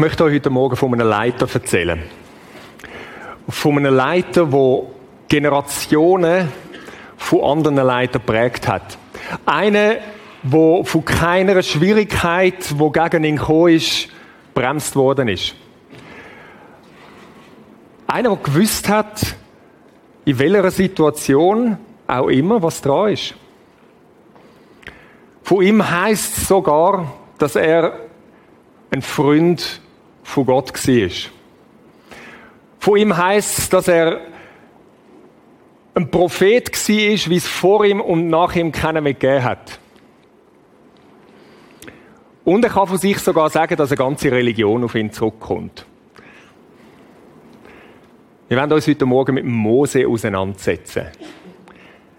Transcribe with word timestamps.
möchte 0.00 0.24
euch 0.24 0.36
heute 0.36 0.48
Morgen 0.48 0.76
von 0.76 0.94
einem 0.94 1.06
Leiter 1.06 1.46
erzählen. 1.52 2.02
Von 3.50 3.76
einem 3.76 3.94
Leiter, 3.94 4.46
der 4.46 4.82
Generationen 5.28 6.48
von 7.18 7.44
anderen 7.44 7.86
Leitern 7.86 8.22
prägt 8.24 8.66
hat. 8.66 8.96
Einer, 9.44 9.96
der 10.42 10.84
von 10.84 11.04
keiner 11.04 11.62
Schwierigkeit, 11.62 12.70
die 12.70 12.92
gegen 12.92 13.24
ihn 13.24 13.36
gekommen 13.36 13.74
ist, 13.74 14.08
bremst 14.54 14.96
worden 14.96 15.28
ist. 15.28 15.54
Einer, 18.06 18.30
der 18.30 18.38
gewusst 18.38 18.88
hat, 18.88 19.36
in 20.24 20.38
welcher 20.38 20.70
Situation 20.70 21.76
auch 22.06 22.28
immer, 22.28 22.62
was 22.62 22.80
dran 22.80 23.12
ist. 23.12 23.34
Von 25.42 25.60
ihm 25.60 25.90
heißt 25.90 26.38
es 26.38 26.48
sogar, 26.48 27.12
dass 27.36 27.54
er 27.54 27.98
ein 28.90 29.02
Freund 29.02 29.82
von 30.30 30.46
Gott 30.46 30.72
war. 30.72 31.10
Von 32.78 32.96
ihm 32.96 33.16
heißt 33.16 33.58
es, 33.58 33.68
dass 33.68 33.88
er 33.88 34.20
ein 35.94 36.10
Prophet 36.10 36.72
war, 36.72 37.30
wie 37.30 37.36
es 37.36 37.46
vor 37.46 37.84
ihm 37.84 38.00
und 38.00 38.28
nach 38.28 38.54
ihm 38.54 38.72
keiner 38.72 39.00
mehr 39.00 39.14
gegeben 39.14 39.44
hat. 39.44 39.78
Und 42.44 42.64
er 42.64 42.70
kann 42.70 42.86
von 42.86 42.96
sich 42.96 43.18
sogar 43.18 43.50
sagen, 43.50 43.76
dass 43.76 43.90
eine 43.90 43.98
ganze 43.98 44.32
Religion 44.32 44.82
auf 44.84 44.94
ihn 44.94 45.12
zurückkommt. 45.12 45.84
Wir 48.48 48.56
werden 48.56 48.72
uns 48.72 48.88
heute 48.88 49.06
Morgen 49.06 49.34
mit 49.34 49.44
Mose 49.44 50.08
auseinandersetzen. 50.08 51.06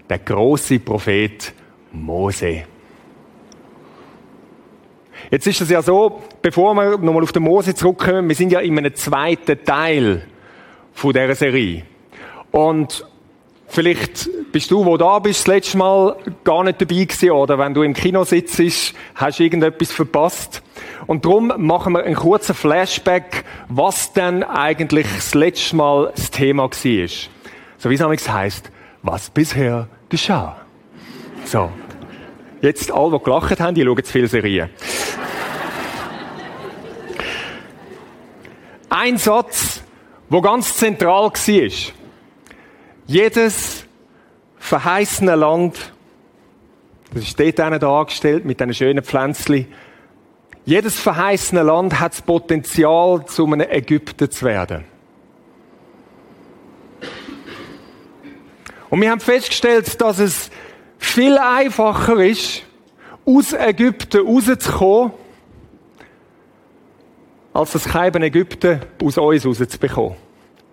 Der 0.10 0.20
große 0.20 0.80
Prophet 0.80 1.54
Mose. 1.92 2.64
Jetzt 5.30 5.48
ist 5.48 5.62
es 5.62 5.70
ja 5.70 5.82
so, 5.82 6.22
bevor 6.42 6.74
wir 6.74 6.98
nochmal 6.98 7.24
auf 7.24 7.32
den 7.32 7.44
Mose 7.44 7.76
zurückkommen, 7.76 8.28
wir 8.28 8.36
sind 8.36 8.52
ja 8.52 8.60
in 8.60 8.78
einem 8.78 8.96
zweiten 8.96 9.64
Teil 9.64 10.24
von 10.94 11.14
dieser 11.14 11.36
Serie. 11.36 11.84
Und 12.52 13.06
vielleicht 13.68 14.30
bist 14.52 14.70
du, 14.72 14.86
wo 14.86 14.98
da 14.98 15.20
bist, 15.20 15.42
das 15.42 15.48
letzte 15.48 15.78
Mal 15.78 16.18
gar 16.44 16.64
nicht 16.64 16.82
dabei 16.82 17.06
gewesen, 17.06 17.32
oder 17.32 17.58
wenn 17.58 17.74
du 17.74 17.84
im 17.84 17.94
Kino 17.94 18.24
sitzt, 18.24 18.94
hast 19.16 19.40
du 19.40 19.44
irgendetwas 19.44 19.92
verpasst. 19.92 20.62
Und 21.08 21.26
darum 21.26 21.54
machen 21.58 21.94
wir 21.94 22.04
einen 22.04 22.16
kurzen 22.16 22.54
Flashback, 22.54 23.46
was 23.70 24.12
denn 24.14 24.44
eigentlich 24.44 25.08
das 25.16 25.34
letzte 25.34 25.76
Mal 25.76 26.12
das 26.16 26.32
Thema 26.32 26.64
war. 26.64 27.08
So 27.78 27.90
wie 27.90 27.96
es 27.96 28.30
heißt, 28.30 28.72
was 29.02 29.30
bisher 29.30 29.88
geschah. 30.10 30.58
So. 31.46 31.72
Jetzt 32.62 32.92
alle, 32.92 33.18
die 33.18 33.24
gelacht 33.24 33.60
haben, 33.60 33.74
die 33.74 33.84
schauen 33.84 34.04
zu 34.04 34.12
viele 34.12 34.28
Serien. 34.28 34.70
Ein 38.94 39.18
Satz, 39.18 39.82
wo 40.28 40.42
ganz 40.42 40.76
zentral 40.76 41.32
war. 41.32 41.94
Jedes 43.08 43.86
verheißene 44.58 45.36
Land, 45.36 45.94
das 47.14 47.24
ist 47.24 47.40
dort 47.40 47.82
dargestellt 47.82 48.44
mit 48.44 48.60
diesen 48.60 48.74
schönen 48.74 49.02
Pflänzchen, 49.02 49.66
jedes 50.66 51.00
verheißene 51.00 51.64
Land 51.64 52.02
hat 52.02 52.12
das 52.12 52.22
Potenzial, 52.22 53.26
zu 53.28 53.46
einem 53.46 53.62
Ägypten 53.62 54.30
zu 54.30 54.46
werden. 54.46 54.84
Und 58.90 59.00
wir 59.00 59.10
haben 59.10 59.22
festgestellt, 59.22 60.02
dass 60.02 60.20
es 60.20 60.52
viel 60.98 61.38
einfacher 61.38 62.18
ist, 62.18 62.64
aus 63.26 63.54
Ägypten 63.54 64.28
rauszukommen, 64.28 65.14
als 67.54 67.72
das 67.72 67.86
Keiben 67.86 68.24
Ägypten 68.24 68.82
aus 69.04 69.18
uns 69.18 69.46
rauszubekommen. 69.46 70.16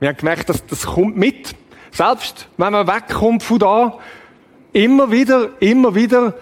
Wir 0.01 0.11
haben 0.11 0.17
gemerkt, 0.17 0.49
dass 0.49 0.65
das 0.67 0.87
kommt 0.87 1.17
mit. 1.17 1.55
Selbst 1.91 2.49
wenn 2.57 2.73
man 2.73 2.87
wegkommt 2.87 3.43
von 3.43 3.59
da, 3.59 3.99
immer 4.73 5.11
wieder, 5.11 5.51
immer 5.61 5.95
wieder 5.95 6.35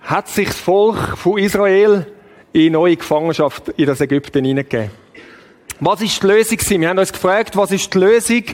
hat 0.00 0.28
sich 0.28 0.48
das 0.48 0.58
Volk 0.58 1.18
von 1.18 1.38
Israel 1.38 2.06
in 2.52 2.72
neue 2.72 2.96
Gefangenschaft 2.96 3.68
in 3.70 3.86
das 3.86 4.00
Ägypten 4.00 4.44
hineingegeben. 4.44 4.90
Was 5.80 6.02
ist 6.02 6.22
die 6.22 6.26
Lösung? 6.26 6.58
Wir 6.68 6.88
haben 6.88 6.98
uns 6.98 7.12
gefragt, 7.12 7.56
was 7.56 7.72
ist 7.72 7.92
die 7.94 7.98
Lösung? 7.98 8.44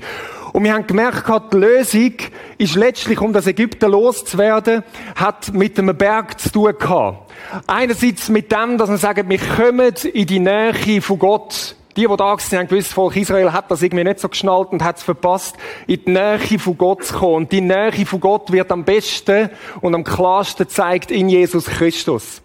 Und 0.57 0.65
wir 0.65 0.73
haben 0.73 0.87
gemerkt, 0.87 1.53
die 1.53 1.57
Lösung 1.59 2.15
ist 2.57 2.77
letztlich, 2.77 3.21
um 3.21 3.31
das 3.31 3.47
Ägypten 3.47 3.91
loszuwerden, 3.91 4.85
hat 5.15 5.53
mit 5.53 5.79
einem 5.79 5.95
Berg 5.95 6.41
zu 6.41 6.51
tun 6.51 6.73
gehabt. 6.79 7.31
Einerseits 7.67 8.31
mit 8.31 8.51
dem, 8.51 8.79
dass 8.79 8.89
man 8.89 8.97
sagt, 8.97 9.29
wir 9.29 9.39
kommen 9.39 9.93
in 10.15 10.27
die 10.27 10.39
Nähe 10.39 11.03
von 11.03 11.19
Gott. 11.19 11.77
Die, 11.95 12.07
die 12.07 12.17
da 12.17 12.39
sind, 12.39 12.59
haben 12.59 12.69
gewusst, 12.69 12.95
Volk 12.95 13.17
Israel 13.17 13.53
hat 13.53 13.71
das 13.71 13.83
irgendwie 13.83 14.05
nicht 14.05 14.19
so 14.19 14.31
geschnallt 14.31 14.69
und 14.71 14.83
hat 14.83 14.97
es 14.97 15.03
verpasst, 15.03 15.57
in 15.87 16.03
die 16.07 16.13
Nähe 16.13 16.59
von 16.59 16.79
Gott 16.79 17.05
zu 17.05 17.17
kommen. 17.17 17.35
Und 17.35 17.53
die 17.53 17.61
Nähe 17.61 18.07
von 18.07 18.21
Gott 18.21 18.51
wird 18.51 18.73
am 18.73 18.85
besten 18.85 19.51
und 19.83 19.95
am 19.95 20.05
klarsten 20.05 20.67
gezeigt 20.67 21.11
in 21.11 21.29
Jesus 21.29 21.67
Christus. 21.67 22.41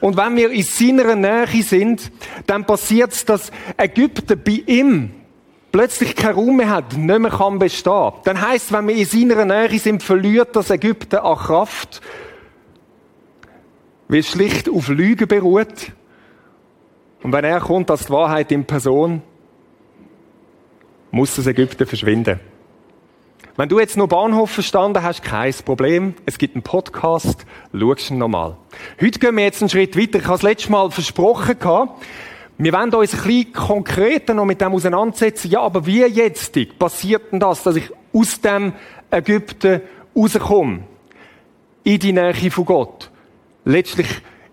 Und 0.00 0.16
wenn 0.16 0.34
wir 0.34 0.50
in 0.50 0.64
seiner 0.64 1.14
Nähe 1.14 1.62
sind, 1.62 2.10
dann 2.48 2.64
passiert 2.64 3.12
es, 3.12 3.24
dass 3.24 3.52
Ägypten 3.76 4.42
bei 4.44 4.64
ihm 4.66 5.12
plötzlich 5.72 6.16
keinen 6.16 6.34
Raum 6.34 6.56
mehr 6.56 6.70
hat, 6.70 6.96
nicht 6.96 7.18
mehr 7.18 7.30
kann 7.30 7.58
bestehen. 7.58 8.12
Dann 8.24 8.40
heißt, 8.40 8.72
wenn 8.72 8.88
wir 8.88 8.96
in 8.96 9.04
seiner 9.04 9.44
Nähe 9.44 9.78
sind, 9.78 10.02
verliert 10.02 10.54
das 10.56 10.70
Ägypten 10.70 11.16
an 11.16 11.36
Kraft, 11.36 12.00
weil 14.08 14.20
es 14.20 14.28
schlicht 14.28 14.68
auf 14.68 14.88
Lügen 14.88 15.28
beruht. 15.28 15.92
Und 17.22 17.32
wenn 17.32 17.44
er 17.44 17.60
kommt 17.60 17.90
als 17.90 18.06
die 18.06 18.12
Wahrheit 18.12 18.50
in 18.50 18.64
Person, 18.64 19.22
muss 21.10 21.36
das 21.36 21.46
Ägypten 21.46 21.86
verschwinden. 21.86 22.40
Wenn 23.56 23.68
du 23.68 23.78
jetzt 23.78 23.96
nur 23.96 24.08
Bahnhof 24.08 24.50
verstanden 24.50 25.02
hast, 25.02 25.22
kein 25.22 25.52
Problem. 25.64 26.14
Es 26.24 26.38
gibt 26.38 26.54
einen 26.54 26.62
Podcast, 26.62 27.44
schau 27.72 27.94
ihn 27.94 28.18
nochmal. 28.18 28.56
Heute 29.00 29.18
gehen 29.18 29.36
wir 29.36 29.44
jetzt 29.44 29.60
einen 29.60 29.68
Schritt 29.68 29.98
weiter. 29.98 30.18
Ich 30.18 30.24
habe 30.24 30.34
das 30.34 30.42
letzte 30.42 30.72
Mal 30.72 30.90
versprochen 30.90 31.58
gehabt, 31.58 32.02
wir 32.62 32.74
wollen 32.74 32.92
uns 32.92 33.14
ein 33.14 33.22
bisschen 33.22 33.52
konkreter 33.54 34.34
noch 34.34 34.44
mit 34.44 34.60
dem 34.60 34.74
auseinandersetzen. 34.74 35.50
Ja, 35.50 35.62
aber 35.62 35.86
wie 35.86 36.04
jetzt 36.04 36.58
passiert 36.78 37.32
denn 37.32 37.40
das, 37.40 37.62
dass 37.62 37.76
ich 37.76 37.90
aus 38.12 38.38
dem 38.42 38.74
Ägypten 39.10 39.80
rauskomme? 40.14 40.84
In 41.84 41.98
die 41.98 42.12
Nähe 42.12 42.50
von 42.50 42.66
Gott. 42.66 43.10
Letztlich 43.64 44.08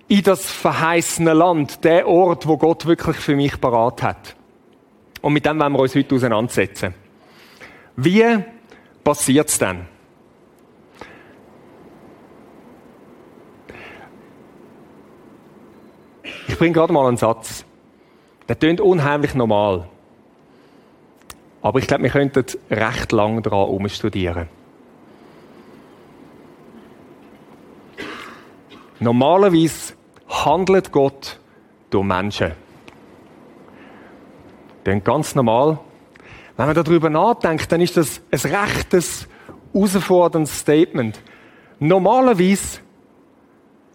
in 0.08 0.24
das 0.24 0.50
verheißene 0.50 1.34
Land, 1.34 1.84
der 1.84 2.08
Ort, 2.08 2.48
wo 2.48 2.56
Gott 2.56 2.86
wirklich 2.86 3.18
für 3.18 3.36
mich 3.36 3.60
parat 3.60 4.02
hat. 4.02 4.38
Und 5.22 5.34
mit 5.34 5.46
dem 5.46 5.60
wollen 5.60 5.74
wir 5.74 5.80
uns 5.80 5.94
heute 5.94 6.16
auseinandersetzen. 6.16 6.94
Wie 7.98 8.24
passiert 9.04 9.50
es 9.50 9.58
dann? 9.58 9.86
Ich 16.48 16.58
bringe 16.58 16.74
gerade 16.74 16.94
mal 16.94 17.06
einen 17.06 17.18
Satz. 17.18 17.66
Der 18.48 18.58
tönt 18.58 18.80
unheimlich 18.82 19.36
normal. 19.36 19.88
Aber 21.62 21.80
ich 21.80 21.88
glaube, 21.88 22.04
wir 22.04 22.10
könnten 22.10 22.46
recht 22.70 23.12
lang 23.12 23.42
daran 23.44 23.70
umstudieren. 23.70 24.48
Normalerweise 29.00 29.94
handelt 30.28 30.92
Gott 30.92 31.40
durch 31.90 32.06
Menschen. 32.06 32.54
Das 34.84 35.04
ganz 35.04 35.36
normal. 35.36 35.80
Wenn 36.56 36.66
man 36.66 36.76
darüber 36.76 37.10
nachdenkt, 37.10 37.72
dann 37.72 37.82
ist 37.82 37.98
das 37.98 38.22
ein 38.32 38.56
rechtes, 38.56 39.28
herausforderndes 39.74 40.60
Statement. 40.60 41.20
Normalerweise 41.80 42.80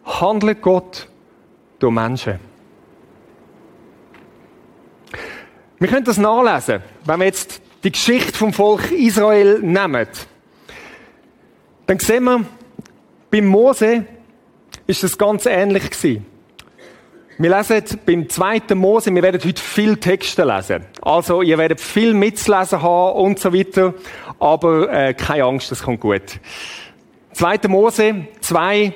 handelt 0.05 0.63
Gott 0.63 1.09
durch 1.79 1.93
Menschen. 1.93 2.52
Wir 5.83 5.89
können 5.89 6.05
das 6.05 6.17
nachlesen, 6.17 6.81
wenn 7.07 7.19
wir 7.19 7.27
jetzt 7.27 7.61
die 7.83 7.91
Geschichte 7.91 8.39
vom 8.39 8.53
Volk 8.53 8.93
Israel 8.93 9.59
nehmen. 9.59 10.07
Dann 11.87 11.99
sehen 11.99 12.23
wir, 12.23 12.45
beim 13.33 13.47
Mose 13.47 14.05
ist 14.87 15.03
es 15.03 15.19
ganz 15.19 15.45
ähnlich. 15.45 15.91
Wir 17.37 17.57
lesen 17.57 17.99
beim 18.07 18.29
zweiten 18.29 18.79
Mose, 18.79 19.13
wir 19.13 19.25
werden 19.25 19.41
heute 19.45 19.61
viel 19.61 19.97
Texte 19.97 20.45
lesen. 20.45 20.87
Also, 21.01 21.43
ihr 21.43 21.59
werdet 21.59 21.81
viel 21.81 22.15
mitzulesen 22.15 22.81
haben 22.81 23.19
und 23.19 23.41
so 23.41 23.53
weiter. 23.53 23.95
Aber 24.39 24.89
äh, 24.89 25.15
keine 25.15 25.43
Angst, 25.43 25.73
das 25.73 25.83
kommt 25.83 25.99
gut. 25.99 26.39
Zweite 27.33 27.67
Mose 27.67 28.29
2, 28.41 28.93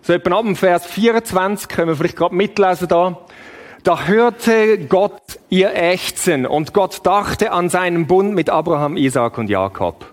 so 0.00 0.14
etwa 0.14 0.38
ab 0.38 0.44
dem 0.46 0.56
Vers 0.56 0.86
24, 0.86 1.68
können 1.68 1.88
wir 1.88 1.96
vielleicht 1.96 2.16
gerade 2.16 2.34
mitlesen 2.34 2.88
da. 2.88 3.18
Da 3.86 4.06
hörte 4.06 4.78
Gott 4.78 5.38
ihr 5.48 5.72
Ächzen 5.76 6.44
und 6.44 6.74
Gott 6.74 7.06
dachte 7.06 7.52
an 7.52 7.68
seinen 7.68 8.08
Bund 8.08 8.34
mit 8.34 8.50
Abraham, 8.50 8.96
Isaac 8.96 9.38
und 9.38 9.48
Jakob. 9.48 10.12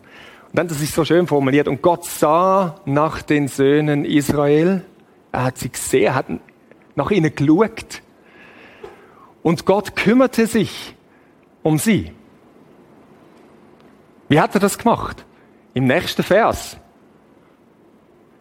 Und 0.50 0.60
dann, 0.60 0.68
das 0.68 0.80
ist 0.80 0.94
so 0.94 1.04
schön 1.04 1.26
formuliert, 1.26 1.68
und 1.68 1.82
Gott 1.82 2.06
sah 2.06 2.76
nach 2.86 3.24
den 3.24 3.48
Söhnen 3.48 4.06
Israel. 4.06 4.86
Er 5.32 5.46
hat 5.46 5.58
sie 5.58 5.72
gesehen, 5.72 6.14
hat 6.14 6.28
nach 6.94 7.10
ihnen 7.10 7.34
geschaut. 7.34 8.04
Und 9.42 9.66
Gott 9.66 9.96
kümmerte 9.96 10.46
sich 10.46 10.96
um 11.64 11.80
sie. 11.80 12.12
Wie 14.30 14.40
hat 14.40 14.54
er 14.54 14.60
das 14.60 14.78
gemacht? 14.78 15.26
Im 15.74 15.86
nächsten 15.86 16.22
Vers. 16.22 16.78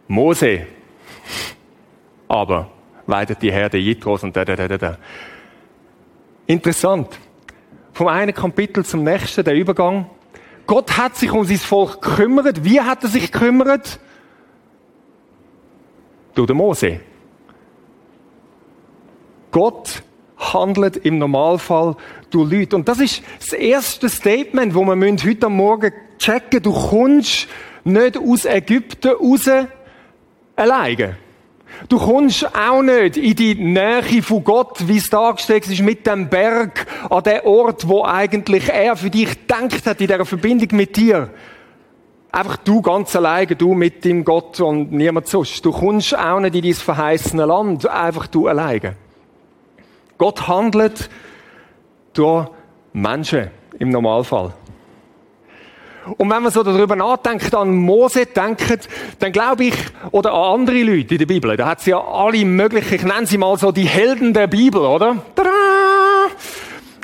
Mose. 0.08 0.66
Aber 2.28 2.70
weidet 3.12 3.42
die 3.42 3.52
Herde 3.52 3.76
Jitros 3.76 4.24
und 4.24 4.34
da, 4.34 4.44
da, 4.44 4.56
da, 4.56 4.78
da. 4.78 4.98
Interessant. 6.46 7.08
Vom 7.92 8.08
einen 8.08 8.34
Kapitel 8.34 8.84
zum 8.84 9.04
nächsten, 9.04 9.44
der 9.44 9.54
Übergang. 9.54 10.10
Gott 10.66 10.96
hat 10.96 11.16
sich 11.16 11.30
um 11.30 11.44
sein 11.44 11.58
Volk 11.58 12.00
gekümmert. 12.00 12.64
Wie 12.64 12.80
hat 12.80 13.02
er 13.04 13.10
sich 13.10 13.30
gekümmert? 13.30 14.00
Durch 16.34 16.46
den 16.46 16.56
Mose. 16.56 17.00
Gott 19.50 20.02
handelt 20.38 20.96
im 20.96 21.18
Normalfall 21.18 21.96
durch 22.30 22.50
Leute. 22.50 22.76
Und 22.76 22.88
das 22.88 22.98
ist 22.98 23.22
das 23.38 23.52
erste 23.52 24.08
Statement, 24.08 24.74
wo 24.74 24.84
wir 24.84 25.16
heute 25.24 25.48
Morgen 25.50 25.92
checken. 26.18 26.62
Du 26.62 26.72
kommst 26.72 27.46
nicht 27.84 28.16
aus 28.16 28.46
Ägypten 28.46 29.12
raus 29.12 29.50
alleine. 30.56 31.16
Du 31.88 31.98
kommst 31.98 32.46
auch 32.56 32.82
nicht 32.82 33.16
in 33.16 33.34
die 33.34 33.54
Nähe 33.54 34.22
von 34.22 34.44
Gott, 34.44 34.86
wie 34.86 34.98
es 34.98 35.10
dargestellt 35.10 35.66
ist, 35.66 35.80
mit 35.80 36.06
dem 36.06 36.28
Berg 36.28 36.86
an 37.10 37.22
den 37.22 37.40
Ort, 37.42 37.88
wo 37.88 38.04
eigentlich 38.04 38.68
er 38.68 38.96
für 38.96 39.10
dich 39.10 39.28
gedacht 39.46 39.86
hat, 39.86 40.00
in 40.00 40.06
dieser 40.06 40.24
Verbindung 40.24 40.76
mit 40.76 40.96
dir. 40.96 41.30
Einfach 42.30 42.56
du 42.58 42.80
ganz 42.80 43.14
alleine, 43.14 43.56
du 43.56 43.74
mit 43.74 44.04
dem 44.04 44.24
Gott 44.24 44.58
und 44.60 44.90
niemand 44.90 45.26
sonst. 45.26 45.62
Du 45.64 45.70
kommst 45.70 46.16
auch 46.16 46.40
nicht 46.40 46.54
in 46.54 46.62
dieses 46.62 46.82
verheißene 46.82 47.44
Land, 47.44 47.86
einfach 47.86 48.26
du 48.26 48.48
alleine. 48.48 48.96
Gott 50.16 50.48
handelt 50.48 51.10
durch 52.14 52.48
Menschen 52.92 53.50
im 53.78 53.90
Normalfall. 53.90 54.54
Und 56.16 56.30
wenn 56.30 56.42
man 56.42 56.50
so 56.50 56.62
darüber 56.62 56.96
nachdenkt, 56.96 57.54
an 57.54 57.76
Mose 57.76 58.26
denkt, 58.26 58.88
dann 59.18 59.32
glaube 59.32 59.64
ich, 59.64 59.74
oder 60.10 60.32
an 60.32 60.60
andere 60.60 60.82
Leute 60.82 61.14
in 61.14 61.18
der 61.18 61.26
Bibel, 61.26 61.56
da 61.56 61.66
hat 61.66 61.80
es 61.80 61.86
ja 61.86 62.00
alle 62.00 62.44
möglichen, 62.44 62.94
ich 62.94 63.04
nenne 63.04 63.26
sie 63.26 63.38
mal 63.38 63.56
so 63.56 63.70
die 63.72 63.86
Helden 63.86 64.34
der 64.34 64.46
Bibel, 64.48 64.80
oder? 64.80 65.16
Tada! 65.34 65.50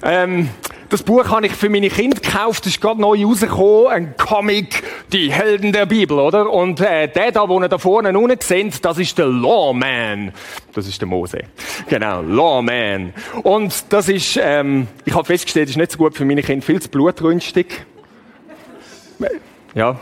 Ähm, 0.03 0.49
das 0.91 1.03
Buch 1.03 1.29
habe 1.29 1.47
ich 1.47 1.53
für 1.53 1.69
meine 1.69 1.91
Kinder 1.91 2.19
gekauft, 2.19 2.65
das 2.65 2.73
ist 2.73 2.81
gerade 2.81 3.01
neu 3.01 3.25
rausgekommen, 3.27 3.89
ein 3.89 4.15
Comic, 4.17 4.83
die 5.13 5.31
Helden 5.31 5.73
der 5.73 5.85
Bibel, 5.85 6.19
oder? 6.19 6.51
Und 6.51 6.81
äh, 6.81 7.09
der 7.09 7.31
da, 7.31 7.47
wo 7.49 7.61
ihr 7.61 7.69
da 7.69 7.77
vorne 7.77 8.19
unten 8.19 8.41
seht, 8.41 8.83
das 8.85 8.99
ist 8.99 9.19
der 9.19 9.27
Lawman. 9.27 10.33
Das 10.73 10.87
ist 10.89 11.01
der 11.01 11.09
Mose. 11.09 11.41
Genau, 11.89 12.23
Lawman. 12.23 13.13
Und 13.43 13.85
das 13.91 14.09
ist, 14.09 14.41
ähm, 14.43 14.87
ich 15.05 15.15
habe 15.15 15.25
festgestellt, 15.25 15.67
das 15.67 15.73
ist 15.73 15.77
nicht 15.77 15.93
so 15.93 15.99
gut 15.99 16.17
für 16.17 16.25
meine 16.25 16.43
Kinder, 16.43 16.65
viel 16.65 16.81
zu 16.81 16.89
blutrünstig. 16.89 17.85
Ja. 19.75 19.97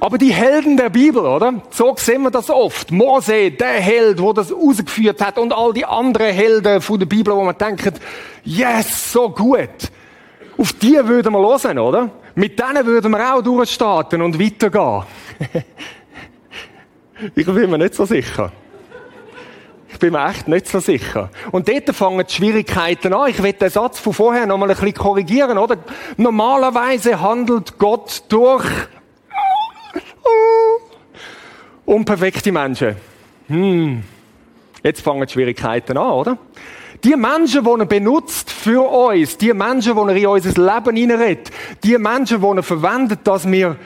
Aber 0.00 0.18
die 0.18 0.32
Helden 0.32 0.76
der 0.76 0.90
Bibel, 0.90 1.24
oder? 1.24 1.62
So 1.70 1.94
sehen 1.96 2.22
wir 2.22 2.30
das 2.32 2.50
oft. 2.50 2.90
Mose, 2.90 3.52
der 3.52 3.74
Held, 3.74 4.20
wo 4.20 4.32
das 4.32 4.52
ausgeführt 4.52 5.20
hat 5.20 5.38
und 5.38 5.52
all 5.52 5.72
die 5.72 5.84
anderen 5.84 6.32
Helden 6.32 6.80
von 6.80 6.98
der 6.98 7.06
Bibel, 7.06 7.32
wo 7.34 7.44
man 7.44 7.56
denkt, 7.56 8.00
yes, 8.42 9.12
so 9.12 9.30
gut. 9.30 9.68
Auf 10.58 10.72
die 10.72 10.98
würden 11.04 11.32
wir 11.32 11.38
hören, 11.38 11.78
oder? 11.78 12.10
Mit 12.34 12.58
denen 12.58 12.84
würden 12.84 13.12
wir 13.12 13.34
auch 13.34 13.42
durchstarten 13.42 14.22
und 14.22 14.40
weitergehen. 14.40 15.04
ich 17.36 17.46
bin 17.46 17.70
mir 17.70 17.78
nicht 17.78 17.94
so 17.94 18.04
sicher. 18.04 18.50
Bin 20.02 20.14
mir 20.14 20.28
echt 20.28 20.48
nicht 20.48 20.66
so 20.66 20.80
sicher. 20.80 21.30
Und 21.52 21.68
dort 21.68 21.88
fangen 21.94 22.26
die 22.26 22.34
Schwierigkeiten 22.34 23.14
an. 23.14 23.30
Ich 23.30 23.40
will 23.40 23.52
den 23.52 23.70
Satz 23.70 24.00
von 24.00 24.12
vorher 24.12 24.46
noch 24.46 24.58
mal 24.58 24.68
ein 24.68 24.74
bisschen 24.74 24.94
korrigieren, 24.94 25.56
oder? 25.58 25.76
Normalerweise 26.16 27.20
handelt 27.20 27.78
Gott 27.78 28.24
durch 28.28 28.64
unperfekte 31.86 32.50
Menschen. 32.50 32.96
Hm. 33.46 34.02
Jetzt 34.82 35.02
fangen 35.02 35.24
die 35.24 35.32
Schwierigkeiten 35.32 35.96
an, 35.96 36.10
oder? 36.10 36.38
Die 37.04 37.14
Menschen, 37.14 37.62
die 37.62 37.70
er 37.70 37.86
benutzt 37.86 38.50
für 38.50 38.82
uns, 38.82 39.38
die 39.38 39.54
Menschen, 39.54 39.94
die 39.94 40.00
er 40.00 40.16
in 40.16 40.26
unser 40.26 40.74
Leben 40.74 40.96
hineinredet, 40.96 41.52
die 41.84 41.96
Menschen, 41.96 42.40
die 42.40 42.56
er 42.56 42.62
verwendet, 42.64 43.20
dass 43.22 43.48
wir 43.48 43.76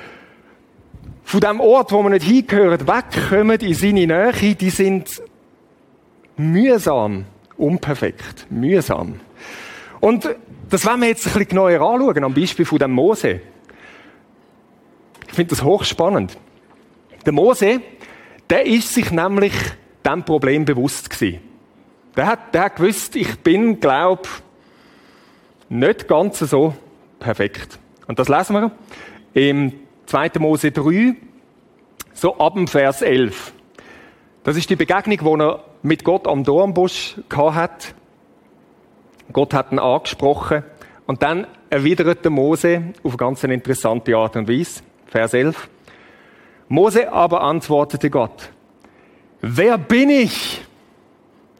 von 1.24 1.40
dem 1.40 1.60
Ort, 1.60 1.92
wo 1.92 2.02
wir 2.02 2.08
nicht 2.08 2.24
hingehören, 2.24 2.88
wegkommen 2.88 3.60
in 3.60 3.74
seine 3.74 4.06
Nähe, 4.06 4.54
die 4.54 4.70
sind 4.70 5.20
mühsam, 6.36 7.24
unperfekt, 7.56 8.46
mühsam. 8.50 9.20
Und 10.00 10.28
das 10.70 10.84
wollen 10.86 11.00
wir 11.00 11.08
jetzt 11.08 11.26
ein 11.26 11.32
bisschen 11.32 11.48
genauer 11.48 11.80
anschauen, 11.80 12.24
am 12.24 12.34
Beispiel 12.34 12.64
von 12.64 12.78
dem 12.78 12.92
Mose. 12.92 13.40
Ich 15.28 15.34
finde 15.34 15.50
das 15.50 15.62
hochspannend. 15.62 16.36
Der 17.24 17.32
Mose, 17.32 17.80
der 18.48 18.66
ist 18.66 18.94
sich 18.94 19.10
nämlich 19.10 19.52
dem 20.04 20.24
Problem 20.24 20.64
bewusst 20.64 21.10
gewesen. 21.10 21.40
Der 22.16 22.26
hat, 22.26 22.54
der 22.54 22.64
hat 22.64 22.76
gewusst, 22.76 23.16
ich 23.16 23.38
bin, 23.40 23.80
glaub, 23.80 24.28
nicht 25.68 26.08
ganz 26.08 26.38
so 26.38 26.74
perfekt. 27.18 27.78
Und 28.06 28.18
das 28.18 28.28
lesen 28.28 28.54
wir 28.54 28.70
im 29.34 29.72
2. 30.06 30.30
Mose 30.38 30.70
3, 30.70 31.16
so 32.14 32.38
ab 32.38 32.54
dem 32.54 32.68
Vers 32.68 33.02
11. 33.02 33.52
Das 34.44 34.56
ist 34.56 34.70
die 34.70 34.76
Begegnung, 34.76 35.18
die 35.18 35.42
er 35.42 35.64
mit 35.86 36.02
Gott 36.02 36.26
am 36.26 36.42
Dornbusch 36.42 37.16
hat. 37.30 37.94
Gott 39.32 39.54
hat 39.54 39.72
ihn 39.72 39.78
angesprochen. 39.78 40.64
Und 41.06 41.22
dann 41.22 41.46
erwidert 41.70 42.24
der 42.24 42.32
Mose 42.32 42.92
auf 43.04 43.12
eine 43.12 43.16
ganz 43.16 43.44
interessante 43.44 44.16
Art 44.16 44.36
und 44.36 44.48
Weise. 44.48 44.82
Vers 45.06 45.34
11. 45.34 45.68
Mose 46.68 47.12
aber 47.12 47.42
antwortete 47.42 48.10
Gott, 48.10 48.50
wer 49.40 49.78
bin 49.78 50.10
ich, 50.10 50.60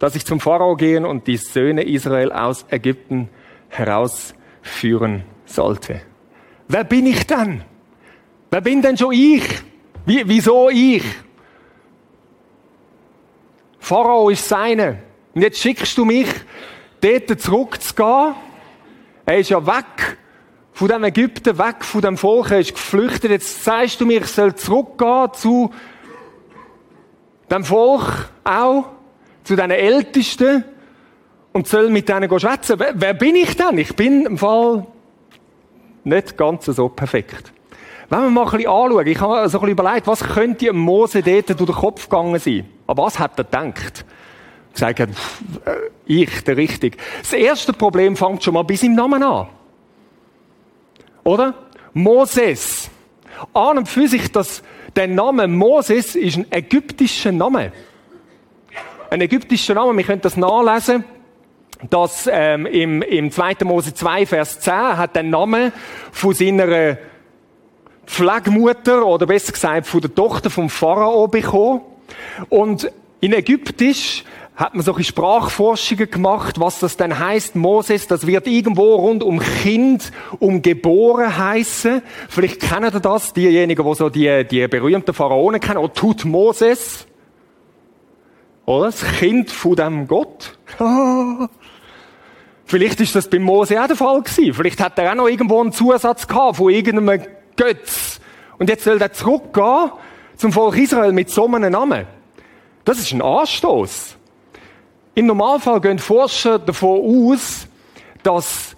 dass 0.01 0.17
ich 0.17 0.27
zum 0.27 0.41
Pharao 0.41 0.75
gehen 0.75 1.05
und 1.05 1.29
die 1.29 1.37
Söhne 1.37 1.85
Israel 1.85 2.33
aus 2.33 2.67
Ägypten 2.69 3.29
herausführen 3.69 5.23
sollte? 5.45 6.01
Wer 6.67 6.83
bin 6.83 7.07
ich 7.07 7.25
dann? 7.29 7.63
Wer 8.51 8.61
bin 8.61 8.83
denn 8.83 8.97
schon 8.97 9.13
ich? 9.13 9.45
Wie, 10.05 10.23
wieso 10.27 10.69
ich? 10.69 11.05
Pharao 13.87 14.31
ist 14.31 14.49
seine. 14.49 14.99
Und 15.33 15.43
jetzt 15.43 15.61
schickst 15.61 15.97
du 15.97 16.05
mich, 16.05 16.27
dort 17.01 17.41
zurückzugehen. 17.41 18.35
Er 19.25 19.39
ist 19.39 19.51
ja 19.51 19.65
weg 19.65 20.19
von 20.73 20.89
dem 20.89 21.05
Ägypten, 21.05 21.57
weg 21.57 21.85
von 21.85 22.01
dem 22.01 22.17
Volk, 22.17 22.51
er 22.51 22.59
ist 22.59 22.75
geflüchtet. 22.75 23.31
Jetzt 23.31 23.63
sagst 23.63 24.01
du 24.01 24.07
mir, 24.07 24.23
ich 24.23 24.27
soll 24.27 24.57
zurückgehen 24.57 25.29
zu 25.35 25.71
dem 27.49 27.63
Volk 27.63 28.29
auch, 28.43 28.87
zu 29.45 29.55
den 29.55 29.71
Ältesten 29.71 30.65
und 31.53 31.69
soll 31.69 31.89
mit 31.89 32.09
denen 32.09 32.41
schwätzen. 32.41 32.81
Wer, 32.81 32.93
wer 32.97 33.15
bin 33.15 33.37
ich 33.37 33.57
denn? 33.57 33.79
Ich 33.79 33.95
bin 33.95 34.27
im 34.27 34.37
Fall 34.37 34.85
nicht 36.03 36.37
ganz 36.37 36.65
so 36.65 36.89
perfekt. 36.89 37.53
Wenn 38.09 38.21
wir 38.21 38.31
mal 38.31 38.45
ein 38.45 38.51
bisschen 38.51 38.71
anschauen, 38.71 39.07
ich 39.07 39.21
habe 39.21 39.49
so 39.49 39.59
ein 39.59 39.67
bisschen 39.67 39.69
überlegt, 39.69 40.07
was 40.07 40.21
könnte 40.21 40.73
Mose 40.73 41.23
dort 41.23 41.49
durch 41.49 41.71
den 41.71 41.75
Kopf 41.75 42.09
gegangen 42.09 42.39
sein? 42.39 42.69
Aber 42.87 43.05
was 43.05 43.19
hat 43.19 43.39
er 43.39 43.45
gedacht? 43.45 44.05
Gesagt 44.73 45.01
hat, 45.01 45.09
äh, 45.65 45.91
ich, 46.05 46.45
der 46.45 46.57
Richtig. 46.57 46.99
Das 47.21 47.33
erste 47.33 47.73
Problem 47.73 48.17
fängt 48.17 48.45
schon 48.45 48.55
mal 48.55 48.63
bis 48.63 48.83
im 48.85 48.95
Namen 48.95 49.23
an. 49.23 49.49
Oder? 51.25 51.55
Moses. 51.95 52.91
An 53.53 53.79
und 53.79 53.89
für 53.89 54.07
sich, 54.07 54.31
dass 54.31 54.63
der 54.95 55.09
Name 55.09 55.49
Moses 55.49 56.15
ist 56.15 56.37
ein 56.37 56.47
ägyptischer 56.53 57.33
Name. 57.33 57.73
Ein 59.11 59.21
ägyptischer 59.21 59.75
Name, 59.75 59.97
wir 59.97 60.05
können 60.05 60.21
das 60.21 60.37
nachlesen 60.37 61.05
dass 61.91 62.27
ähm, 62.33 62.65
im, 62.65 63.03
im 63.03 63.31
2. 63.31 63.57
Mose 63.65 63.93
2, 63.93 64.25
Vers 64.25 64.61
10 64.61 64.73
hat 64.97 65.15
der 65.15 65.25
Name 65.25 65.73
von 66.11 66.33
seiner 66.33 66.97
Pflegmutter 68.07 69.05
oder 69.05 69.27
besser 69.27 69.53
gesagt 69.53 69.87
von 69.87 70.01
der 70.01 70.15
Tochter 70.15 70.51
vom 70.51 70.71
Pharao 70.71 71.29
bekommen. 71.29 71.83
Und 72.49 72.91
in 73.21 73.33
Ägyptisch 73.33 74.25
hat 74.55 74.75
man 74.75 74.83
solche 74.83 75.05
Sprachforschungen 75.05 76.11
gemacht, 76.11 76.59
was 76.59 76.81
das 76.81 76.97
denn 76.97 77.19
heißt. 77.19 77.57
Moses, 77.57 78.07
das 78.07 78.27
wird 78.27 78.47
irgendwo 78.47 78.95
rund 78.95 79.23
um 79.23 79.39
Kind, 79.39 80.13
um 80.39 80.63
geboren 80.63 81.37
heißen. 81.37 82.01
Vielleicht 82.29 82.61
kennen 82.61 82.91
ihr 82.93 83.01
das, 83.01 83.35
diejenigen, 83.35 83.85
die 83.85 83.95
so 83.95 84.09
die, 84.09 84.47
die 84.51 84.67
berühmten 84.67 85.13
Pharaonen 85.13 85.61
kennen. 85.61 85.79
Oder 85.79 85.93
tut 85.93 86.25
Moses. 86.25 87.07
Oder? 88.65 88.87
Das 88.87 89.05
Kind 89.19 89.51
von 89.51 89.77
dem 89.77 90.09
Gott. 90.09 90.59
Vielleicht 92.65 93.01
ist 93.01 93.15
das 93.15 93.29
bei 93.29 93.39
Mose 93.39 93.81
auch 93.81 93.87
der 93.87 93.95
Fall 93.95 94.23
gewesen. 94.23 94.55
Vielleicht 94.55 94.81
hat 94.81 94.99
er 94.99 95.13
auch 95.13 95.17
noch 95.17 95.29
irgendwo 95.29 95.61
einen 95.61 95.73
Zusatz 95.73 96.27
gehabt 96.27 96.57
von 96.57 96.73
irgendeinem 96.73 97.27
Götz. 97.57 98.21
Und 98.59 98.69
jetzt 98.69 98.85
soll 98.85 99.01
er 99.01 99.13
zurückgehen 99.13 99.91
zum 100.37 100.53
Volk 100.53 100.77
Israel 100.77 101.13
mit 101.13 101.31
so 101.31 101.47
einem 101.47 101.73
Namen. 101.73 102.07
Das 102.85 102.99
ist 102.99 103.13
ein 103.13 103.23
Anstoß. 103.23 104.17
Im 105.15 105.27
Normalfall 105.27 105.81
gehen 105.81 105.99
Forscher 105.99 106.59
davon 106.59 107.33
aus, 107.33 107.67
dass 108.23 108.77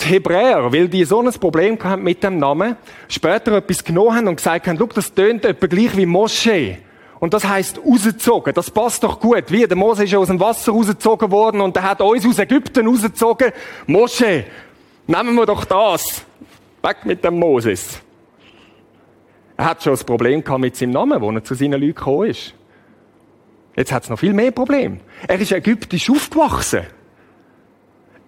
die 0.00 0.06
Hebräer, 0.06 0.72
weil 0.72 0.88
die 0.88 1.04
so 1.04 1.20
ein 1.20 1.32
Problem 1.32 1.78
hatten 1.82 2.02
mit 2.02 2.22
dem 2.22 2.38
Namen, 2.38 2.76
später 3.08 3.52
etwas 3.52 3.82
genommen 3.82 4.14
haben 4.14 4.28
und 4.28 4.36
gesagt 4.36 4.66
haben, 4.68 4.78
guck, 4.78 4.94
das 4.94 5.12
tönt 5.12 5.44
etwa 5.44 5.66
gleich 5.66 5.96
wie 5.96 6.06
Moschee. 6.06 6.78
Und 7.20 7.34
das 7.34 7.44
heißt 7.44 7.80
rausgezogen. 7.84 8.54
Das 8.54 8.70
passt 8.70 9.02
doch 9.02 9.18
gut. 9.18 9.44
Wie? 9.48 9.66
Der 9.66 9.76
Mose 9.76 10.04
ist 10.04 10.12
ja 10.12 10.18
aus 10.18 10.28
dem 10.28 10.38
Wasser 10.38 10.72
rausgezogen 10.72 11.30
worden 11.30 11.60
und 11.60 11.74
der 11.74 11.82
hat 11.82 12.00
uns 12.00 12.24
aus 12.24 12.38
Ägypten 12.38 12.86
rausgezogen. 12.86 13.52
Moschee. 13.86 14.44
Nehmen 15.06 15.34
wir 15.34 15.46
doch 15.46 15.64
das. 15.64 16.24
Weg 16.82 17.04
mit 17.04 17.24
dem 17.24 17.38
Moses. 17.38 18.00
Er 19.56 19.64
hat 19.64 19.82
schon 19.82 19.94
ein 19.94 20.06
Problem 20.06 20.44
gehabt 20.44 20.60
mit 20.60 20.76
seinem 20.76 20.90
Namen, 20.90 21.20
wo 21.20 21.30
er 21.32 21.42
zu 21.42 21.54
seinen 21.54 21.80
Leuten 21.80 21.94
gekommen 21.94 22.30
ist. 22.30 22.54
Jetzt 23.76 23.92
hat 23.92 24.04
es 24.04 24.10
noch 24.10 24.18
viel 24.18 24.32
mehr 24.32 24.50
Probleme. 24.50 24.98
Er 25.26 25.38
ist 25.38 25.52
ägyptisch 25.52 26.10
aufgewachsen. 26.10 26.82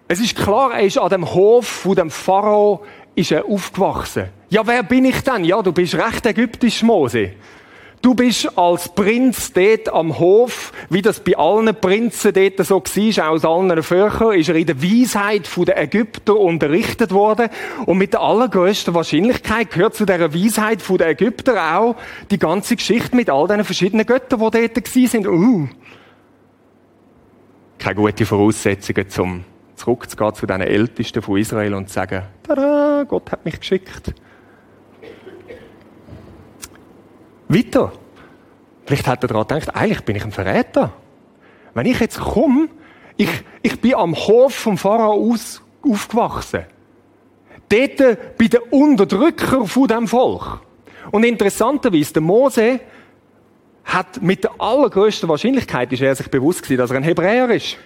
Es 0.09 0.21
ist 0.21 0.37
klar, 0.37 0.75
er 0.75 0.83
ist 0.83 0.99
an 0.99 1.09
dem 1.09 1.33
Hof 1.33 1.67
von 1.67 1.95
dem 1.95 2.11
Pharao 2.11 2.85
ist 3.15 3.31
er 3.31 3.45
aufgewachsen. 3.45 4.29
Ja, 4.49 4.67
wer 4.67 4.83
bin 4.83 5.05
ich 5.05 5.21
denn? 5.23 5.45
Ja, 5.45 5.63
du 5.63 5.73
bist 5.73 5.95
recht 5.95 6.27
ägyptisch, 6.27 6.83
Mose. 6.83 7.33
Du 8.03 8.15
bist 8.15 8.57
als 8.57 8.89
Prinz 8.95 9.53
dort 9.53 9.91
am 9.91 10.19
Hof, 10.19 10.73
wie 10.89 11.03
das 11.03 11.21
bei 11.21 11.37
allen 11.37 11.75
Prinzen 11.75 12.33
dort 12.33 12.67
so 12.67 12.83
war, 12.83 13.31
aus 13.31 13.45
allen 13.45 13.83
Völkern, 13.83 14.33
ist 14.33 14.49
er 14.49 14.55
in 14.55 14.67
der 14.67 14.83
Weisheit 14.83 15.51
der 15.67 15.83
Ägypter 15.83 16.35
unterrichtet 16.39 17.13
worden. 17.13 17.51
Und 17.85 17.99
mit 17.99 18.15
der 18.15 18.23
allergrößten 18.23 18.95
Wahrscheinlichkeit 18.95 19.71
gehört 19.71 19.97
zu 19.97 20.07
dieser 20.07 20.33
Weisheit 20.35 20.79
der 20.89 21.09
Ägypter 21.09 21.77
auch 21.77 21.97
die 22.31 22.39
ganze 22.39 22.77
Geschichte 22.77 23.15
mit 23.15 23.29
all 23.29 23.47
diesen 23.47 23.65
verschiedenen 23.65 24.07
Göttern, 24.07 24.51
die 24.51 24.69
dort 24.71 24.89
sind. 24.89 25.27
Uh. 25.27 25.69
Keine 27.79 27.95
gute 27.97 28.25
Voraussetzungen, 28.25 29.07
um 29.19 29.45
zurückzugehen 29.77 30.35
zu 30.35 30.47
den 30.47 30.63
Ältesten 30.63 31.21
von 31.21 31.37
Israel 31.37 31.75
und 31.75 31.89
zu 31.89 31.95
sagen, 31.95 32.23
tada, 32.45 33.05
Gott 33.07 33.31
hat 33.31 33.45
mich 33.45 33.61
geschickt. 33.61 34.15
Weiter. 37.51 37.93
Vielleicht 38.87 39.07
hat 39.07 39.23
er 39.25 39.29
daran 39.29 39.47
gedacht, 39.47 39.75
eigentlich 39.75 40.03
bin 40.03 40.17
ich 40.17 40.25
ein 40.25 40.33
Verräter. 40.33 40.93
Wenn 41.75 41.87
ich 41.87 41.99
jetzt 42.01 42.21
komme, 42.21 42.69
ich, 43.17 43.29
ich 43.63 43.81
bin 43.81 43.95
am 43.95 44.15
Hof 44.15 44.55
vom 44.55 44.79
Pharao 44.79 45.33
aus, 45.33 45.63
aufgewachsen. 45.83 46.65
Dort 47.69 48.39
bei 48.39 48.47
den 48.47 48.61
Unterdrücker 48.71 49.67
von 49.67 49.89
dem 49.89 50.09
Volk. 50.09 50.61
Und 51.11 51.25
interessanterweise, 51.25 52.13
der 52.13 52.23
Mose 52.23 52.81
hat 53.85 54.23
mit 54.23 54.45
der 54.45 54.53
allergrößten 54.59 55.29
Wahrscheinlichkeit, 55.29 55.93
ist 55.93 56.03
er 56.03 56.15
sich 56.15 56.29
bewusst 56.29 56.63
gewesen, 56.63 56.79
dass 56.79 56.91
er 56.91 56.97
ein 56.97 57.03
Hebräer 57.03 57.51
ist. 57.51 57.77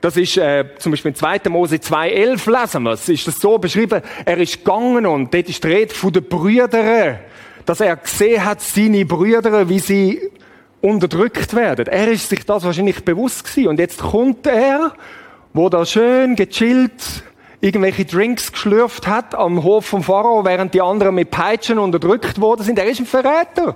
Das 0.00 0.16
ist 0.16 0.36
äh, 0.36 0.66
zum 0.78 0.92
Beispiel 0.92 1.10
in 1.10 1.14
2. 1.14 1.40
Mose 1.48 1.76
2,11 1.76 2.60
lesen 2.60 2.82
wir 2.82 2.92
es. 2.92 3.08
Ist 3.08 3.26
das 3.26 3.40
so 3.40 3.58
beschrieben, 3.58 4.02
er 4.24 4.38
ist 4.38 4.58
gegangen 4.58 5.06
und 5.06 5.32
dort 5.32 5.48
ist 5.48 5.62
die 5.62 5.68
Rede 5.68 5.94
von 5.94 6.12
den 6.12 6.24
Brüdern 6.24 7.18
dass 7.66 7.80
er 7.80 7.96
gesehen 7.96 8.44
hat, 8.44 8.60
seine 8.60 9.04
Brüder, 9.04 9.68
wie 9.68 9.78
sie 9.78 10.20
unterdrückt 10.80 11.54
werden. 11.54 11.86
Er 11.86 12.10
ist 12.10 12.28
sich 12.28 12.44
das 12.44 12.64
wahrscheinlich 12.64 13.04
bewusst 13.04 13.44
gewesen. 13.44 13.68
Und 13.68 13.78
jetzt 13.78 14.00
kommt 14.00 14.46
er, 14.46 14.92
wo 15.52 15.68
da 15.68 15.86
schön 15.86 16.36
gechillt 16.36 17.24
irgendwelche 17.64 18.04
Drinks 18.04 18.52
geschlürft 18.52 19.06
hat 19.06 19.34
am 19.34 19.62
Hof 19.62 19.86
vom 19.86 20.02
Pharao, 20.02 20.44
während 20.44 20.74
die 20.74 20.82
anderen 20.82 21.14
mit 21.14 21.30
Peitschen 21.30 21.78
unterdrückt 21.78 22.38
worden 22.38 22.62
sind. 22.62 22.78
Er 22.78 22.84
ist 22.84 23.00
ein 23.00 23.06
Verräter. 23.06 23.74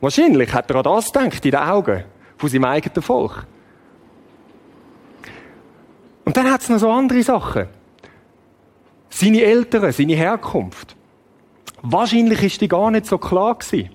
Wahrscheinlich 0.00 0.52
hat 0.52 0.68
er 0.70 0.76
an 0.76 0.82
das 0.82 1.12
gedacht, 1.12 1.44
in 1.44 1.52
den 1.52 1.60
Augen 1.60 2.04
von 2.36 2.48
seinem 2.48 2.64
eigenen 2.64 3.00
Volk. 3.00 3.46
Und 6.24 6.36
dann 6.36 6.50
hat 6.50 6.62
es 6.62 6.68
noch 6.68 6.78
so 6.78 6.90
andere 6.90 7.22
Sachen. 7.22 7.68
Seine 9.08 9.42
Eltern, 9.42 9.92
seine 9.92 10.14
Herkunft. 10.14 10.96
Wahrscheinlich 11.82 12.42
ist 12.42 12.60
die 12.60 12.68
gar 12.68 12.90
nicht 12.90 13.06
so 13.06 13.18
klar 13.18 13.54
gewesen. 13.56 13.90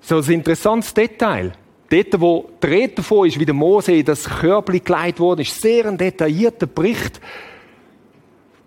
So 0.00 0.18
ein 0.18 0.30
interessantes 0.30 0.94
Detail. 0.94 1.52
Dort, 1.90 2.20
wo 2.20 2.48
die 2.62 2.66
Rede 2.66 2.94
davon 2.94 3.26
ist, 3.26 3.38
wie 3.38 3.44
der 3.44 3.54
Mose 3.54 3.92
in 3.92 4.04
das 4.04 4.24
Körbli 4.24 4.80
geleitet 4.80 5.18
wurde, 5.18 5.42
ist 5.42 5.60
sehr 5.60 5.86
ein 5.86 5.98
detaillierter 5.98 6.66
Bericht, 6.66 7.20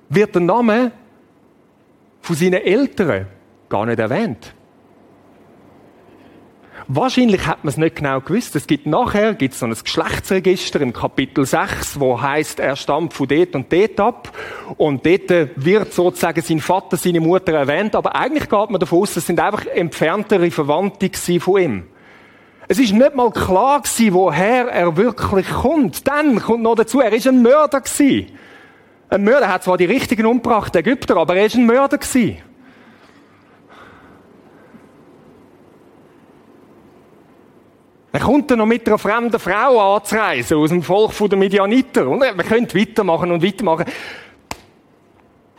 wird 0.10 0.36
der 0.36 0.41
Name 0.41 0.91
von 2.22 2.36
seinen 2.36 2.62
Eltern 2.62 3.27
gar 3.69 3.86
nicht 3.86 4.00
erwähnt. 4.00 4.53
Wahrscheinlich 6.95 7.47
hat 7.47 7.63
man 7.63 7.69
es 7.69 7.77
nicht 7.77 7.95
genau 7.95 8.21
gewusst. 8.21 8.55
Es 8.55 8.67
gibt 8.67 8.85
nachher 8.85 9.33
gibt's 9.33 9.57
so 9.57 9.65
ein 9.65 9.73
Geschlechtsregister 9.73 10.79
im 10.79 10.93
Kapitel 10.93 11.43
6, 11.43 12.00
wo 12.00 12.21
heißt, 12.21 12.59
er 12.59 12.75
stammt 12.75 13.15
von 13.15 13.27
dort 13.27 13.55
und 13.55 13.73
dort 13.73 14.00
ab. 14.00 14.38
Und 14.77 15.03
dort 15.03 15.27
wird 15.55 15.91
sozusagen 15.91 16.43
sein 16.43 16.59
Vater, 16.59 16.95
seine 16.97 17.19
Mutter 17.19 17.51
erwähnt. 17.51 17.95
Aber 17.95 18.15
eigentlich 18.15 18.47
geht 18.47 18.69
man 18.69 18.79
davon 18.79 19.00
aus, 19.00 19.17
es 19.17 19.25
sind 19.25 19.39
einfach 19.39 19.65
entferntere 19.65 20.51
Verwandte 20.51 21.09
von 21.39 21.59
ihm. 21.59 21.83
Es 22.67 22.77
ist 22.77 22.93
nicht 22.93 23.15
mal 23.15 23.31
klar 23.31 23.81
gewesen, 23.81 24.13
woher 24.13 24.67
er 24.67 24.95
wirklich 24.95 25.50
kommt. 25.50 26.07
Dann 26.07 26.39
kommt 26.39 26.62
noch 26.62 26.75
dazu, 26.75 27.00
er 27.00 27.12
ist 27.12 27.25
ein 27.25 27.41
Mörder 27.41 27.81
gewesen. 27.81 28.27
Ein 29.09 29.23
Mörder 29.23 29.51
hat 29.51 29.63
zwar 29.63 29.77
die 29.77 29.85
richtigen 29.85 30.27
umgebracht, 30.27 30.75
Ägypter, 30.75 31.17
aber 31.17 31.38
er 31.38 31.47
ist 31.47 31.55
ein 31.55 31.65
Mörder 31.65 31.97
gewesen. 31.97 32.38
Dann 38.13 38.22
kommt 38.22 38.51
er 38.51 38.58
noch 38.58 38.67
mit 38.67 38.86
einer 38.86 39.00
fremden 39.00 39.39
Frau 39.39 39.96
anzureisen, 39.96 40.58
aus 40.58 40.70
dem 40.70 40.84
Volk 40.84 41.13
der 41.17 41.36
Midianiter. 41.36 42.08
Und 42.08 42.20
wir 42.22 42.43
können 42.43 42.72
weitermachen 42.72 43.32
und 43.32 43.43
weitermachen. 43.43 43.86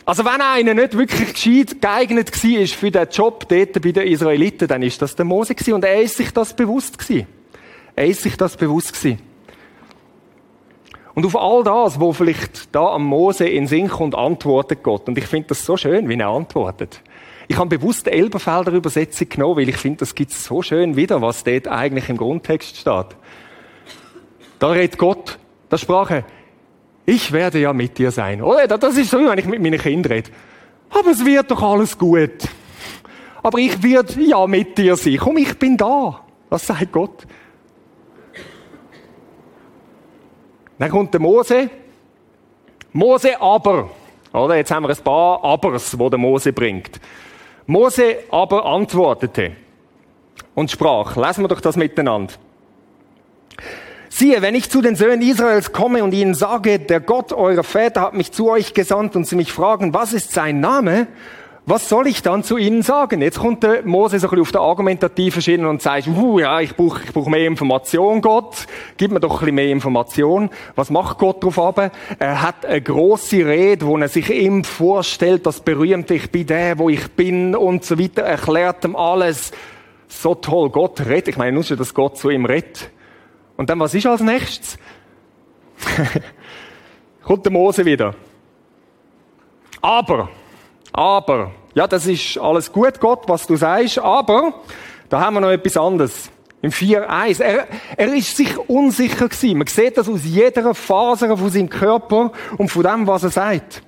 Also 0.05 0.25
wenn 0.25 0.41
einer 0.41 0.73
nicht 0.73 0.97
wirklich 0.97 1.33
gescheit 1.33 1.83
geeignet 1.83 2.31
war 2.31 2.67
für 2.69 2.91
den 2.93 3.09
Job 3.11 3.49
dort 3.49 3.83
bei 3.83 3.91
den 3.91 4.07
Israeliten, 4.07 4.69
dann 4.69 4.83
ist 4.83 5.03
das 5.03 5.17
der 5.17 5.25
Mose 5.25 5.57
gewesen. 5.57 5.75
Und 5.75 5.85
er 5.85 6.01
ist 6.01 6.17
sich 6.17 6.31
das 6.33 6.55
bewusst 6.55 6.97
gewesen. 6.97 7.27
Er 7.97 8.07
ist 8.07 8.23
sich 8.23 8.37
das 8.37 8.57
bewusst 8.57 8.93
gewesen. 8.93 9.19
Und 11.15 11.27
auf 11.27 11.37
all 11.37 11.65
das, 11.65 11.99
wo 11.99 12.13
vielleicht 12.13 12.73
da 12.73 12.93
am 12.93 13.05
Mose 13.05 13.49
in 13.49 13.67
Sinn 13.67 13.89
kommt, 13.89 14.15
antwortet 14.15 14.85
Gott. 14.85 15.09
Und 15.09 15.19
ich 15.19 15.27
finde 15.27 15.49
das 15.49 15.65
so 15.65 15.77
schön, 15.77 16.09
wie 16.09 16.19
er 16.19 16.29
antwortet. 16.29 17.01
Ich 17.47 17.59
habe 17.59 17.77
bewusst 17.77 18.07
die 18.07 18.11
Elberfelder 18.11 18.73
Übersetzung 18.73 19.29
genommen, 19.29 19.57
weil 19.59 19.69
ich 19.69 19.77
finde, 19.77 19.99
das 19.99 20.15
gibt 20.15 20.33
so 20.33 20.63
schön 20.63 20.97
wieder, 20.97 21.21
was 21.21 21.45
dort 21.45 21.69
eigentlich 21.69 22.09
im 22.09 22.17
Grundtext 22.17 22.77
steht. 22.77 23.07
Da 24.59 24.71
redet 24.71 24.99
Gott, 24.99 25.39
da 25.69 25.77
sprach 25.77 26.11
er, 26.11 26.25
ich 27.07 27.33
werde 27.33 27.59
ja 27.59 27.73
mit 27.73 27.99
dir 27.99 28.11
sein. 28.11 28.41
Oder? 28.41 28.79
Das 28.79 28.97
ist 28.97 29.11
so, 29.11 29.19
wie 29.19 29.29
wenn 29.29 29.39
ich 29.39 29.47
mit 29.47 29.61
meinen 29.61 29.79
Kindern 29.79 30.13
rede. 30.13 30.31
Aber 30.89 31.11
es 31.11 31.25
wird 31.25 31.51
doch 31.51 31.63
alles 31.63 31.99
gut. 31.99 32.49
Aber 33.43 33.59
ich 33.59 33.83
werde 33.83 34.23
ja 34.23 34.47
mit 34.47 34.79
dir 34.79 34.97
sein. 34.97 35.19
Komm, 35.19 35.37
ich 35.37 35.59
bin 35.59 35.77
da. 35.77 36.21
Was 36.49 36.67
sagt 36.67 36.93
Gott? 36.93 37.27
Dann 40.79 40.91
kommt 40.91 41.13
der 41.13 41.21
Mose. 41.21 41.69
Mose 42.93 43.41
aber. 43.41 43.91
Oder? 44.33 44.57
Jetzt 44.57 44.71
haben 44.71 44.85
wir 44.85 44.91
ein 44.91 45.05
paar 45.05 45.45
Abers, 45.45 45.99
wo 45.99 46.09
der 46.09 46.19
Mose 46.19 46.53
bringt. 46.53 47.01
Mose 47.67 48.19
aber 48.31 48.67
antwortete 48.67 49.53
und 50.55 50.71
sprach, 50.71 51.17
lassen 51.17 51.43
wir 51.43 51.49
doch 51.49 51.61
das 51.61 51.77
miteinander. 51.77 52.35
Siehe, 54.09 54.43
wenn 54.43 54.55
ich 54.55 54.71
zu 54.71 54.81
den 54.81 54.95
Söhnen 54.95 55.23
Israels 55.23 55.73
komme 55.73 56.05
und 56.05 56.15
ihnen 56.15 56.35
sage, 56.35 56.79
der 56.79 57.01
Gott 57.01 57.33
eurer 57.33 57.65
Väter 57.65 58.03
hat 58.03 58.15
mich 58.15 58.31
zu 58.31 58.49
euch 58.49 58.73
gesandt 58.73 59.17
und 59.17 59.27
sie 59.27 59.35
mich 59.35 59.53
fragen, 59.53 59.93
was 59.93 60.13
ist 60.13 60.33
sein 60.33 60.61
Name? 60.61 61.09
Was 61.67 61.89
soll 61.89 62.07
ich 62.07 62.23
dann 62.23 62.45
zu 62.45 62.59
ihnen 62.59 62.83
sagen? 62.83 63.23
Jetzt 63.23 63.39
kommt 63.39 63.63
der 63.63 63.87
Mose 63.87 64.19
so 64.19 64.27
ein 64.27 64.31
bisschen 64.31 64.43
auf 64.43 64.53
der 64.53 64.61
argumentativen 64.61 65.41
Schiene 65.41 65.69
und 65.69 65.81
sagt, 65.81 66.07
uh, 66.09 66.39
ja, 66.39 66.61
ich 66.61 66.77
brauche 66.77 67.03
ich 67.03 67.13
brauch 67.13 67.27
mehr 67.27 67.47
Information, 67.47 68.21
Gott. 68.21 68.67
Gib 68.99 69.13
mir 69.13 69.21
doch 69.21 69.35
ein 69.35 69.39
bisschen 69.41 69.55
mehr 69.55 69.69
Information. 69.71 70.51
Was 70.75 70.91
macht 70.91 71.19
Gott 71.19 71.43
darauf 71.43 71.59
ab? 71.59 71.93
Er 72.19 72.43
hat 72.43 72.67
eine 72.67 72.83
grosse 72.83 73.47
Rede, 73.47 73.87
wo 73.87 73.97
er 73.97 74.09
sich 74.09 74.31
ihm 74.31 74.65
vorstellt, 74.65 75.47
das 75.47 75.61
berühmte, 75.61 76.15
ich 76.15 76.31
bin 76.31 76.47
der, 76.47 76.79
wo 76.79 76.91
ich 76.91 77.11
bin 77.13 77.57
und 77.57 77.85
so 77.85 77.99
weiter, 77.99 78.23
erklärt 78.23 78.85
ihm 78.85 78.95
alles. 78.95 79.53
So 80.09 80.35
toll, 80.35 80.69
Gott 80.69 81.01
redet. 81.01 81.29
Ich 81.29 81.37
meine, 81.39 81.53
nur 81.53 81.65
schon, 81.65 81.79
dass 81.79 81.95
Gott 81.95 82.19
zu 82.19 82.29
ihm 82.29 82.45
redet. 82.45 82.91
Und 83.57 83.71
dann, 83.71 83.81
was 83.81 83.95
ist 83.95 84.07
als 84.07 84.21
nächstes? 84.21 84.79
kommt 87.25 87.45
der 87.45 87.53
Mose 87.53 87.85
wieder. 87.85 88.15
Aber, 89.81 90.29
aber, 90.95 91.51
ja, 91.75 91.87
das 91.87 92.07
ist 92.07 92.39
alles 92.39 92.73
gut, 92.73 93.01
Gott, 93.01 93.25
was 93.27 93.47
du 93.47 93.57
sagst, 93.57 93.99
aber 93.99 94.55
da 95.09 95.21
haben 95.21 95.35
wir 95.35 95.41
noch 95.41 95.51
etwas 95.51 95.77
anderes. 95.77 96.31
Im 96.63 96.71
4.1. 96.71 97.43
Er, 97.43 97.67
er 97.97 98.15
ist 98.15 98.37
sich 98.37 98.57
unsicher 98.57 99.29
gewesen. 99.29 99.59
Man 99.59 99.67
sieht 99.67 99.99
das 99.99 100.09
aus 100.09 100.25
jeder 100.25 100.75
Faser 100.75 101.37
von 101.37 101.51
seinem 101.51 101.69
Körper 101.69 102.33
und 102.57 102.69
von 102.69 102.83
dem, 102.83 103.07
was 103.07 103.25
er 103.25 103.31
sagt. 103.31 103.83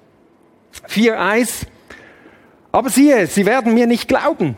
4.1. 0.90 1.66
Aber 2.72 2.90
siehe, 2.90 3.26
sie 3.28 3.46
werden 3.46 3.72
mir 3.72 3.86
nicht 3.86 4.08
glauben 4.08 4.56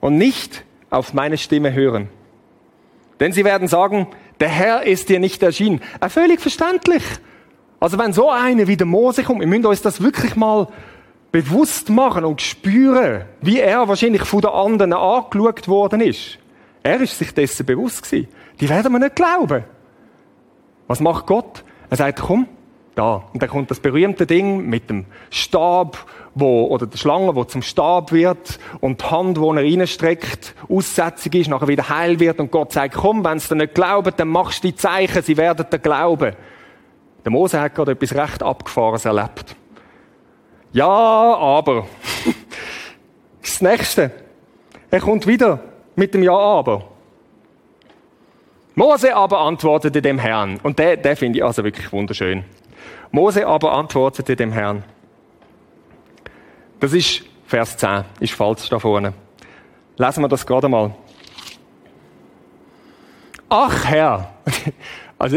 und 0.00 0.16
nicht 0.16 0.64
auf 0.88 1.12
meine 1.12 1.36
Stimme 1.36 1.74
hören. 1.74 2.08
Denn 3.20 3.32
sie 3.32 3.44
werden 3.44 3.68
sagen, 3.68 4.06
Der 4.40 4.48
Herr 4.48 4.84
ist 4.84 5.08
dir 5.08 5.18
nicht 5.18 5.42
erschienen. 5.42 5.80
Äh, 6.00 6.08
völlig 6.08 6.40
verständlich. 6.40 7.02
Also 7.80 7.98
wenn 7.98 8.12
so 8.12 8.30
einer 8.30 8.66
wie 8.66 8.76
der 8.76 8.86
Mose 8.86 9.22
kommt, 9.22 9.40
wir 9.40 9.46
müssen 9.46 9.66
uns 9.66 9.82
das 9.82 10.00
wirklich 10.02 10.36
mal 10.36 10.68
bewusst 11.32 11.90
machen 11.90 12.24
und 12.24 12.40
spüren, 12.40 13.24
wie 13.40 13.60
er 13.60 13.88
wahrscheinlich 13.88 14.22
von 14.22 14.40
den 14.40 14.50
anderen 14.50 14.92
angeschaut 14.92 15.68
worden 15.68 16.00
ist. 16.00 16.38
Er 16.82 17.00
ist 17.00 17.18
sich 17.18 17.34
dessen 17.34 17.66
bewusst 17.66 18.04
gewesen. 18.04 18.28
Die 18.60 18.68
werden 18.68 18.92
mir 18.92 19.00
nicht 19.00 19.16
glauben. 19.16 19.64
Was 20.86 21.00
macht 21.00 21.26
Gott? 21.26 21.64
Er 21.90 21.96
sagt, 21.96 22.20
komm, 22.20 22.46
da. 22.94 23.24
Und 23.32 23.42
dann 23.42 23.48
kommt 23.48 23.70
das 23.70 23.80
berühmte 23.80 24.26
Ding 24.26 24.66
mit 24.66 24.90
dem 24.90 25.06
Stab, 25.30 26.06
wo, 26.34 26.64
oder 26.66 26.86
der 26.86 26.98
Schlange, 26.98 27.34
wo 27.34 27.44
zum 27.44 27.62
Stab 27.62 28.10
wird 28.12 28.58
und 28.80 29.02
die 29.02 29.06
Hand, 29.06 29.38
wo 29.38 29.52
er 29.52 29.62
reinstreckt, 29.62 30.54
aussätzig 30.68 31.34
ist, 31.34 31.48
nachher 31.48 31.68
wieder 31.68 31.88
heil 31.88 32.20
wird 32.20 32.40
und 32.40 32.50
Gott 32.50 32.72
sagt, 32.72 32.94
komm, 32.94 33.24
wenn 33.24 33.38
sie 33.38 33.48
dir 33.48 33.56
nicht 33.56 33.74
glauben, 33.74 34.12
dann 34.16 34.28
machst 34.28 34.64
du 34.64 34.68
die 34.68 34.74
Zeichen, 34.74 35.22
sie 35.22 35.36
werden 35.36 35.66
dir 35.70 35.78
glauben. 35.78 36.34
Der 37.24 37.32
Mose 37.32 37.60
hat 37.60 37.74
gerade 37.74 37.92
etwas 37.92 38.14
recht 38.14 38.42
Abgefahrenes 38.42 39.04
erlebt. 39.04 39.56
Ja, 40.72 40.86
aber. 40.86 41.86
das 43.42 43.60
nächste. 43.60 44.10
Er 44.90 45.00
kommt 45.00 45.26
wieder 45.26 45.60
mit 45.96 46.14
dem 46.14 46.22
Ja, 46.22 46.36
aber. 46.36 46.84
Mose 48.74 49.14
aber 49.14 49.40
antwortete 49.40 50.00
dem 50.00 50.18
Herrn. 50.18 50.60
Und 50.62 50.78
der, 50.78 50.96
der 50.96 51.16
finde 51.16 51.38
ich 51.38 51.44
also 51.44 51.64
wirklich 51.64 51.90
wunderschön. 51.92 52.44
Mose 53.10 53.46
aber 53.46 53.72
antwortete 53.72 54.36
dem 54.36 54.52
Herrn. 54.52 54.84
Das 56.78 56.92
ist 56.92 57.24
Vers 57.46 57.76
10, 57.76 58.04
ist 58.20 58.34
falsch 58.34 58.68
da 58.68 58.78
vorne. 58.78 59.14
Lesen 59.96 60.22
wir 60.22 60.28
das 60.28 60.46
gerade 60.46 60.68
mal. 60.68 60.94
Ach 63.48 63.84
Herr. 63.84 64.34
Also, 65.20 65.36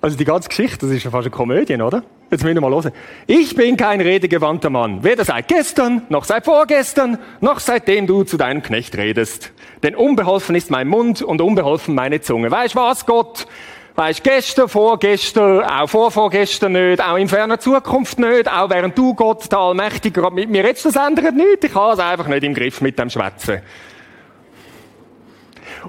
also 0.00 0.16
die 0.16 0.24
ganze 0.24 0.48
Geschichte, 0.48 0.86
das 0.86 0.90
ist 0.90 1.04
ja 1.04 1.10
fast 1.12 1.26
eine 1.26 1.30
Komödie, 1.30 1.80
oder? 1.80 2.02
Jetzt 2.34 2.42
müssen 2.42 2.56
wir 2.56 2.62
mal 2.62 2.72
hören. 2.72 2.90
Ich 3.28 3.54
bin 3.54 3.76
kein 3.76 4.00
redegewandter 4.00 4.68
Mann, 4.68 5.04
weder 5.04 5.24
seit 5.24 5.46
gestern, 5.46 6.02
noch 6.08 6.24
seit 6.24 6.44
vorgestern, 6.44 7.16
noch 7.40 7.60
seitdem 7.60 8.08
du 8.08 8.24
zu 8.24 8.36
deinem 8.36 8.60
Knecht 8.60 8.96
redest. 8.96 9.52
Denn 9.84 9.94
unbeholfen 9.94 10.56
ist 10.56 10.68
mein 10.68 10.88
Mund 10.88 11.22
und 11.22 11.40
unbeholfen 11.40 11.94
meine 11.94 12.22
Zunge. 12.22 12.50
Weißt 12.50 12.74
was, 12.74 13.06
Gott? 13.06 13.46
Weißt, 13.94 14.24
gestern, 14.24 14.68
vorgestern, 14.68 15.62
auch 15.62 15.88
vorvorgestern 15.88 16.72
nicht, 16.72 17.00
auch 17.00 17.16
in 17.18 17.28
ferner 17.28 17.60
Zukunft 17.60 18.18
nicht, 18.18 18.50
auch 18.50 18.68
während 18.68 18.98
du, 18.98 19.14
Gott, 19.14 19.52
der 19.52 19.60
Allmächtige, 19.60 20.28
mit 20.32 20.50
mir 20.50 20.64
redest, 20.64 20.86
das 20.86 20.96
ändert 20.96 21.36
nichts. 21.36 21.66
Ich 21.66 21.74
habe 21.76 21.92
es 21.92 22.00
einfach 22.00 22.26
nicht 22.26 22.42
im 22.42 22.54
Griff 22.54 22.80
mit 22.80 22.98
dem 22.98 23.10
Schwätzen. 23.10 23.60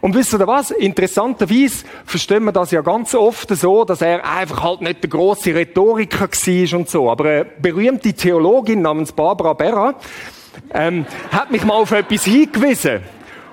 Und 0.01 0.15
wisst 0.15 0.33
ihr 0.33 0.47
was? 0.47 0.71
Interessanterweise 0.71 1.85
verstehen 2.05 2.43
wir 2.43 2.51
das 2.51 2.71
ja 2.71 2.81
ganz 2.81 3.15
oft 3.15 3.49
so, 3.55 3.85
dass 3.85 4.01
er 4.01 4.25
einfach 4.29 4.63
halt 4.63 4.81
nicht 4.81 5.03
der 5.03 5.09
große 5.09 5.53
Rhetoriker 5.55 6.27
war 6.29 6.79
und 6.79 6.89
so. 6.89 7.09
Aber 7.09 7.25
eine 7.25 7.45
berühmte 7.45 8.13
Theologin 8.13 8.81
namens 8.81 9.11
Barbara 9.11 9.53
Berra 9.53 9.95
ähm, 10.73 11.05
hat 11.31 11.51
mich 11.51 11.63
mal 11.63 11.75
auf 11.75 11.91
etwas 11.91 12.25
hingewiesen. 12.25 13.01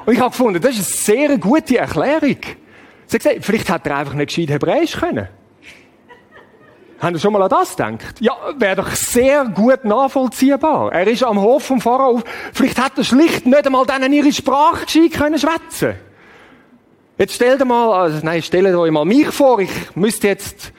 Und 0.04 0.14
ich 0.14 0.20
habe 0.20 0.30
gefunden, 0.30 0.61
das 0.61 0.76
ist 0.76 1.11
eine 1.11 1.28
sehr 1.28 1.38
gute 1.38 1.78
Erklärung. 1.78 2.38
Sie 3.06 3.16
hat 3.16 3.22
gesagt, 3.22 3.44
vielleicht 3.44 3.70
hat 3.70 3.87
er 3.87 3.96
einfach 3.99 4.14
nicht 4.14 4.28
gescheit 4.28 4.50
Hebräisch 4.50 4.92
können. 4.99 5.28
Haben 6.99 7.16
Sie 7.16 7.20
schon 7.20 7.32
mal 7.32 7.42
an 7.42 7.50
das 7.50 7.76
gedacht? 7.76 8.20
Ja, 8.20 8.32
wäre 8.58 8.76
doch 8.76 8.90
sehr 8.90 9.44
gut 9.46 9.84
nachvollziehbar. 9.84 10.92
Er 10.92 11.06
ist 11.08 11.25
am 11.25 11.40
Hof 11.40 11.64
vom 11.64 11.80
Pharao. 11.80 12.22
Vielleicht 12.52 12.80
hat 12.80 12.96
er 12.96 13.02
schlicht 13.02 13.44
nicht 13.44 13.66
einmal 13.66 13.84
denen 13.87 14.12
ihre 14.12 14.32
Sprache 14.32 14.84
gescheit 14.84 15.12
können 15.12 15.38
schwätzen. 15.38 15.94
Jetzt 17.18 17.35
stell 17.35 17.59
dir 17.59 17.64
mal, 17.64 17.92
also 17.92 18.20
nein, 18.22 18.42
stellt 18.42 18.75
euch 18.75 18.90
mal 18.90 19.05
mich 19.05 19.29
vor, 19.29 19.61
ich 19.61 19.70
müsste 19.94 20.29
jetzt 20.29 20.72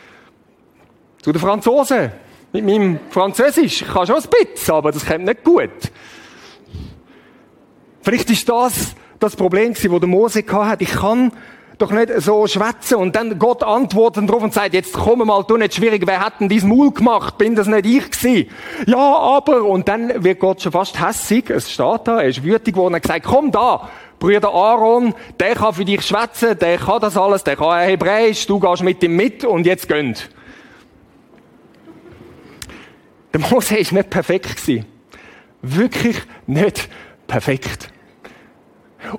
zu 1.21 1.31
den 1.31 1.39
Franzosen 1.39 2.11
mit 2.51 2.65
meinem 2.65 2.99
Französisch. 3.09 3.83
Ich 3.83 3.87
kann 3.87 4.07
schon 4.07 4.17
ein 4.17 4.23
bisschen, 4.29 4.73
aber 4.73 4.91
das 4.91 5.05
kommt 5.05 5.25
nicht 5.25 5.43
gut. 5.43 5.69
Vielleicht 8.01 8.29
ist 8.29 8.49
das 8.49 8.95
das 9.19 9.35
Problem 9.35 9.73
das 9.73 9.99
der 9.99 10.09
Mose 10.09 10.43
hatte. 10.51 10.83
Ich 10.83 10.91
kann 10.91 11.31
doch 11.83 11.91
nicht 11.91 12.11
so 12.17 12.47
schwätzen 12.47 12.95
und 12.95 13.15
dann 13.15 13.37
Gott 13.37 13.61
antwortet 13.61 14.29
drauf 14.29 14.41
und 14.41 14.53
sagt, 14.53 14.73
jetzt 14.73 14.93
komm 14.93 15.19
mal, 15.19 15.43
du 15.43 15.57
nicht 15.57 15.75
schwierig, 15.75 16.03
wer 16.05 16.21
hat 16.21 16.39
denn 16.39 16.47
diesen 16.47 16.69
Maul 16.69 16.91
gemacht? 16.91 17.37
Bin 17.37 17.55
das 17.55 17.67
nicht 17.67 17.85
ich 17.85 18.09
gewesen? 18.09 18.49
Ja, 18.87 18.97
aber, 18.97 19.63
und 19.63 19.87
dann 19.89 20.23
wird 20.23 20.39
Gott 20.39 20.61
schon 20.61 20.71
fast 20.71 20.99
hässig, 21.05 21.49
es 21.49 21.71
steht 21.71 22.01
da, 22.05 22.21
er 22.21 22.29
ist 22.29 22.43
wütig 22.43 22.75
geworden, 22.75 22.93
er 22.93 23.01
gesagt, 23.01 23.25
komm 23.25 23.51
da, 23.51 23.89
Brüder 24.17 24.53
Aaron, 24.53 25.13
der 25.39 25.55
kann 25.55 25.73
für 25.73 25.83
dich 25.83 26.01
schwätzen, 26.01 26.57
der 26.57 26.77
kann 26.77 27.01
das 27.01 27.17
alles, 27.17 27.43
der 27.43 27.57
kann 27.57 27.81
Hebräisch, 27.81 28.47
du 28.47 28.59
gehst 28.59 28.81
mit 28.81 29.03
ihm 29.03 29.17
mit 29.17 29.43
und 29.43 29.65
jetzt 29.65 29.89
gönnt. 29.89 30.29
Der 33.33 33.41
Mose 33.41 33.75
ist 33.75 33.91
nicht 33.91 34.09
perfekt 34.09 34.55
gewesen. 34.55 34.85
Wirklich 35.61 36.21
nicht 36.45 36.87
perfekt. 37.27 37.89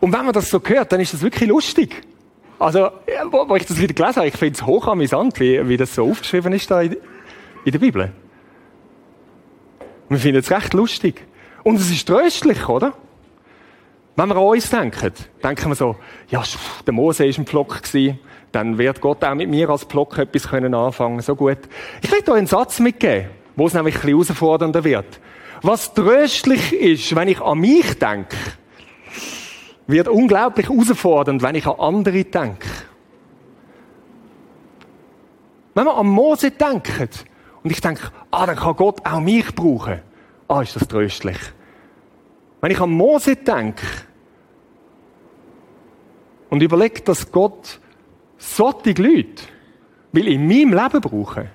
Und 0.01 0.13
wenn 0.13 0.25
man 0.25 0.33
das 0.33 0.49
so 0.49 0.63
hört, 0.65 0.93
dann 0.93 1.01
ist 1.01 1.13
das 1.13 1.21
wirklich 1.21 1.49
lustig. 1.49 2.03
Also, 2.59 2.91
wo, 3.31 3.49
wo 3.49 3.57
ich 3.57 3.67
das 3.67 3.81
wieder 3.81 3.95
gelesen 3.95 4.17
habe, 4.17 4.29
ich 4.29 4.37
finde 4.37 4.55
es 4.55 4.67
hochamüsant, 4.67 5.41
wie, 5.41 5.69
wie 5.69 5.77
das 5.77 5.95
so 5.95 6.11
aufgeschrieben 6.11 6.53
ist 6.53 6.71
da 6.71 6.83
in, 6.83 6.97
in 7.65 7.73
der 7.73 7.79
Bibel. 7.79 8.13
Wir 10.09 10.19
finden 10.19 10.39
es 10.39 10.51
recht 10.51 10.75
lustig. 10.75 11.25
Und 11.63 11.77
es 11.77 11.91
ist 11.91 12.07
tröstlich, 12.07 12.69
oder? 12.69 12.93
Wenn 14.17 14.29
wir 14.29 14.37
an 14.37 14.43
uns 14.45 14.71
denken, 14.71 15.13
denken 15.43 15.71
wir 15.71 15.75
so, 15.75 15.97
ja, 16.29 16.43
der 16.87 16.95
Mose 16.95 17.25
war 17.25 17.39
ein 17.39 17.47
Pflock 17.47 17.83
dann 18.53 18.79
wird 18.79 19.01
Gott 19.01 19.25
auch 19.25 19.35
mit 19.35 19.51
mir 19.51 19.69
als 19.69 19.83
Pflock 19.83 20.17
etwas 20.19 20.49
können 20.49 20.75
anfangen, 20.75 21.21
so 21.21 21.35
gut. 21.35 21.59
Ich 22.03 22.13
will 22.13 22.21
euch 22.21 22.39
einen 22.39 22.47
Satz 22.47 22.79
mitgeben, 22.79 23.31
wo 23.57 23.67
es 23.67 23.75
nämlich 23.75 23.97
ein 23.97 24.01
bisschen 24.03 24.19
herausfordernder 24.19 24.85
wird. 24.85 25.21
Was 25.63 25.93
tröstlich 25.93 26.73
ist, 26.73 27.17
wenn 27.17 27.27
ich 27.27 27.41
an 27.41 27.59
mich 27.59 27.99
denke, 27.99 28.37
wird 29.87 30.09
unglaublich 30.09 30.69
herausfordernd, 30.69 31.43
wenn 31.43 31.55
ich 31.55 31.67
an 31.67 31.79
andere 31.79 32.25
denke. 32.25 32.69
Wenn 35.75 35.85
wir 35.85 35.97
an 35.97 36.07
Mose 36.07 36.51
denken 36.53 37.09
und 37.63 37.71
ich 37.71 37.81
denke, 37.81 38.11
ah, 38.31 38.47
dann 38.47 38.57
kann 38.57 38.77
Gott 38.77 39.05
auch 39.05 39.21
mich 39.21 39.55
brauchen, 39.55 40.01
ah, 40.49 40.63
ist 40.63 40.77
das 40.77 40.87
tröstlich. 40.87 41.39
Wenn 42.61 42.71
ich 42.71 42.81
an 42.81 42.91
Mose 42.91 43.37
denke 43.37 43.87
und 46.49 46.63
überlege, 46.63 47.01
dass 47.03 47.31
Gott 47.31 47.81
solche 48.39 48.93
Leute 49.03 49.43
will 50.13 50.29
in 50.29 50.47
meinem 50.47 50.73
Leben 50.73 51.01
brauchen, 51.01 51.51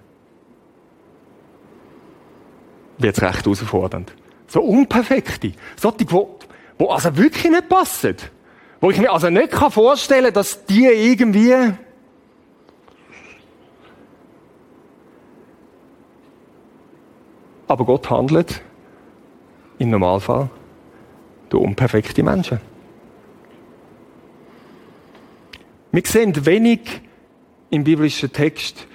wird 2.98 3.18
es 3.18 3.24
recht 3.24 3.46
herausfordernd. 3.46 4.13
So 4.48 4.62
unperfekte, 4.62 5.54
solche, 5.78 5.98
die 5.98 6.06
wo 6.80 6.88
also 6.88 7.15
wirklich 7.15 7.52
nicht 7.52 7.70
passen. 7.70 8.15
Wo 8.82 8.89
ich 8.89 8.98
mir 8.98 9.12
also 9.12 9.30
nicht 9.30 9.54
vorstellen 9.54 10.24
kann, 10.24 10.34
dass 10.34 10.65
die 10.65 10.86
irgendwie 10.86 11.74
Aber 17.68 17.86
Gott 17.86 18.10
handelt 18.10 18.62
im 19.78 19.92
Normalfall 19.92 20.50
durch 21.50 21.63
unperfekte 21.63 22.24
Menschen. 22.24 22.60
Wir 25.92 26.02
sehen 26.04 26.46
wenig 26.48 27.02
im 27.70 27.84
biblischen 27.84 28.34
Text, 28.34 28.88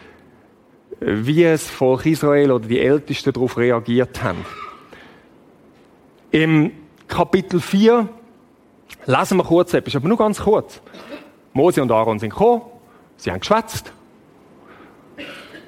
wie 0.98 1.44
es 1.44 1.70
Volk 1.70 2.04
Israel 2.06 2.50
oder 2.50 2.66
die 2.66 2.80
Ältesten 2.80 3.32
darauf 3.32 3.56
reagiert 3.56 4.24
haben. 4.24 4.44
Im 6.32 6.72
Kapitel 7.08 7.60
4 7.60 8.08
lesen 9.06 9.36
wir 9.36 9.44
kurz 9.44 9.74
etwas, 9.74 9.96
aber 9.96 10.08
nur 10.08 10.18
ganz 10.18 10.40
kurz. 10.40 10.80
Mose 11.52 11.82
und 11.82 11.92
Aaron 11.92 12.18
sind 12.18 12.30
gekommen, 12.30 12.62
sie 13.16 13.30
haben 13.30 13.40
geschwätzt, 13.40 13.92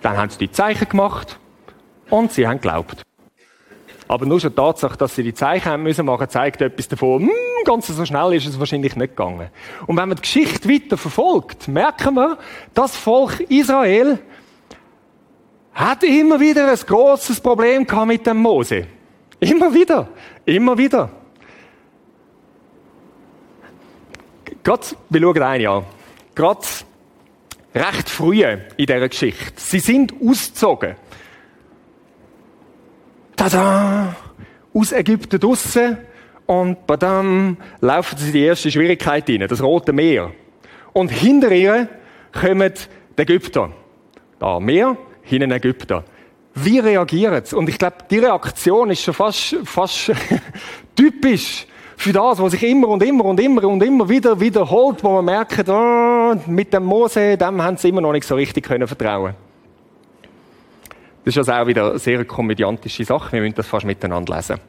dann 0.03 0.17
haben 0.17 0.31
sie 0.31 0.39
die 0.39 0.51
Zeichen 0.51 0.89
gemacht 0.89 1.39
und 2.11 2.33
sie 2.33 2.47
haben 2.47 2.57
geglaubt. 2.57 3.03
Aber 4.09 4.25
nur 4.25 4.41
schon 4.41 4.51
die 4.51 4.57
Tatsache, 4.57 4.97
dass 4.97 5.17
sie 5.17 5.23
die 5.23 5.35
Zeichen 5.35 5.71
haben 5.71 5.83
müssen 5.83 6.07
machen, 6.07 6.29
zeigt 6.29 6.61
etwas 6.61 6.89
davon, 6.89 7.23
hm, 7.23 7.31
ganz 7.65 7.89
so 7.89 8.05
schnell 8.05 8.35
ist 8.35 8.47
es 8.47 8.59
wahrscheinlich 8.59 8.95
nicht 8.95 9.17
gegangen. 9.17 9.51
Und 9.87 9.97
wenn 9.97 10.09
man 10.09 10.17
die 10.17 10.23
Geschichte 10.23 10.69
weiter 10.69 10.97
verfolgt, 10.97 11.67
merken 11.67 12.15
wir, 12.15 12.39
das 12.73 12.97
Volk 12.97 13.41
Israel 13.49 14.19
hat 15.75 16.05
immer 16.05 16.41
wieder 16.41 16.71
ein 16.71 16.79
großes 16.79 17.41
Problem 17.41 17.87
gehabt 17.87 18.07
mit 18.07 18.27
dem 18.27 18.39
Mose. 18.39 18.87
Immer 19.41 19.75
wieder. 19.75 20.09
Immer 20.45 20.79
wieder. 20.79 21.11
Gerade, 24.67 24.85
wir 25.11 25.21
schauen 25.21 25.43
eine 25.45 25.71
an. 25.71 25.85
Gerade 26.35 26.67
recht 27.73 28.11
früh 28.11 28.43
in 28.43 28.59
dieser 28.77 29.09
Geschichte. 29.09 29.53
Sie 29.55 29.79
sind 29.79 30.13
ausgezogen. 30.21 30.97
Tada! 33.37 34.17
Aus 34.75 34.91
Ägypten 34.91 35.39
draussen 35.39 35.99
und 36.47 36.85
badam, 36.85 37.59
laufen 37.81 38.19
sie 38.19 38.33
die 38.33 38.43
erste 38.43 38.69
Schwierigkeit 38.73 39.31
rein, 39.31 39.47
das 39.47 39.63
Rote 39.63 39.93
Meer. 39.93 40.33
Und 40.93 41.11
hinter 41.13 41.53
ihr 41.53 41.89
kommen 42.33 42.73
die 43.17 43.23
Ägypter. 43.23 43.71
Da 44.41 44.59
mehr, 44.59 44.97
hinten 45.23 45.53
Ägypter. 45.53 46.03
Wie 46.57 46.81
reagieren 46.81 47.45
sie? 47.45 47.55
Und 47.55 47.69
ich 47.69 47.79
glaube, 47.79 47.99
die 48.11 48.19
Reaktion 48.19 48.91
ist 48.91 49.05
schon 49.05 49.15
fast, 49.15 49.59
fast 49.63 50.11
typisch 50.97 51.69
für 51.97 52.13
das, 52.13 52.41
was 52.41 52.53
sich 52.53 52.63
immer 52.63 52.89
und 52.89 53.03
immer 53.03 53.25
und 53.25 53.41
immer 53.41 53.65
und 53.65 53.83
immer 53.83 54.09
wieder 54.09 54.39
wiederholt, 54.39 55.03
wo 55.03 55.13
man 55.13 55.25
merkt, 55.25 55.69
oh, 55.69 56.35
mit 56.47 56.73
dem 56.73 56.85
Mose, 56.85 57.37
dem 57.37 57.63
haben 57.63 57.77
sie 57.77 57.89
immer 57.89 58.03
noch 58.03 58.13
nicht 58.13 58.27
so 58.27 58.35
richtig 58.35 58.65
können 58.65 58.87
vertrauen. 58.87 59.35
Das 61.25 61.35
ist 61.35 61.39
also 61.39 61.53
auch 61.53 61.67
wieder 61.67 61.91
eine 61.91 61.99
sehr 61.99 62.25
komödiantische 62.25 63.05
Sache. 63.05 63.33
Wir 63.33 63.41
müssen 63.41 63.57
das 63.57 63.67
fast 63.67 63.85
miteinander 63.85 64.37
lesen. 64.37 64.61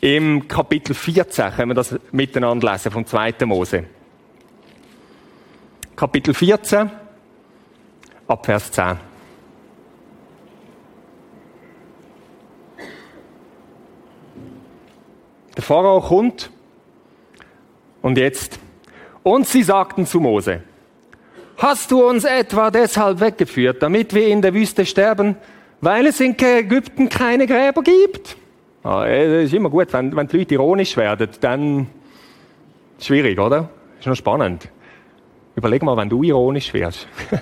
Im 0.00 0.48
Kapitel 0.48 0.94
14 0.94 1.50
können 1.50 1.70
wir 1.70 1.74
das 1.74 1.94
miteinander 2.12 2.72
lesen 2.72 2.90
vom 2.90 3.04
2. 3.04 3.34
Mose. 3.44 3.84
Kapitel 5.94 6.32
14, 6.32 6.90
ab 8.26 8.46
Vers 8.46 8.70
10. 8.70 8.96
Der 15.56 15.62
Pharao 15.62 16.00
kommt 16.00 16.50
und 18.08 18.16
jetzt. 18.16 18.58
Und 19.22 19.46
sie 19.46 19.62
sagten 19.62 20.06
zu 20.06 20.18
Mose, 20.18 20.62
hast 21.58 21.90
du 21.90 22.08
uns 22.08 22.24
etwa 22.24 22.70
deshalb 22.70 23.20
weggeführt, 23.20 23.82
damit 23.82 24.14
wir 24.14 24.26
in 24.28 24.40
der 24.40 24.54
Wüste 24.54 24.86
sterben, 24.86 25.36
weil 25.82 26.06
es 26.06 26.18
in 26.18 26.34
Ägypten 26.38 27.10
keine 27.10 27.46
Gräber 27.46 27.82
gibt? 27.82 28.36
Ah, 28.82 29.04
es 29.06 29.48
ist 29.48 29.54
immer 29.54 29.68
gut, 29.68 29.92
wenn, 29.92 30.16
wenn 30.16 30.26
die 30.26 30.38
Leute 30.38 30.54
ironisch 30.54 30.96
werden, 30.96 31.28
dann 31.40 31.88
schwierig, 32.98 33.38
oder? 33.38 33.68
Ist 33.98 34.06
noch 34.06 34.14
spannend. 34.14 34.68
Überleg 35.54 35.82
mal, 35.82 35.96
wenn 35.96 36.08
du 36.08 36.22
ironisch 36.22 36.72
wärst. 36.72 37.06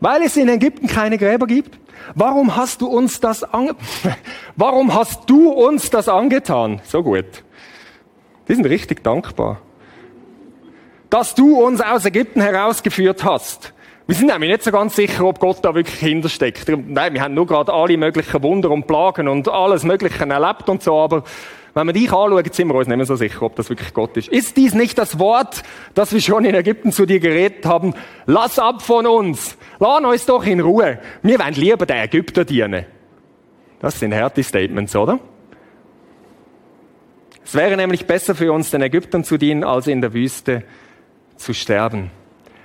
weil 0.00 0.22
es 0.22 0.36
in 0.36 0.48
Ägypten 0.48 0.86
keine 0.86 1.18
Gräber 1.18 1.48
gibt? 1.48 1.76
Warum 2.14 2.54
hast 2.54 2.82
du 2.82 2.86
uns 2.86 3.18
das 3.18 3.42
an 3.42 3.70
Warum 4.56 4.94
hast 4.94 5.28
du 5.28 5.50
uns 5.50 5.90
das 5.90 6.08
angetan? 6.08 6.80
So 6.84 7.02
gut. 7.02 7.42
Die 8.48 8.54
sind 8.54 8.66
richtig 8.66 9.02
dankbar. 9.02 9.60
Dass 11.10 11.34
du 11.34 11.62
uns 11.62 11.80
aus 11.80 12.04
Ägypten 12.04 12.40
herausgeführt 12.40 13.24
hast. 13.24 13.72
Wir 14.06 14.14
sind 14.14 14.28
nämlich 14.28 14.50
nicht 14.50 14.62
so 14.62 14.70
ganz 14.70 14.94
sicher, 14.94 15.24
ob 15.24 15.40
Gott 15.40 15.58
da 15.62 15.74
wirklich 15.74 15.98
hintersteckt. 15.98 16.68
Nein, 16.68 17.14
wir 17.14 17.22
haben 17.22 17.34
nur 17.34 17.46
gerade 17.46 17.72
alle 17.72 17.96
möglichen 17.96 18.40
Wunder 18.42 18.70
und 18.70 18.86
Plagen 18.86 19.26
und 19.26 19.48
alles 19.48 19.82
Mögliche 19.82 20.24
erlebt 20.24 20.68
und 20.68 20.82
so, 20.82 20.94
aber 20.94 21.24
wenn 21.74 21.88
wir 21.88 21.92
dich 21.92 22.10
anschauen, 22.10 22.44
sind 22.52 22.68
wir 22.68 22.74
uns 22.74 22.86
nicht 22.86 22.96
mehr 22.96 23.04
so 23.04 23.16
sicher, 23.16 23.42
ob 23.42 23.56
das 23.56 23.68
wirklich 23.68 23.92
Gott 23.92 24.16
ist. 24.16 24.28
Ist 24.28 24.56
dies 24.56 24.74
nicht 24.74 24.96
das 24.96 25.18
Wort, 25.18 25.62
das 25.92 26.12
wir 26.12 26.22
schon 26.22 26.44
in 26.44 26.54
Ägypten 26.54 26.90
zu 26.90 27.04
dir 27.04 27.20
geredet 27.20 27.66
haben? 27.66 27.94
Lass 28.24 28.58
ab 28.58 28.80
von 28.80 29.06
uns. 29.06 29.58
Lass 29.78 30.02
uns 30.02 30.24
doch 30.24 30.46
in 30.46 30.60
Ruhe. 30.60 30.98
Wir 31.22 31.38
wollen 31.38 31.54
lieber 31.54 31.84
den 31.84 31.98
Ägypter 31.98 32.46
dienen. 32.46 32.86
Das 33.80 34.00
sind 34.00 34.14
harte 34.14 34.42
Statements, 34.42 34.96
oder? 34.96 35.18
Es 37.46 37.54
wäre 37.54 37.76
nämlich 37.76 38.06
besser 38.06 38.34
für 38.34 38.52
uns, 38.52 38.72
den 38.72 38.82
Ägyptern 38.82 39.22
zu 39.22 39.38
dienen, 39.38 39.62
als 39.62 39.86
in 39.86 40.00
der 40.00 40.12
Wüste 40.12 40.64
zu 41.36 41.54
sterben. 41.54 42.10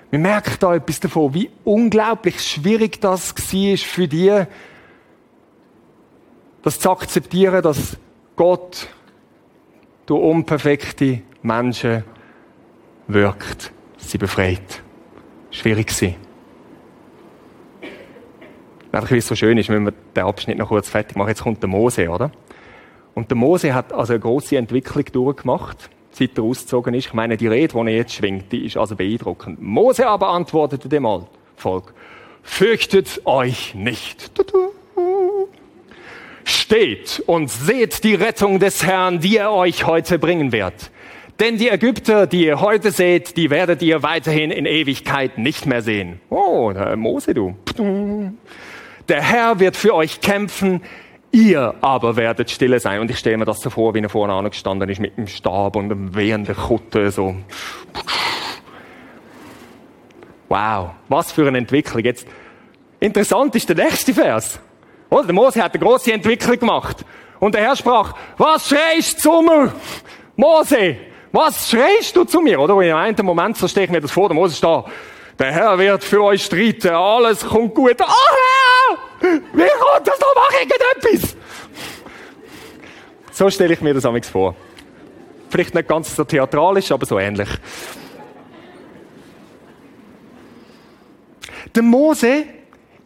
Wir 0.10 0.17
merken 0.17 0.56
da 0.60 0.74
etwas 0.74 1.00
davon, 1.00 1.36
wie 1.36 1.52
unglaublich 1.63 2.41
schwierig 2.41 3.00
das 3.00 3.36
war 3.36 3.78
für 3.78 4.08
dich, 4.08 4.48
das 6.63 6.80
zu 6.80 6.89
akzeptieren, 6.89 7.62
dass 7.62 7.96
Gott 8.36 8.88
durch 10.08 10.24
unperfekte 10.24 11.22
Menschen 11.44 12.04
wirkt, 13.08 13.72
sie 13.98 14.17
befreit. 14.17 14.82
Schwierig 15.52 15.91
sie. 15.91 16.15
Einfach 18.91 19.12
wie 19.12 19.17
es 19.17 19.28
so 19.28 19.36
schön 19.36 19.60
ist, 19.60 19.70
wenn 19.70 19.86
wir 19.86 19.94
den 20.15 20.24
Abschnitt 20.24 20.58
noch 20.58 20.70
kurz 20.70 20.89
fertig 20.89 21.15
machen. 21.15 21.30
Jetzt 21.30 21.44
kommt 21.44 21.62
der 21.62 21.70
Mose, 21.70 22.10
oder? 22.10 22.32
Und 23.13 23.30
der 23.30 23.38
Mose 23.38 23.74
hat 23.74 23.91
also 23.93 24.13
eine 24.13 24.19
große 24.19 24.58
Entwicklung 24.58 25.06
durchgemacht, 25.12 25.89
seit 26.12 26.38
er 26.38 26.43
ausgezogen 26.43 26.93
ist. 26.93 27.08
Ich 27.08 27.13
meine, 27.13 27.38
die 27.38 27.47
Rede, 27.47 27.74
die 27.74 27.80
er 27.80 27.95
jetzt 27.95 28.13
schwingt, 28.13 28.52
die 28.52 28.65
ist 28.65 28.78
also 28.78 28.95
beeindruckend. 28.95 29.62
Mose 29.62 30.08
aber 30.08 30.30
antwortete 30.30 30.88
dem 30.88 31.08
Volk, 31.56 31.93
fürchtet 32.43 33.21
euch 33.26 33.76
nicht. 33.76 34.32
Steht 36.43 37.21
und 37.28 37.50
seht 37.50 38.04
die 38.04 38.15
Rettung 38.15 38.60
des 38.60 38.84
Herrn, 38.84 39.19
die 39.19 39.38
er 39.38 39.52
euch 39.52 39.86
heute 39.86 40.17
bringen 40.17 40.52
wird. 40.52 40.89
Denn 41.39 41.58
die 41.58 41.69
Ägypter, 41.69 42.28
die 42.28 42.45
ihr 42.45 42.62
heute 42.62 42.91
seht, 42.91 43.36
die 43.36 43.50
werdet 43.50 43.82
ihr 43.82 44.04
weiterhin 44.04 44.52
in 44.52 44.65
Ewigkeit 44.65 45.38
nicht 45.38 45.65
mehr 45.65 45.82
sehen. 45.82 46.21
Oh, 46.30 46.71
Mose, 46.95 47.34
du. 47.34 47.56
Der 49.08 49.21
Herr 49.21 49.60
wird 49.60 49.76
für 49.76 49.95
euch 49.95 50.21
kämpfen, 50.21 50.82
Ihr 51.32 51.76
aber 51.80 52.15
werdet 52.17 52.52
stille 52.52 52.80
sein. 52.80 53.00
Und 53.00 53.10
ich 53.10 53.17
stelle 53.17 53.38
mir 53.38 53.46
das 53.46 53.62
so 53.62 53.70
vor, 53.70 53.94
wie 53.94 54.00
er 54.00 54.10
vorne 54.10 54.34
angestanden 54.34 54.89
ist 54.89 55.00
mit 55.00 55.17
dem 55.17 55.28
Stab 55.28 55.76
und 55.76 55.89
dem 55.89 56.13
wehenden 56.13 56.56
Kutte, 56.56 57.10
so. 57.10 57.36
Wow, 60.50 60.89
was 61.08 61.32
für 61.32 61.48
eine 61.48 61.60
Entwicklung. 61.60 62.04
Jetzt, 62.04 62.28
interessant 63.00 63.56
ist 63.56 63.70
der 63.70 63.78
nächste 63.78 64.13
Vers. 64.13 64.60
Oder? 65.10 65.24
Der 65.24 65.34
Mose 65.34 65.63
hat 65.63 65.74
eine 65.74 65.82
große 65.82 66.12
Entwicklung 66.12 66.60
gemacht. 66.60 67.06
Und 67.39 67.56
der 67.56 67.62
Herr 67.62 67.76
sprach, 67.78 68.13
was 68.38 68.67
schreist 68.67 69.24
du 69.24 69.32
zu 69.32 69.41
mir? 69.41 69.74
Mose, 70.36 70.98
was 71.32 71.70
schreist 71.70 72.15
du 72.15 72.26
zu 72.26 72.41
mir? 72.41 72.60
Oder? 72.60 72.76
Und 72.76 72.84
in 72.84 72.91
einem 72.91 73.26
Moment, 73.26 73.56
so 73.56 73.70
stehe 73.70 73.86
ich 73.86 73.91
mir 73.91 74.02
das 74.02 74.12
vor, 74.12 74.28
der 74.28 74.36
Mose 74.36 74.54
ist 74.54 74.63
da. 74.63 74.84
Der 75.39 75.52
Herr 75.54 75.80
wird 75.80 76.04
für 76.04 76.22
euch 76.22 76.44
streiten, 76.44 76.89
alles 76.89 77.48
kommt 77.48 77.74
gut. 77.74 77.96
Oh 78.02 78.06
Herr! 78.06 78.81
Wie 79.21 79.27
kommt 79.27 80.07
das 80.07 80.19
noch? 80.19 80.34
Mach 80.36 80.60
irgendetwas! 80.60 81.38
So 83.31 83.49
stelle 83.49 83.73
ich 83.73 83.81
mir 83.81 83.93
das 83.93 84.05
amigs 84.05 84.29
vor. 84.29 84.55
Vielleicht 85.49 85.73
nicht 85.73 85.88
ganz 85.88 86.15
so 86.15 86.23
theatralisch, 86.23 86.91
aber 86.91 87.05
so 87.05 87.19
ähnlich. 87.19 87.49
Der 91.73 91.84
Mose 91.84 92.45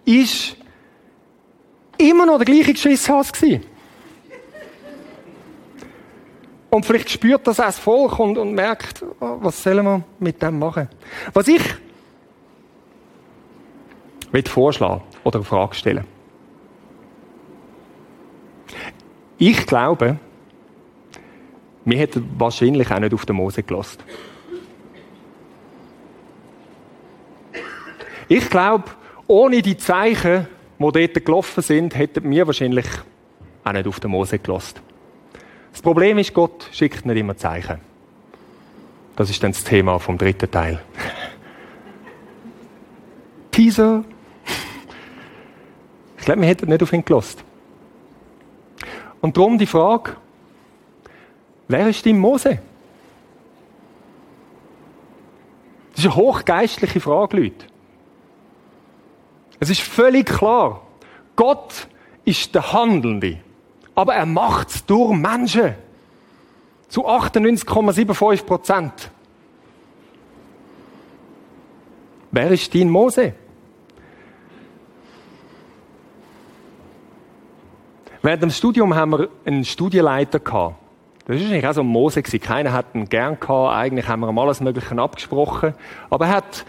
ist 0.06 0.56
immer 1.98 2.26
noch 2.26 2.38
der 2.38 2.46
gleiche 2.46 2.74
Geschisshass 2.74 3.32
gewesen. 3.32 3.66
Und 6.70 6.86
vielleicht 6.86 7.10
spürt 7.10 7.48
das 7.48 7.60
auch 7.60 7.66
das 7.66 7.80
Volk 7.80 8.20
und, 8.20 8.38
und 8.38 8.54
merkt, 8.54 9.02
oh, 9.20 9.38
was 9.40 9.64
sollen 9.64 9.86
wir 9.86 10.04
mit 10.20 10.42
dem 10.42 10.60
machen? 10.60 10.90
Was 11.34 11.48
ich 11.48 11.62
vorschlagen 14.44 15.02
oder 15.24 15.38
eine 15.38 15.46
Frage 15.46 15.76
stellen. 15.76 16.06
Ich 19.38 19.66
glaube, 19.66 20.18
wir 21.84 21.98
hätten 21.98 22.30
wahrscheinlich 22.38 22.90
auch 22.92 23.00
nicht 23.00 23.14
auf 23.14 23.26
den 23.26 23.36
Mose 23.36 23.64
gelost. 23.64 24.04
Ich 28.28 28.50
glaube, 28.50 28.86
ohne 29.28 29.62
die 29.62 29.78
Zeichen, 29.78 30.48
die 30.80 30.92
dort 30.92 31.26
gelaufen 31.26 31.62
sind, 31.62 31.96
hätten 31.96 32.30
wir 32.30 32.48
wahrscheinlich 32.48 32.88
auch 33.64 33.72
nicht 33.72 33.88
auf 33.88 34.00
den 34.00 34.12
Mose 34.12 34.40
gelost. 34.40 34.82
Das 35.72 35.82
Problem 35.82 36.18
ist, 36.18 36.34
Gott 36.34 36.70
schickt 36.72 37.06
nicht 37.06 37.18
immer 37.18 37.38
Zeichen. 37.38 37.80
Das 39.16 39.30
ist 39.30 39.44
dann 39.44 39.52
das 39.52 39.64
Thema 39.64 40.00
vom 40.00 40.18
dritten 40.18 40.50
Teil. 40.50 40.82
Teaser. 43.52 44.04
Ich 46.26 46.28
glaube, 46.28 46.42
wir 46.42 46.48
hätten 46.48 46.68
nicht 46.68 46.82
auf 46.82 46.92
ihn 46.92 47.06
gelost. 47.06 47.44
Und 49.22 49.38
darum 49.38 49.60
die 49.60 49.68
Frage, 49.68 50.16
wer 51.68 51.88
ist 51.88 52.04
dein 52.04 52.18
Mose? 52.18 52.58
Das 55.92 56.00
ist 56.00 56.06
eine 56.06 56.16
hochgeistliche 56.16 57.00
Frage, 57.00 57.38
Leute. 57.38 57.68
Es 59.60 59.70
ist 59.70 59.82
völlig 59.82 60.26
klar, 60.26 60.82
Gott 61.36 61.88
ist 62.24 62.56
der 62.56 62.74
Handelnde, 62.74 63.38
aber 63.94 64.16
er 64.16 64.26
macht 64.26 64.70
es 64.70 64.84
durch 64.84 65.16
Menschen. 65.16 65.76
Zu 66.88 67.08
98,75 67.08 68.46
Prozent. 68.46 69.12
Wer 72.32 72.50
ist 72.50 72.74
dein 72.74 72.90
Mose? 72.90 73.36
Während 78.26 78.42
dem 78.42 78.50
Studium 78.50 78.96
haben 78.96 79.12
wir 79.12 79.30
einen 79.46 79.64
Studienleiter 79.64 80.40
gehabt. 80.40 80.78
Das 81.28 81.40
war 81.40 81.46
eigentlich 81.46 81.68
auch 81.68 81.74
so 81.74 81.82
ein 81.82 81.88
Mose. 81.88 82.24
Keiner 82.24 82.74
hat 82.74 82.96
ihn 82.96 83.08
gern 83.08 83.40
gehabt. 83.40 83.76
Eigentlich 83.76 84.08
haben 84.08 84.22
wir 84.22 84.30
ihm 84.30 84.40
alles 84.40 84.62
Mögliche 84.62 84.98
abgesprochen. 84.98 85.76
Aber 86.10 86.26
er 86.26 86.38
hat 86.38 86.66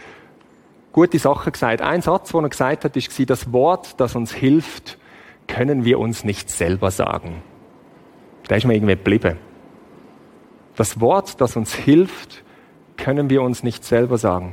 gute 0.93 1.19
Sachen 1.19 1.51
gesagt. 1.51 1.81
Ein 1.81 2.03
Satz, 2.03 2.33
den 2.33 2.43
er 2.43 2.51
gesagt 2.51 2.85
hat, 2.85 2.95
ist, 2.95 3.31
das 3.31 3.55
Wort, 3.55 3.99
das 3.99 4.15
uns 4.15 4.35
hilft, 4.35 4.99
können 5.47 5.87
wir 5.87 5.99
uns 5.99 6.25
nicht 6.25 6.51
selber 6.51 6.91
sagen. 6.91 7.41
Da 8.49 8.57
ist 8.57 8.67
mir 8.67 8.75
irgendwie 8.75 8.97
geblieben. 8.97 9.39
Das 10.77 11.01
Wort, 11.01 11.41
das 11.41 11.57
uns 11.57 11.75
hilft, 11.75 12.45
können 12.99 13.31
wir 13.31 13.41
uns 13.41 13.63
nicht 13.63 13.83
selber 13.83 14.19
sagen. 14.19 14.53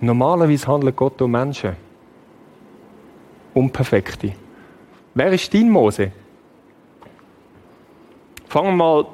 Normalerweise 0.00 0.66
handelt 0.66 0.96
Gott 0.96 1.22
um 1.22 1.30
Menschen. 1.30 1.76
Unperfekte. 3.54 4.32
Wer 5.14 5.32
ist 5.32 5.54
dein 5.54 5.70
Mose? 5.70 6.10
Fangen 8.46 8.76
wir 8.76 8.84
mal 8.84 9.06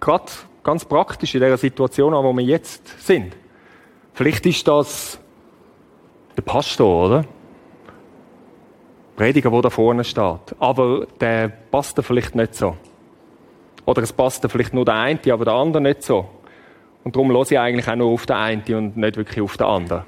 gerade 0.00 0.32
ganz 0.62 0.84
praktisch 0.84 1.34
in 1.34 1.40
der 1.40 1.56
Situation 1.58 2.14
an, 2.14 2.24
wo 2.24 2.32
wir 2.32 2.44
jetzt 2.44 3.06
sind. 3.06 3.36
Vielleicht 4.14 4.46
ist 4.46 4.66
das 4.66 5.18
der 6.36 6.42
Pastor, 6.42 7.06
oder? 7.06 7.24
Prediger, 9.16 9.50
der 9.50 9.62
da 9.62 9.70
vorne 9.70 10.04
steht. 10.04 10.56
Aber 10.58 11.06
der 11.20 11.48
passt 11.48 12.00
vielleicht 12.02 12.34
nicht 12.34 12.54
so. 12.54 12.76
Oder 13.84 14.02
es 14.02 14.12
passt 14.12 14.44
vielleicht 14.50 14.72
nur 14.72 14.84
der 14.84 14.94
eine, 14.94 15.20
aber 15.30 15.44
der 15.44 15.54
andere 15.54 15.82
nicht 15.82 16.02
so. 16.02 16.28
Und 17.04 17.14
darum 17.14 17.30
höre 17.30 17.42
ich 17.42 17.58
eigentlich 17.58 17.88
auch 17.88 17.96
nur 17.96 18.10
auf 18.10 18.24
den 18.24 18.36
einen 18.36 18.74
und 18.74 18.96
nicht 18.96 19.16
wirklich 19.16 19.42
auf 19.42 19.56
den 19.58 19.66
anderen. 19.66 20.04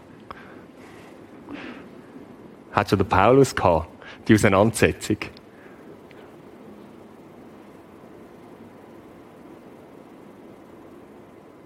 Hat 2.72 2.88
schon 2.88 2.98
der 2.98 3.04
Paulus 3.04 3.54
gehabt, 3.54 3.88
die 4.28 4.34
Auseinandersetzung. 4.34 5.18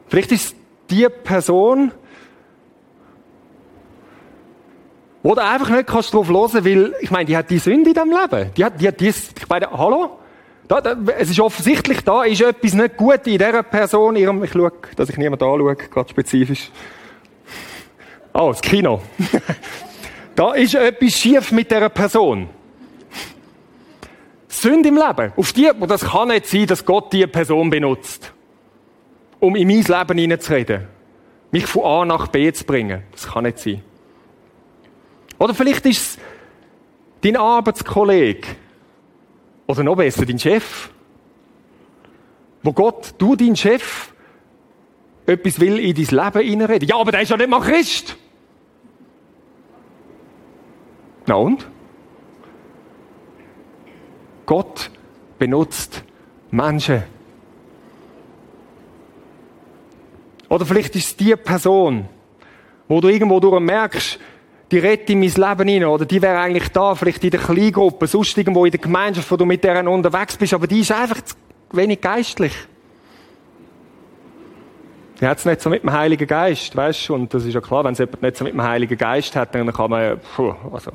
Vielleicht 0.09 0.33
ist 0.33 0.57
die 0.91 1.07
Person, 1.09 1.93
wo 5.23 5.35
du 5.35 5.43
einfach 5.43 5.71
nicht 5.71 5.87
kannst 5.87 6.13
drauf 6.13 6.29
hören, 6.29 6.65
weil, 6.65 6.95
ich 7.01 7.11
meine, 7.11 7.27
die 7.27 7.37
hat 7.37 7.49
die 7.49 7.59
Sünde 7.59 7.91
in 7.91 7.95
diesem 7.95 8.11
Leben. 8.11 8.51
Die 8.57 8.65
hat, 8.65 8.81
die 8.81 8.89
hat 8.89 9.01
dies, 9.01 9.31
ich 9.39 9.49
meine, 9.49 9.71
hallo? 9.71 10.19
Da, 10.67 10.81
da, 10.81 10.97
es 11.19 11.31
ist 11.31 11.41
offensichtlich, 11.41 12.03
da 12.03 12.25
ist 12.25 12.41
etwas 12.41 12.75
nicht 12.75 12.97
gut 12.97 13.27
in 13.27 13.39
dieser 13.39 13.63
Person, 13.63 14.17
ihrem, 14.17 14.43
ich 14.45 14.53
schaue, 14.53 14.73
dass 14.97 15.11
ich 15.11 15.17
niemand 15.17 15.43
anschaue, 15.43 15.77
gerade 15.77 16.09
spezifisch. 16.09 16.71
Oh, 18.33 18.49
das 18.51 18.61
Kino. 18.61 19.01
da 20.41 20.55
ist 20.55 20.75
etwas 20.75 21.13
schief 21.13 21.53
mit 21.53 21.71
dieser 21.71 21.91
Person. 21.91 22.49
Sünde 24.49 24.89
im 24.89 24.97
Leben. 24.97 25.35
Auf 25.37 25.53
die, 25.53 25.71
das 25.87 26.01
kann 26.01 26.29
nicht 26.29 26.47
sein, 26.47 26.67
dass 26.67 26.83
Gott 26.83 27.13
diese 27.13 27.29
Person 27.29 27.69
benutzt, 27.69 28.33
um 29.39 29.55
in 29.55 29.69
mein 29.69 29.83
Leben 29.83 30.19
hineinzureden. 30.19 30.87
Mich 31.51 31.67
von 31.67 31.85
A 31.85 32.05
nach 32.07 32.29
B 32.29 32.51
zu 32.55 32.65
bringen. 32.65 33.03
Das 33.13 33.27
kann 33.27 33.45
nicht 33.45 33.59
sein. 33.59 33.83
Oder 35.39 35.53
vielleicht 35.53 35.85
ist 35.85 36.17
es 36.17 36.19
dein 37.21 37.37
Arbeitskollege. 37.37 38.49
Oder 39.67 39.83
noch 39.83 39.97
besser, 39.97 40.25
dein 40.25 40.39
Chef. 40.39 40.89
Wo 42.63 42.73
Gott, 42.73 43.13
du, 43.19 43.37
dein 43.37 43.57
Chef, 43.57 44.15
etwas 45.27 45.61
will 45.61 45.79
in 45.79 45.95
dein 45.95 46.07
Leben 46.07 46.49
hineinreden. 46.49 46.89
Ja, 46.89 46.97
aber 46.97 47.13
der 47.13 47.21
ist 47.21 47.29
ja 47.29 47.37
nicht 47.37 47.51
mal 47.51 47.61
Christ. 47.61 48.17
Na 51.31 51.37
und? 51.37 51.65
Gott 54.47 54.91
benutzt 55.39 56.03
Menschen. 56.51 57.05
Oder 60.49 60.67
vielleicht 60.67 60.97
ist 60.97 61.07
es 61.07 61.17
die 61.17 61.37
Person, 61.37 62.09
wo 62.89 63.01
du 63.01 63.07
irgendwo 63.07 63.39
durch 63.39 63.61
merkst, 63.61 64.19
die 64.73 64.79
rettet 64.81 65.11
in 65.11 65.21
mein 65.21 65.29
Leben 65.29 65.69
hinein, 65.69 65.89
oder 65.89 66.05
die 66.05 66.21
wäre 66.21 66.41
eigentlich 66.41 66.69
da, 66.71 66.97
vielleicht 66.97 67.23
in 67.23 67.31
der 67.31 67.39
Kleingruppe, 67.39 68.09
sonst 68.09 68.37
irgendwo 68.37 68.65
in 68.65 68.73
der 68.73 68.81
Gemeinschaft, 68.81 69.31
wo 69.31 69.37
du 69.37 69.45
mit 69.45 69.63
deren 69.63 69.87
unterwegs 69.87 70.37
bist, 70.37 70.53
aber 70.53 70.67
die 70.67 70.81
ist 70.81 70.91
einfach 70.91 71.23
zu 71.23 71.37
wenig 71.71 72.01
geistlich. 72.01 72.55
Die 75.21 75.27
hat 75.27 75.39
es 75.39 75.45
nicht 75.45 75.61
so 75.61 75.69
mit 75.69 75.83
dem 75.83 75.93
Heiligen 75.93 76.27
Geist, 76.27 76.75
weißt 76.75 77.09
du, 77.09 77.15
und 77.15 77.35
das 77.35 77.45
ist 77.45 77.53
ja 77.53 77.61
klar, 77.61 77.85
wenn 77.85 77.93
es 77.93 77.99
jemand 77.99 78.23
nicht 78.23 78.37
so 78.37 78.45
mit 78.45 78.55
dem 78.55 78.63
Heiligen 78.63 78.97
Geist 78.97 79.37
hat, 79.37 79.55
dann 79.55 79.71
kann 79.73 79.91
man, 79.91 80.19
puh, 80.35 80.55
also. 80.73 80.93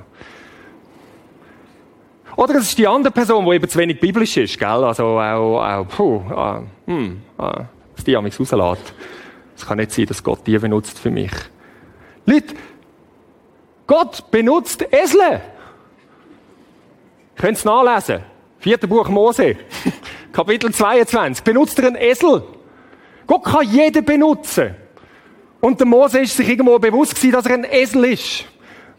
Oder 2.36 2.56
es 2.56 2.70
ist 2.70 2.78
die 2.78 2.88
andere 2.88 3.14
Person, 3.14 3.46
die 3.46 3.56
eben 3.56 3.70
zu 3.70 3.78
wenig 3.78 4.00
biblisch 4.00 4.36
ist, 4.38 4.58
gell, 4.58 4.68
also 4.68 5.20
auch, 5.20 5.62
auch 5.64 5.88
puh, 5.88 6.22
ah, 6.32 6.64
hm, 6.88 7.22
ah, 7.38 7.66
dass 7.96 8.04
die 8.04 8.20
mich 8.20 8.40
rauslässt. 8.40 8.94
Es 9.56 9.66
kann 9.66 9.78
nicht 9.78 9.92
sein, 9.92 10.06
dass 10.08 10.24
Gott 10.24 10.40
die 10.46 10.58
benutzt 10.58 11.00
für 11.00 11.12
mich. 11.12 11.32
Leute, 12.26 12.56
Gott 13.88 14.32
benutzt 14.32 14.86
Esel. 14.92 15.42
Könnt 17.36 17.58
es 17.58 17.66
nachlesen. 17.66 18.24
Vierter 18.60 18.88
Buch 18.88 19.08
Mose. 19.08 19.56
Kapitel 20.34 20.74
22. 20.74 21.44
Benutzt 21.44 21.78
er 21.80 21.88
einen 21.88 21.96
Esel. 21.98 22.44
Gott 23.28 23.44
kann 23.44 23.70
jeden 23.70 24.06
benutzen. 24.06 24.76
Und 25.62 25.80
der 25.80 25.88
Mose 25.88 26.20
ist 26.20 26.38
sich 26.38 26.48
irgendwo 26.48 26.78
bewusst 26.78 27.16
gewesen, 27.16 27.32
dass 27.32 27.46
er 27.46 27.54
ein 27.56 27.66
Esel 27.66 28.06
ist. 28.06 28.46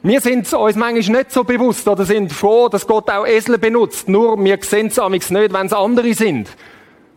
Wir 0.03 0.21
sind 0.21 0.53
uns 0.53 0.77
manchmal 0.77 1.19
nicht 1.19 1.33
so 1.33 1.45
bewusst 1.45 1.87
oder 1.89 2.05
sind 2.05 2.33
froh, 2.33 2.69
dass 2.69 2.87
Gott 2.87 3.11
auch 3.11 3.27
Esel 3.27 3.59
benutzt. 3.59 4.09
Nur 4.09 4.43
wir 4.43 4.59
sehen 4.63 4.89
es 4.89 5.31
nicht, 5.31 5.53
wenn 5.53 5.67
es 5.67 5.73
andere 5.73 6.15
sind. 6.15 6.49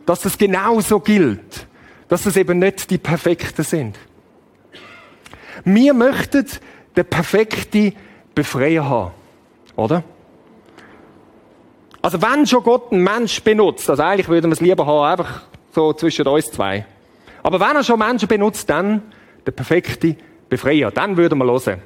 Dass 0.05 0.21
das 0.21 0.37
genauso 0.37 0.99
gilt. 0.99 1.67
Dass 2.07 2.25
es 2.25 2.37
eben 2.37 2.59
nicht 2.59 2.89
die 2.89 2.97
Perfekten 2.97 3.63
sind. 3.63 3.97
Wir 5.65 5.93
möchten 5.93 6.45
den 6.95 7.05
perfekten 7.05 7.95
Befreier 8.33 8.87
haben. 8.87 9.11
Oder? 9.75 10.03
Also 12.01 12.21
wenn 12.21 12.47
schon 12.47 12.63
Gott 12.63 12.91
einen 12.91 13.03
Mensch 13.03 13.41
benutzt, 13.43 13.89
also 13.89 14.01
eigentlich 14.03 14.29
würden 14.29 14.49
wir 14.49 14.53
es 14.53 14.61
lieber 14.61 14.85
haben, 14.85 15.19
einfach 15.19 15.41
so 15.73 15.93
zwischen 15.93 16.27
uns 16.27 16.51
zwei. 16.51 16.85
Aber 17.43 17.59
wenn 17.59 17.75
er 17.75 17.83
schon 17.83 17.99
Menschen 17.99 18.27
benutzt, 18.27 18.69
dann 18.69 19.01
der 19.45 19.51
perfekte 19.51 20.15
Befreier. 20.49 20.91
Dann 20.91 21.17
würden 21.17 21.37
wir 21.39 21.45
hören. 21.45 21.81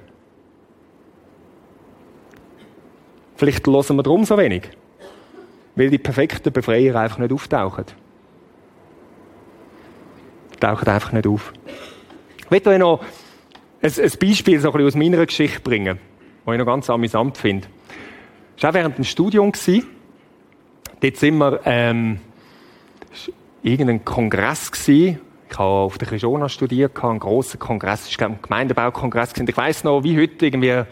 Vielleicht 3.36 3.66
hören 3.68 3.96
wir 3.96 4.04
darum 4.04 4.26
so 4.26 4.38
wenig. 4.38 4.70
Weil 5.76 5.90
die 5.90 5.98
perfekten 5.98 6.54
Befreier 6.54 6.96
einfach 6.96 7.18
nicht 7.18 7.34
auftauchen. 7.34 7.86
Tauchen 10.60 10.88
einfach 10.88 11.12
nicht 11.12 11.28
auf. 11.28 11.52
Ich 12.46 12.66
will 12.66 12.74
euch 12.74 12.80
noch 12.80 13.02
ein, 13.82 13.92
ein 13.92 14.12
Beispiel 14.20 14.60
so 14.60 14.72
ein 14.72 14.86
aus 14.86 14.96
meiner 14.96 15.26
Geschichte 15.26 15.60
bringen, 15.60 16.00
das 16.46 16.54
ich 16.54 16.60
noch 16.60 16.66
ganz 16.66 16.90
amüsant 16.90 17.38
finde. 17.38 17.68
Das 18.56 18.64
war 18.64 18.70
auch 18.70 18.74
während 18.76 18.98
dem 18.98 19.04
Studium. 19.04 19.52
Dort 21.02 21.18
sind 21.18 21.38
wir, 21.38 21.60
ähm, 21.66 22.20
irgendein 23.64 24.06
Kongress 24.06 24.72
gewesen. 24.72 25.20
Ich 25.54 25.60
habe 25.60 25.70
auf 25.70 26.00
der 26.00 26.08
Krishona 26.08 26.50
studiert, 26.50 27.04
einen 27.04 27.20
grossen 27.20 27.60
Kongress, 27.60 28.08
ich 28.08 28.18
glaube, 28.18 28.34
ein 28.34 28.42
Gemeindebaukongress. 28.42 29.34
Ich 29.38 29.56
weiss 29.56 29.84
noch, 29.84 30.04
wie 30.04 30.20
heute 30.20 30.48
irgendwie, 30.48 30.70
wenn 30.70 30.88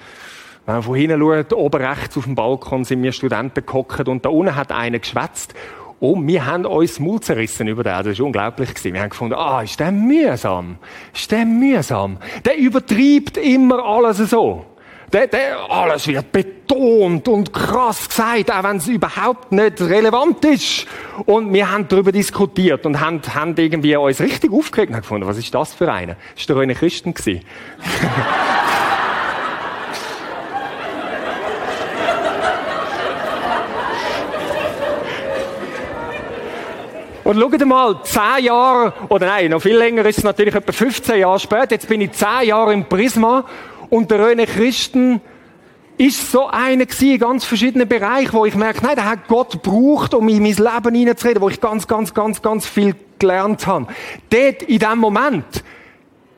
man 0.68 0.84
von 0.84 0.94
hinten 0.94 1.20
schaut, 1.20 1.54
oben 1.54 1.84
rechts 1.84 2.16
auf 2.16 2.26
dem 2.26 2.36
Balkon 2.36 2.84
sind 2.84 3.02
wir 3.02 3.12
Studenten 3.12 3.66
gehockt 3.66 4.08
und 4.08 4.24
da 4.24 4.30
unten 4.30 4.56
hat 4.56 4.72
einer 4.72 5.00
geschwätzt 5.00 5.56
und 6.00 6.28
wir 6.28 6.46
haben 6.46 6.68
uns 6.68 7.00
Maul 7.00 7.22
zerrissen 7.22 7.70
über 7.70 7.84
den. 7.84 8.04
Das 8.04 8.20
war 8.20 8.26
unglaublich. 8.28 8.70
Wir 8.84 9.02
haben 9.02 9.10
gefunden, 9.10 9.34
ah, 9.34 9.64
ist 9.64 9.80
der 9.80 9.92
mühsam? 9.92 10.78
Ist 11.12 11.32
der 11.32 11.46
mühsam? 11.46 12.18
Der 12.46 12.56
übertreibt 12.56 13.38
immer 13.38 13.84
alles 13.84 14.18
so. 14.18 14.66
Der, 15.14 15.28
der, 15.28 15.70
alles 15.70 16.08
wird 16.08 16.32
betont 16.32 17.28
und 17.28 17.52
krass 17.52 18.08
gesagt, 18.08 18.50
auch 18.50 18.64
wenn 18.64 18.78
es 18.78 18.88
überhaupt 18.88 19.52
nicht 19.52 19.82
relevant 19.82 20.46
ist. 20.46 20.88
Und 21.26 21.52
wir 21.52 21.70
haben 21.70 21.86
darüber 21.90 22.14
diskutiert 22.14 22.86
und 22.86 23.02
haben, 23.02 23.22
haben 23.36 23.54
irgendwie 23.58 23.94
uns 23.98 24.22
richtig 24.22 24.54
aufgeregt 24.54 24.90
und 24.90 24.96
haben 24.96 25.02
gefunden, 25.02 25.28
was 25.28 25.38
ist 25.38 25.54
das 25.54 25.74
für 25.74 25.92
einer? 25.92 26.16
Ist 26.38 26.48
der 26.48 26.56
eine 26.56 26.76
Christen 26.76 27.14
gewesen? 27.14 27.42
Und 37.24 37.40
schaut 37.40 37.66
mal, 37.66 38.02
zehn 38.04 38.46
Jahre, 38.46 38.94
oder 39.08 39.28
nein, 39.28 39.52
noch 39.52 39.62
viel 39.62 39.78
länger 39.78 40.06
ist 40.06 40.18
es 40.18 40.24
natürlich 40.24 40.56
etwa 40.56 40.72
15 40.72 41.20
Jahre 41.20 41.40
später, 41.40 41.72
jetzt 41.72 41.88
bin 41.88 42.02
ich 42.02 42.12
zehn 42.14 42.48
Jahre 42.48 42.74
im 42.74 42.86
Prisma 42.86 43.46
und 43.92 44.10
der 44.10 44.20
René 44.20 44.48
Christen 44.48 45.22
ist 46.00 46.32
so 46.32 46.48
einer 46.48 46.86
in 47.00 47.20
ganz 47.20 47.46
verschiedenen 47.46 47.88
Bereichen, 47.88 48.34
wo 48.34 48.46
ich 48.46 48.56
merke, 48.56 48.84
nein, 48.84 48.96
der 48.96 49.08
hat 49.08 49.28
Gott 49.28 49.52
gebraucht, 49.52 50.16
um 50.16 50.28
in 50.30 50.42
mein 50.42 50.56
Leben 50.56 50.96
hineinzureden, 50.96 51.44
wo 51.44 51.50
ich 51.50 51.62
ganz, 51.62 51.88
ganz, 51.88 52.12
ganz, 52.12 52.42
ganz 52.42 52.66
viel 52.66 52.96
gelernt 53.20 53.68
habe. 53.68 53.86
Dort, 54.32 54.64
in 54.64 54.80
dem 54.80 54.98
Moment, 54.98 55.64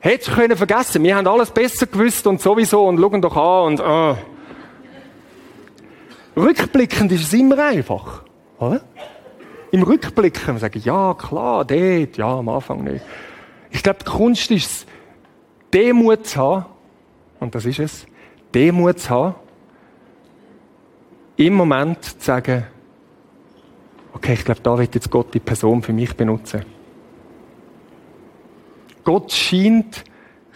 hätte 0.00 0.30
ich 0.30 0.36
können 0.36 0.54
vergessen, 0.54 1.02
wir 1.02 1.16
haben 1.16 1.26
alles 1.26 1.50
besser 1.50 1.86
gewusst 1.86 2.26
und 2.26 2.42
sowieso 2.42 2.86
und 2.86 3.00
schauen 3.00 3.22
doch 3.22 3.36
an 3.36 3.72
und, 3.72 3.80
äh. 3.80 4.14
Rückblickend 6.38 7.12
ist 7.12 7.22
es 7.22 7.32
immer 7.32 7.58
einfach, 7.58 8.24
oder? 8.58 8.82
im 9.74 9.82
Rückblick 9.82 10.46
wir 10.46 10.58
sagen, 10.58 10.80
ja, 10.84 11.14
klar, 11.14 11.64
dort, 11.64 12.16
ja, 12.16 12.38
am 12.38 12.48
Anfang 12.48 12.84
nicht. 12.84 13.04
Ich 13.70 13.82
glaube, 13.82 13.98
die 14.00 14.10
Kunst 14.10 14.50
ist 14.52 14.70
es, 14.70 14.86
Demut 15.72 16.28
zu 16.28 16.38
haben, 16.40 16.66
und 17.40 17.54
das 17.54 17.64
ist 17.64 17.78
es, 17.78 18.06
Demut 18.54 19.00
zu 19.00 19.10
haben, 19.10 19.34
im 21.36 21.54
Moment 21.54 22.04
zu 22.04 22.14
sagen, 22.18 22.64
okay, 24.12 24.34
ich 24.34 24.44
glaube, 24.44 24.60
da 24.62 24.78
wird 24.78 24.94
jetzt 24.94 25.10
Gott 25.10 25.34
die 25.34 25.40
Person 25.40 25.82
für 25.82 25.92
mich 25.92 26.14
benutzen. 26.16 26.64
Gott 29.02 29.32
scheint 29.32 30.04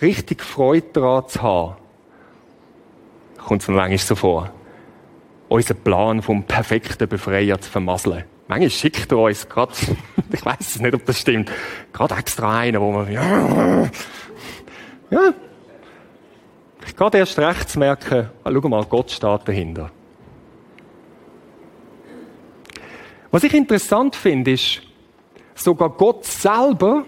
richtig 0.01 0.43
Freude 0.43 0.87
daran 0.93 1.29
zu 1.29 1.43
haben, 1.43 1.77
kommt 3.37 3.63
es 3.63 3.69
mir 3.69 3.75
manchmal 3.75 3.99
so 3.99 4.15
vor, 4.15 4.51
unseren 5.49 5.79
Plan 5.79 6.23
vom 6.23 6.45
perfekten 6.45 7.09
Befreier 7.09 7.61
zu 7.61 7.71
vermasseln. 7.71 8.25
Manchmal 8.47 8.71
schickt 8.71 9.13
er 9.13 9.19
uns 9.19 9.49
gerade, 9.49 9.73
ich 10.33 10.45
weiß 10.45 10.81
nicht, 10.81 10.95
ob 10.95 11.05
das 11.05 11.21
stimmt, 11.21 11.51
gerade 11.93 12.15
extra 12.15 12.61
einen, 12.61 12.81
wo 12.81 12.93
man, 12.93 13.13
ja, 13.13 13.91
ja, 15.11 15.35
gerade 16.97 17.19
erst 17.19 17.39
recht 17.39 17.69
zu 17.69 17.79
merken, 17.79 18.31
schau 18.45 18.69
mal, 18.69 18.85
Gott 18.85 19.11
steht 19.11 19.41
dahinter. 19.45 19.91
Was 23.31 23.45
ich 23.45 23.53
interessant 23.53 24.17
finde, 24.17 24.53
ist, 24.53 24.83
sogar 25.55 25.91
Gott 25.91 26.25
selber 26.25 27.05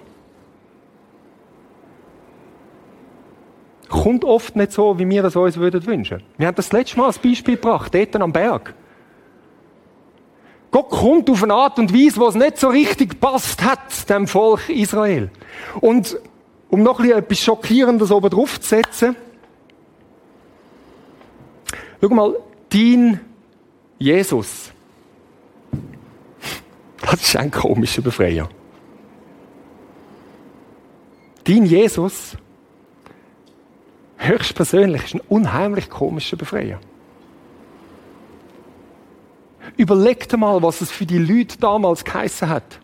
kommt 3.88 4.24
oft 4.24 4.54
nicht 4.54 4.72
so, 4.72 4.98
wie 4.98 5.08
wir 5.08 5.24
es 5.24 5.36
uns 5.36 5.56
würden 5.56 5.84
wünschen. 5.84 6.22
Wir 6.38 6.46
haben 6.46 6.54
das 6.54 6.72
letzte 6.72 6.98
Mal 6.98 7.06
als 7.06 7.18
Beispiel 7.18 7.56
gebracht, 7.56 7.94
dort 7.94 8.16
am 8.16 8.32
Berg. 8.32 8.74
Gott 10.70 10.88
kommt 10.90 11.28
auf 11.28 11.42
eine 11.42 11.54
Art 11.54 11.78
und 11.78 11.92
Weise, 11.92 12.20
wo 12.20 12.28
es 12.28 12.36
nicht 12.36 12.58
so 12.58 12.68
richtig 12.68 13.18
passt 13.20 13.64
hat, 13.64 14.08
dem 14.08 14.28
Volk 14.28 14.68
Israel. 14.68 15.30
Und 15.80 16.16
um 16.68 16.82
noch 16.84 17.00
etwas 17.00 17.40
Schockierendes 17.40 18.12
oben 18.12 18.30
drauf 18.30 18.60
zu 18.60 18.68
setzen, 18.68 19.16
schau 22.00 22.08
mal, 22.08 22.36
dein 22.70 23.20
Jesus, 23.98 24.72
das 27.02 27.22
ist 27.22 27.36
ein 27.36 27.50
komischer 27.50 28.02
Befreier. 28.02 28.48
Dein 31.44 31.66
Jesus, 31.66 32.36
höchstpersönlich, 34.16 35.04
ist 35.04 35.14
ein 35.14 35.22
unheimlich 35.28 35.90
komischer 35.90 36.36
Befreier. 36.36 36.80
Überleg 39.76 40.28
dir 40.28 40.36
mal, 40.36 40.62
was 40.62 40.80
es 40.80 40.90
für 40.90 41.06
die 41.06 41.18
Leute 41.18 41.58
damals 41.58 42.04
geheissen 42.04 42.48
hat. 42.48 42.79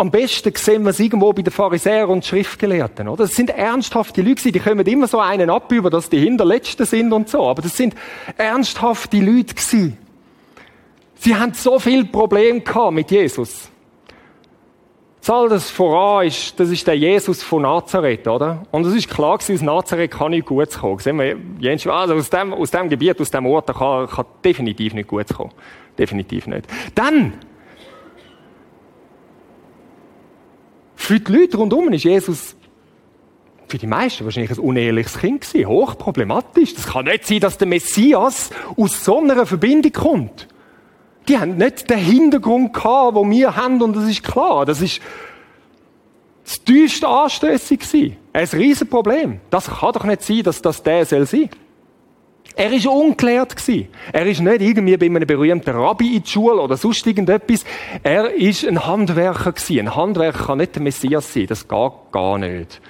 Am 0.00 0.10
besten 0.10 0.50
sehen 0.56 0.84
wir 0.84 0.92
es 0.92 0.98
irgendwo 0.98 1.30
bei 1.34 1.42
den 1.42 1.52
Pharisäern 1.52 2.08
und 2.08 2.24
Schriftgelehrten, 2.24 3.06
oder? 3.06 3.24
Das 3.24 3.34
sind 3.34 3.50
ernsthafte 3.50 4.22
Leute, 4.22 4.50
die 4.50 4.58
kommen 4.58 4.86
immer 4.86 5.06
so 5.06 5.18
einen 5.18 5.50
ab 5.50 5.70
über, 5.70 5.90
dass 5.90 6.08
die 6.08 6.20
Hinterletzten 6.20 6.86
sind 6.86 7.12
und 7.12 7.28
so. 7.28 7.46
Aber 7.46 7.60
das 7.60 7.76
sind 7.76 7.94
ernsthafte 8.38 9.18
Leute 9.18 9.52
gewesen. 9.54 9.98
Sie 11.16 11.36
haben 11.36 11.52
so 11.52 11.78
viel 11.78 12.06
Problem 12.06 12.62
mit 12.92 13.10
Jesus. 13.10 13.68
Das 15.20 15.50
das 15.50 15.70
voran 15.70 16.28
ist, 16.28 16.58
das 16.58 16.70
ist 16.70 16.86
der 16.86 16.96
Jesus 16.96 17.42
von 17.42 17.60
Nazareth, 17.60 18.26
oder? 18.26 18.62
Und 18.70 18.86
es 18.86 18.94
ist 18.94 19.10
klar 19.10 19.36
gewesen, 19.36 19.56
aus 19.56 19.60
Nazareth 19.60 20.12
kann 20.12 20.30
nicht 20.30 20.46
gut 20.46 20.70
kommen. 20.78 20.98
Sehen 20.98 21.18
wir, 21.18 21.92
also 21.92 22.14
aus 22.14 22.30
dem, 22.30 22.54
aus 22.54 22.70
dem 22.70 22.88
Gebiet, 22.88 23.20
aus 23.20 23.30
dem 23.30 23.44
Ort, 23.44 23.66
kann, 23.66 24.06
kann 24.08 24.24
definitiv 24.42 24.94
nicht 24.94 25.10
gut 25.10 25.28
kommen. 25.28 25.52
Definitiv 25.98 26.46
nicht. 26.46 26.66
Dann, 26.94 27.34
für 31.10 31.18
die 31.18 31.32
Leute 31.32 31.56
rundherum 31.56 31.92
ist 31.92 32.04
Jesus 32.04 32.54
für 33.66 33.78
die 33.78 33.88
meisten 33.88 34.24
wahrscheinlich 34.24 34.52
ein 34.52 34.60
uneheliches 34.60 35.18
Kind 35.18 35.40
gewesen. 35.40 35.66
Hochproblematisch. 35.66 36.74
Das 36.74 36.86
kann 36.86 37.06
nicht 37.06 37.26
sein, 37.26 37.40
dass 37.40 37.58
der 37.58 37.66
Messias 37.66 38.50
aus 38.76 39.04
so 39.04 39.18
einer 39.18 39.44
Verbindung 39.44 39.90
kommt. 39.90 40.46
Die 41.28 41.36
haben 41.36 41.56
nicht 41.56 41.90
den 41.90 41.98
Hintergrund 41.98 42.72
gehabt, 42.72 43.16
den 43.16 43.28
wir 43.28 43.56
haben, 43.56 43.82
und 43.82 43.96
das 43.96 44.08
ist 44.08 44.22
klar. 44.22 44.64
Das 44.64 44.80
ist 44.80 45.00
das 46.44 46.62
tiefste 46.62 47.08
anstößig 47.08 47.80
gewesen. 47.80 48.16
Ein 48.32 48.46
Riesenproblem. 48.46 49.40
Das 49.50 49.66
kann 49.66 49.92
doch 49.92 50.04
nicht 50.04 50.22
sein, 50.22 50.44
dass 50.44 50.62
das 50.62 50.80
der 50.80 51.06
soll 51.06 51.26
sein. 51.26 51.50
Er 52.56 52.72
ist 52.72 52.86
ungeklärt 52.86 53.56
gewesen. 53.56 53.88
Er 54.12 54.26
ist 54.26 54.40
nicht 54.40 54.60
irgendwie 54.60 54.96
bei 54.96 55.06
einem 55.06 55.26
berühmten 55.26 55.70
Rabbi 55.70 56.16
in 56.16 56.22
die 56.22 56.30
Schule 56.30 56.60
oder 56.60 56.76
sonst 56.76 57.06
irgendetwas. 57.06 57.64
Er 58.02 58.34
ist 58.34 58.66
ein 58.66 58.86
Handwerker 58.86 59.52
gewesen. 59.52 59.88
Ein 59.88 59.96
Handwerker 59.96 60.46
kann 60.46 60.58
nicht 60.58 60.74
der 60.74 60.82
Messias 60.82 61.32
sein. 61.32 61.46
Das 61.46 61.66
geht 61.66 61.92
gar 62.12 62.38
nicht 62.38 62.80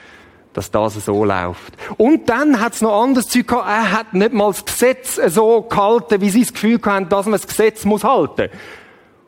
dass 0.53 0.71
das 0.71 1.05
so 1.05 1.25
läuft. 1.25 1.75
Und 1.97 2.29
dann 2.29 2.61
hat 2.61 2.75
es 2.75 2.83
noch 2.83 3.03
anderes 3.03 3.29
Zeug 3.29 3.47
gehabt. 3.47 3.69
Er 3.69 3.93
hat 3.93 4.15
nicht 4.15 4.33
mal 4.33 4.51
das 4.51 4.65
Gesetz 4.65 5.21
so 5.29 5.63
gehalten, 5.63 6.21
wie 6.21 6.31
sie 6.31 6.41
das 6.41 6.53
Gefühl 6.53 6.81
hatten, 6.85 7.09
dass 7.09 7.27
man 7.27 7.35
das 7.35 7.47
Gesetz 7.47 7.85
muss 7.85 8.03
halten. 8.03 8.49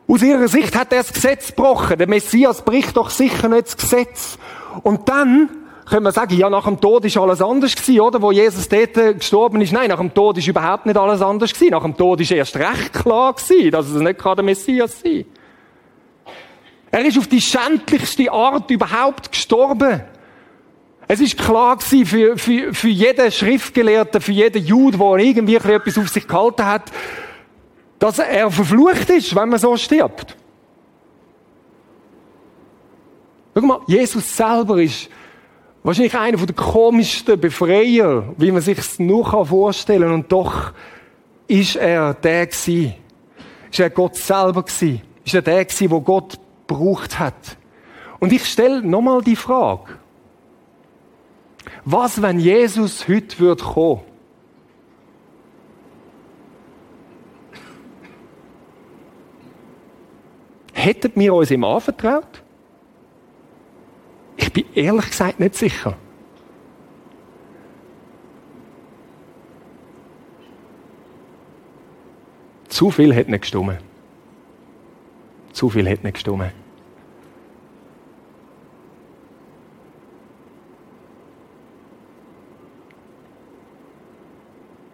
Aus 0.07 0.21
ihrer 0.21 0.47
Sicht 0.49 0.75
hat 0.75 0.91
er 0.91 1.01
das 1.01 1.13
Gesetz 1.13 1.47
gebrochen. 1.47 1.97
Der 1.97 2.09
Messias 2.09 2.63
bricht 2.63 2.97
doch 2.97 3.09
sicher 3.09 3.47
nicht 3.47 3.67
das 3.67 3.77
Gesetz. 3.77 4.37
Und 4.83 5.07
dann 5.07 5.49
können 5.85 6.05
wir 6.05 6.11
sagen, 6.11 6.35
ja, 6.37 6.49
nach 6.49 6.65
dem 6.65 6.79
Tod 6.79 7.05
ist 7.05 7.17
alles 7.17 7.41
anders 7.41 7.75
gewesen, 7.75 7.99
oder? 7.99 8.21
Wo 8.21 8.31
Jesus 8.31 8.69
dort 8.69 8.93
gestorben 8.93 9.61
ist. 9.61 9.73
Nein, 9.73 9.89
nach 9.89 9.97
dem 9.97 10.13
Tod 10.13 10.37
ist 10.37 10.47
überhaupt 10.47 10.85
nicht 10.85 10.97
alles 10.97 11.21
anders 11.21 11.53
gewesen. 11.53 11.71
Nach 11.71 11.83
dem 11.83 11.97
Tod 11.97 12.21
ist 12.21 12.31
erst 12.31 12.55
recht 12.55 12.93
klar 12.93 13.33
gewesen, 13.33 13.71
dass 13.71 13.89
es 13.89 14.01
nicht 14.01 14.23
der 14.23 14.43
Messias 14.43 15.01
sein 15.01 15.25
Er 16.91 17.05
ist 17.05 17.17
auf 17.17 17.27
die 17.27 17.41
schändlichste 17.41 18.31
Art 18.31 18.69
überhaupt 18.71 19.31
gestorben. 19.31 20.01
Es 21.07 21.19
ist 21.19 21.37
klar 21.37 21.75
gewesen 21.75 22.05
für, 22.05 22.37
für, 22.37 22.73
für 22.73 22.87
jeden 22.87 23.31
Schriftgelehrten, 23.31 24.21
für 24.21 24.31
jeden 24.31 24.65
Jude, 24.65 24.97
der 24.97 25.17
irgendwie 25.17 25.55
etwas 25.55 25.97
auf 25.97 26.07
sich 26.07 26.27
gehalten 26.27 26.65
hat, 26.65 26.91
dass 27.99 28.19
er 28.19 28.49
verflucht 28.49 29.09
ist, 29.09 29.35
wenn 29.35 29.49
man 29.49 29.59
so 29.59 29.75
stirbt. 29.75 30.35
Schau 33.55 33.61
mal, 33.61 33.81
Jesus 33.87 34.35
selber 34.35 34.81
ist 34.81 35.09
wahrscheinlich 35.83 36.17
einer 36.17 36.37
der 36.37 36.55
komischsten 36.55 37.39
Befreier, 37.39 38.33
wie 38.37 38.51
man 38.51 38.61
sich 38.61 38.77
es 38.77 38.99
nur 38.99 39.45
vorstellen 39.45 40.03
kann. 40.03 40.13
Und 40.13 40.31
doch 40.31 40.71
ist 41.47 41.75
er 41.75 42.13
der 42.13 42.47
gewesen. 42.47 42.95
Ist 43.71 43.79
er 43.79 43.89
Gott 43.89 44.15
selber 44.15 44.63
gewesen. 44.63 45.01
Ist 45.25 45.35
er 45.35 45.41
der 45.41 45.65
gewesen, 45.65 45.91
wo 45.91 46.01
Gott 46.01 46.39
gebraucht 46.67 47.19
hat. 47.19 47.57
Und 48.19 48.31
ich 48.31 48.45
stelle 48.45 48.81
nochmal 48.81 49.21
die 49.21 49.35
Frage. 49.35 49.97
Was, 51.85 52.21
wenn 52.21 52.39
Jesus 52.39 53.07
heute 53.07 53.39
wird 53.39 53.61
kommen? 53.61 54.01
Hätten 60.73 61.11
wir 61.15 61.33
uns 61.33 61.51
ihm 61.51 61.63
anvertraut? 61.63 62.42
Ich 64.37 64.51
bin 64.51 64.65
ehrlich 64.73 65.09
gesagt 65.09 65.39
nicht 65.39 65.55
sicher. 65.55 65.95
Zu 72.67 72.89
viel 72.89 73.15
hat 73.15 73.27
nicht 73.29 73.41
gestimmt. 73.41 73.77
Zu 75.51 75.69
viel 75.69 75.87
hat 75.89 76.03
nicht 76.03 76.15
gestimmt. 76.15 76.51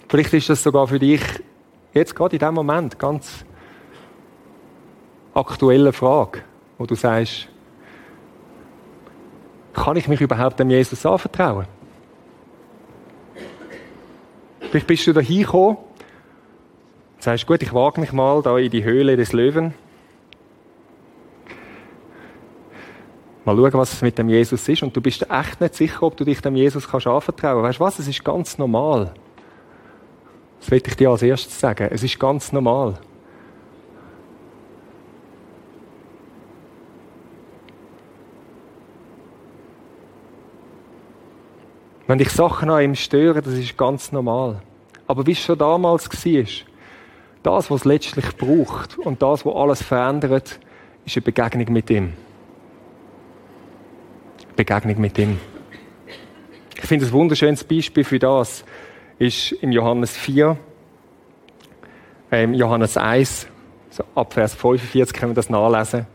Vielleicht 0.09 0.33
ist 0.33 0.49
das 0.49 0.63
sogar 0.63 0.87
für 0.87 0.97
dich 0.99 1.21
jetzt 1.93 2.15
gerade 2.15 2.35
in 2.35 2.39
dem 2.39 2.53
Moment 2.55 2.97
ganz 2.97 3.45
aktuelle 5.33 5.93
Frage, 5.93 6.41
wo 6.79 6.85
du 6.85 6.95
sagst, 6.95 7.47
kann 9.73 9.97
ich 9.97 10.07
mich 10.07 10.21
überhaupt 10.21 10.59
dem 10.59 10.69
Jesus 10.69 11.05
anvertrauen? 11.05 11.65
Vielleicht 14.59 14.87
bist 14.87 15.07
du 15.07 15.13
da 15.13 15.21
hingekommen 15.21 15.77
und 15.77 17.23
sagst, 17.23 17.47
gut, 17.47 17.61
ich 17.63 17.73
wage 17.73 17.99
mich 17.99 18.11
mal 18.11 18.41
da 18.41 18.57
in 18.57 18.69
die 18.69 18.83
Höhle 18.83 19.17
des 19.17 19.33
Löwen. 19.33 19.73
Mal 23.45 23.55
schauen, 23.55 23.73
was 23.73 23.93
es 23.93 24.01
mit 24.01 24.17
dem 24.17 24.29
Jesus 24.29 24.67
ist. 24.67 24.83
Und 24.83 24.95
du 24.95 25.01
bist 25.01 25.25
echt 25.29 25.59
nicht 25.59 25.75
sicher, 25.75 26.03
ob 26.03 26.15
du 26.17 26.23
dich 26.23 26.41
dem 26.41 26.55
Jesus 26.55 26.87
kannst 26.87 27.07
anvertrauen 27.07 27.63
kannst. 27.63 27.79
Weißt 27.79 27.79
du 27.79 27.83
was? 27.83 27.99
Es 27.99 28.07
ist 28.07 28.23
ganz 28.23 28.57
normal. 28.57 29.11
Das 30.59 30.69
will 30.69 30.83
ich 30.85 30.95
dir 30.95 31.09
als 31.09 31.23
erstes 31.23 31.59
sagen. 31.59 31.89
Es 31.91 32.03
ist 32.03 32.19
ganz 32.19 32.51
normal. 32.51 32.99
Wenn 42.09 42.17
dich 42.17 42.31
Sachen 42.31 42.71
an 42.71 42.81
ihm 42.81 42.95
stören, 42.95 43.43
das 43.43 43.53
ist 43.53 43.77
ganz 43.77 44.11
normal. 44.11 44.63
Aber 45.05 45.27
wie 45.27 45.33
es 45.33 45.41
schon 45.41 45.59
damals 45.59 46.09
war, 46.09 46.43
das, 47.43 47.69
was 47.69 47.81
es 47.81 47.85
letztlich 47.85 48.35
braucht 48.35 48.97
und 48.97 49.21
das, 49.21 49.45
was 49.45 49.55
alles 49.55 49.83
verändert, 49.83 50.59
ist 51.05 51.17
eine 51.17 51.21
Begegnung 51.21 51.71
mit 51.71 51.87
ihm. 51.91 52.13
Begegnung 54.55 54.99
mit 54.99 55.19
ihm. 55.19 55.39
Ich 56.77 56.87
finde 56.87 57.05
ein 57.05 57.11
wunderschönes 57.11 57.63
Beispiel 57.63 58.03
für 58.03 58.17
das 58.17 58.65
ist 59.19 59.51
im 59.51 59.71
Johannes 59.71 60.17
4, 60.17 60.57
ähm, 62.31 62.55
Johannes 62.55 62.97
1, 62.97 63.47
so 63.91 64.03
ab 64.15 64.33
Vers 64.33 64.55
45 64.55 65.15
können 65.15 65.33
wir 65.33 65.35
das 65.35 65.51
nachlesen. 65.51 66.07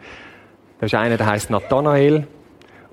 Da 0.80 0.86
ist 0.86 0.94
einer, 0.96 1.16
der 1.16 1.26
heißt 1.26 1.50
Nathanael. 1.50 2.26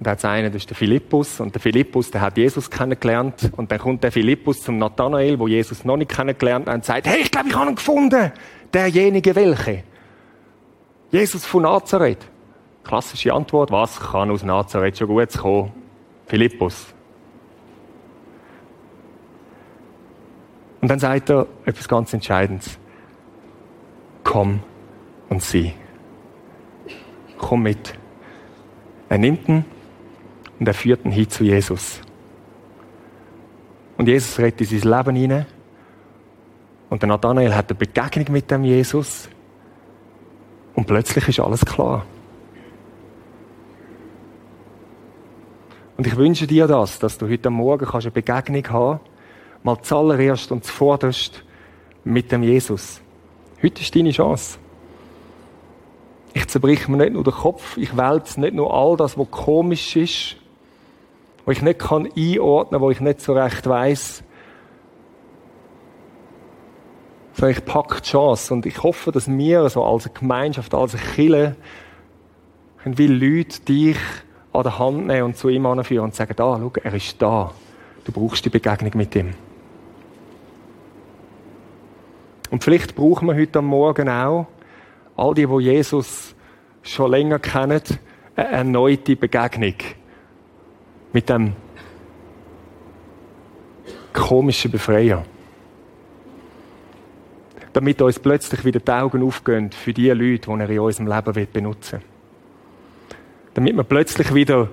Und 0.02 0.08
da 0.08 0.12
hat 0.14 0.26
einen, 0.26 0.52
das 0.52 0.64
ist 0.64 0.70
der 0.72 0.76
Philippus. 0.76 1.40
Und 1.40 1.54
der 1.54 1.62
Philippus, 1.62 2.10
der 2.10 2.22
hat 2.22 2.36
Jesus 2.36 2.72
kennengelernt. 2.72 3.52
Und 3.56 3.72
dann 3.72 3.78
kommt 3.78 4.04
der 4.04 4.12
Philippus 4.12 4.64
zum 4.64 4.80
Nathanael, 4.80 5.38
wo 5.38 5.48
Jesus 5.48 5.86
noch 5.86 5.96
nicht 5.96 6.10
kennengelernt 6.10 6.66
hat, 6.68 6.74
und 6.74 6.86
sagt, 6.86 7.06
hey, 7.06 7.22
ich 7.22 7.30
glaube, 7.30 7.50
ich 7.50 7.56
habe 7.56 7.70
ihn 7.70 7.76
gefunden. 7.76 8.32
Derjenige 8.74 9.36
welche? 9.36 9.84
Jesus 11.12 11.46
von 11.46 11.62
Nazareth. 11.62 12.18
Klassische 12.84 13.32
Antwort, 13.32 13.70
was 13.70 14.00
kann 14.00 14.32
aus 14.32 14.42
Nazareth 14.42 14.98
schon 14.98 15.08
gut 15.08 15.38
kommen? 15.38 15.72
Philippus. 16.26 16.88
Und 20.82 20.88
dann 20.88 20.98
sagt 20.98 21.30
er 21.30 21.46
etwas 21.64 21.88
ganz 21.88 22.12
Entscheidendes. 22.12 22.80
Komm 24.24 24.62
und 25.30 25.44
sieh. 25.44 25.74
Komm 27.38 27.62
mit. 27.62 27.94
Er 29.08 29.20
nimmt 29.20 29.48
ihn 29.48 29.64
und 30.62 30.68
er 30.68 30.76
führt 30.76 31.04
ihn 31.06 31.12
hin 31.12 31.28
zu 31.28 31.44
Jesus. 31.44 32.02
Und 33.98 34.08
Jesus 34.08 34.38
rettet 34.38 34.72
in 34.72 34.80
sein 34.80 34.92
Leben 34.92 35.16
hinein. 35.16 35.46
Und 36.92 37.02
der 37.02 37.10
Nathanael 37.10 37.56
hat 37.56 37.72
eine 37.72 37.80
Begegnung 37.80 38.32
mit 38.32 38.52
dem 38.52 38.64
Jesus. 38.64 39.28
Und 40.76 40.86
plötzlich 40.86 41.28
ist 41.28 41.40
alles 41.40 41.66
klar. 41.66 42.06
Und 45.98 46.06
ich 46.06 46.16
wünsche 46.16 46.46
dir 46.46 46.68
das, 46.68 47.00
dass 47.00 47.18
du 47.18 47.28
heute 47.28 47.50
Morgen 47.50 47.88
kannst 47.88 48.06
eine 48.06 48.12
Begegnung 48.12 48.70
haben 48.70 49.00
mal 49.64 49.82
zuallererst 49.82 50.52
und 50.52 50.64
zuvorderst 50.64 51.44
mit 52.04 52.32
dem 52.32 52.44
Jesus. 52.44 53.02
Heute 53.64 53.82
ist 53.82 53.96
deine 53.96 54.12
Chance. 54.12 54.60
Ich 56.36 56.48
zerbrich 56.48 56.88
mir 56.88 56.98
nicht 56.98 57.14
nur 57.14 57.24
den 57.24 57.34
Kopf, 57.34 57.78
ich 57.78 57.98
wälze 57.98 58.40
nicht 58.40 58.54
nur 58.54 58.72
all 58.72 58.96
das, 58.96 59.18
was 59.18 59.32
komisch 59.32 59.96
ist, 59.96 60.36
wo 61.46 61.52
ich 61.52 61.62
nicht 61.62 61.80
kann 61.80 62.10
einordnen, 62.16 62.82
wo 62.82 62.92
ich 62.92 63.02
nicht 63.02 63.22
so 63.22 63.34
recht 63.34 63.68
weiß, 63.68 64.24
sondern 67.34 67.58
ich 67.58 67.66
packe 67.66 68.02
die 68.02 68.10
Chance 68.10 68.54
und 68.54 68.66
ich 68.66 68.84
hoffe, 68.84 69.12
dass 69.12 69.28
wir 69.28 69.70
so 69.70 69.84
als 69.84 70.14
Gemeinschaft, 70.14 70.74
als 70.74 70.96
Kille, 71.16 71.56
wie 72.84 73.08
Leute 73.08 73.62
dich 73.62 73.98
an 74.54 74.64
der 74.64 74.80
Hand 74.80 75.08
nehmen 75.08 75.24
und 75.24 75.38
zu 75.38 75.50
ihm 75.50 75.66
anführen 75.66 76.06
und 76.06 76.16
sagen, 76.16 76.34
da, 76.36 76.58
schau, 76.60 76.72
er 76.84 76.94
ist 76.94 77.22
da. 77.22 77.52
Du 78.04 78.12
brauchst 78.12 78.44
die 78.44 78.50
Begegnung 78.50 78.92
mit 78.96 79.16
ihm. 79.16 79.34
Und 82.50 82.64
vielleicht 82.64 82.96
brauchen 82.96 83.28
wir 83.28 83.36
heute 83.36 83.60
am 83.60 83.68
Morgen 83.68 84.10
auch, 84.10 84.48
all 85.16 85.34
die, 85.34 85.48
wo 85.48 85.60
Jesus 85.60 86.36
schon 86.82 87.12
länger 87.12 87.40
kennen, 87.40 87.82
eine 88.36 88.48
erneute 88.48 89.16
Begegnung 89.16 89.76
mit 91.14 91.30
dem 91.30 91.54
komischen 94.14 94.72
Befreier. 94.72 95.24
Damit 97.74 98.02
uns 98.02 98.20
plötzlich 98.20 98.66
wieder 98.66 98.80
die 98.80 98.92
Augen 98.92 99.24
aufgehen 99.24 99.72
für 99.72 99.94
die 99.94 100.10
Leute, 100.10 100.52
die 100.52 100.60
er 100.62 100.70
in 100.70 100.80
unserem 100.80 101.08
Leben 101.08 101.48
benutzen 101.54 102.00
will. 102.00 102.08
Damit 103.54 103.76
wir 103.76 103.84
plötzlich 103.84 104.34
wieder 104.34 104.70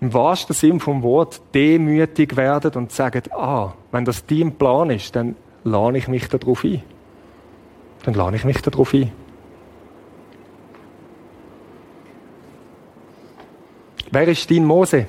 im 0.00 0.14
wahrsten 0.14 0.54
Sinn 0.54 0.80
vom 0.80 1.02
Wort 1.02 1.40
demütig 1.54 2.36
werden 2.36 2.72
und 2.74 2.92
sagen, 2.92 3.22
ah, 3.32 3.72
wenn 3.90 4.04
das 4.04 4.24
dein 4.26 4.52
Plan 4.52 4.90
ist, 4.90 5.16
dann 5.16 5.34
lade 5.64 5.98
ich 5.98 6.08
mich 6.08 6.28
darauf 6.28 6.64
ein. 6.64 6.82
Dann 8.04 8.14
lade 8.14 8.36
ich 8.36 8.44
mich 8.44 8.60
darauf 8.62 8.94
ein. 8.94 9.10
Wer 14.10 14.28
ist 14.28 14.50
dein 14.50 14.64
Mose? 14.64 15.06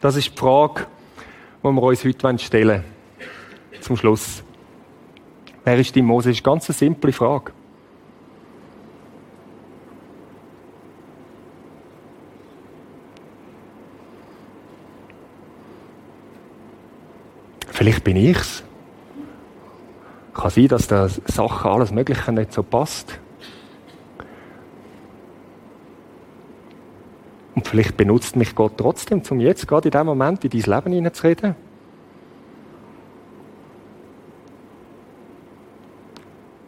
Das 0.00 0.16
ist 0.16 0.32
die 0.32 0.38
Frage, 0.38 0.86
die 1.62 1.68
wir 1.68 1.82
uns 1.82 2.04
heute 2.04 2.38
stellen 2.38 2.68
wollen. 2.68 2.84
Zum 3.80 3.96
Schluss. 3.96 4.42
Wer 5.62 5.78
ist 5.78 5.94
dein 5.94 6.04
Mose? 6.04 6.30
Das 6.30 6.38
ist 6.38 6.46
eine 6.46 6.54
ganz 6.54 6.66
simple 6.66 7.12
Frage. 7.12 7.52
Vielleicht 17.70 18.02
bin 18.02 18.16
ich's. 18.16 18.64
Kann 20.32 20.50
sein, 20.50 20.68
dass 20.68 20.88
da 20.88 21.08
Sachen, 21.08 21.70
alles 21.70 21.92
Mögliche 21.92 22.32
nicht 22.32 22.52
so 22.52 22.62
passt. 22.62 23.20
Vielleicht 27.74 27.96
benutzt 27.96 28.36
mich 28.36 28.54
Gott 28.54 28.74
trotzdem, 28.76 29.20
um 29.28 29.40
jetzt 29.40 29.66
gerade 29.66 29.88
in 29.88 29.90
diesem 29.90 30.06
Moment 30.06 30.44
in 30.44 30.50
dein 30.50 30.60
Leben 30.60 30.92
hineinzureden. 30.92 31.56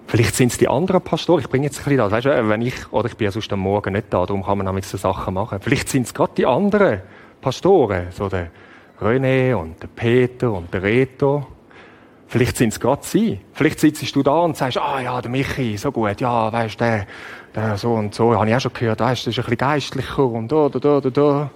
Vielleicht 0.09 0.35
sind 0.35 0.51
es 0.51 0.59
die 0.59 0.67
anderen 0.67 1.01
Pastoren. 1.01 1.41
Ich 1.41 1.49
bringe 1.49 1.67
jetzt 1.67 1.79
ein 1.79 1.85
bisschen 1.85 1.99
das. 1.99 2.11
Weißt 2.11 2.27
du, 2.27 2.49
wenn 2.49 2.61
ich, 2.63 2.93
oder 2.93 3.09
ich 3.09 3.17
bin 3.17 3.27
ja 3.27 3.31
sonst 3.31 3.53
am 3.53 3.61
Morgen 3.61 3.93
nicht 3.93 4.07
da, 4.11 4.27
darum 4.27 4.45
kann 4.45 4.59
man 4.59 4.67
nämlich 4.67 4.87
so 4.87 4.97
Sachen 4.97 5.35
machen. 5.35 5.61
Vielleicht 5.61 5.89
sind 5.89 6.07
es 6.07 6.15
gerade 6.15 6.33
die 6.37 6.47
anderen 6.47 7.03
Pastoren, 7.41 8.09
so 8.11 8.29
der 8.29 8.51
René 9.01 9.55
und 9.55 9.81
der 9.81 9.89
Peter 9.89 10.53
und 10.53 10.75
der 10.75 10.83
Reto. 10.83 11.47
Vielleicht 12.29 12.57
sind 12.57 12.73
es 12.73 12.81
gerade 12.81 13.05
sie. 13.05 13.41
Vielleicht 13.53 13.79
sitzt 13.81 14.15
du 14.15 14.23
da 14.23 14.41
und 14.41 14.57
sagst, 14.57 14.79
ah 14.79 15.01
ja, 15.01 15.21
der 15.21 15.31
Michi, 15.31 15.77
so 15.77 15.93
gut, 15.93 16.21
ja, 16.21 16.53
weißt 16.53 16.81
der, 16.81 17.07
der 17.55 17.77
so 17.77 17.95
und 17.95 18.15
so, 18.15 18.35
habe 18.35 18.49
ich 18.49 18.57
auch 18.57 18.61
schon 18.61 18.73
gehört, 18.73 19.01
weißt, 19.01 19.27
der 19.27 19.31
ist 19.31 19.39
ein 19.39 19.45
bisschen 19.45 19.59
geistlicher 19.59 20.25
und 20.25 20.51
da, 20.51 20.69
da, 20.69 21.01
da, 21.01 21.11
da, 21.11 21.51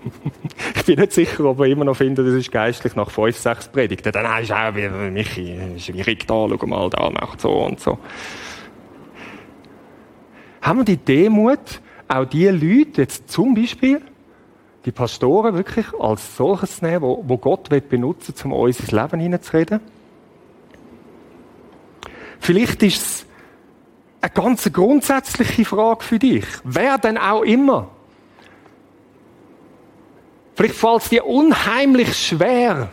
ich 0.74 0.84
bin 0.84 0.98
nicht 0.98 1.12
sicher, 1.12 1.44
ob 1.44 1.58
wir 1.58 1.66
immer 1.66 1.84
noch 1.84 1.96
finden, 1.96 2.24
das 2.24 2.34
ist 2.34 2.50
geistlich 2.50 2.94
nach 2.94 3.10
fünf, 3.10 3.36
sechs 3.36 3.68
Predigten. 3.68 4.12
Dann 4.12 4.42
ist 4.42 4.52
auch 4.52 4.74
wie 4.74 4.88
Michi, 4.88 5.58
ist 5.76 5.92
wie 5.92 6.14
da, 6.14 6.46
schau 6.48 6.66
mal, 6.66 6.90
da 6.90 7.10
macht 7.10 7.40
so 7.40 7.50
und 7.50 7.80
so. 7.80 7.98
Haben 10.62 10.80
wir 10.80 10.84
die 10.84 10.96
Demut, 10.98 11.80
auch 12.08 12.24
die 12.24 12.48
Leute, 12.48 13.02
jetzt 13.02 13.30
zum 13.30 13.54
Beispiel, 13.54 14.02
die 14.84 14.92
Pastoren 14.92 15.54
wirklich 15.54 15.86
als 15.98 16.36
solches 16.36 16.80
nehmen, 16.80 17.02
wo, 17.02 17.36
Gott 17.36 17.70
will 17.70 17.80
benutzen 17.80 18.34
um 18.44 18.52
uns 18.52 18.80
ins 18.80 18.92
Leben 18.92 19.20
hineinzureden. 19.20 19.80
Vielleicht 22.40 22.82
ist 22.82 23.02
es 23.02 23.26
eine 24.22 24.30
ganz 24.32 24.70
grundsätzliche 24.72 25.64
Frage 25.64 26.02
für 26.02 26.18
dich. 26.18 26.44
Wer 26.64 26.98
denn 26.98 27.18
auch 27.18 27.42
immer. 27.42 27.88
Vielleicht 30.54 30.74
fällt 30.74 31.02
es 31.02 31.08
dir 31.10 31.26
unheimlich 31.26 32.16
schwer, 32.16 32.88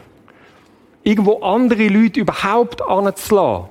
irgendwo 1.04 1.40
andere 1.42 1.88
Leute 1.88 2.20
überhaupt 2.20 2.82
anzulassen. 2.82 3.70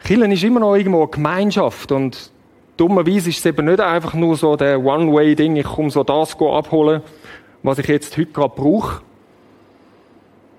Killen 0.00 0.32
ist 0.32 0.44
immer 0.44 0.60
noch 0.60 0.74
irgendwo 0.74 1.02
eine 1.02 1.10
Gemeinschaft 1.10 1.92
und 1.92 2.30
dummerweise 2.76 3.30
ist 3.30 3.38
es 3.38 3.46
eben 3.46 3.66
nicht 3.66 3.80
einfach 3.80 4.14
nur 4.14 4.36
so 4.36 4.56
der 4.56 4.84
One-Way-Ding, 4.84 5.56
ich 5.56 5.64
komme 5.64 5.90
so 5.90 6.04
das 6.04 6.38
abholen 6.38 7.02
was 7.66 7.78
ich 7.78 7.88
jetzt 7.88 8.16
heute 8.16 8.30
gerade 8.30 8.54
brauche. 8.54 9.02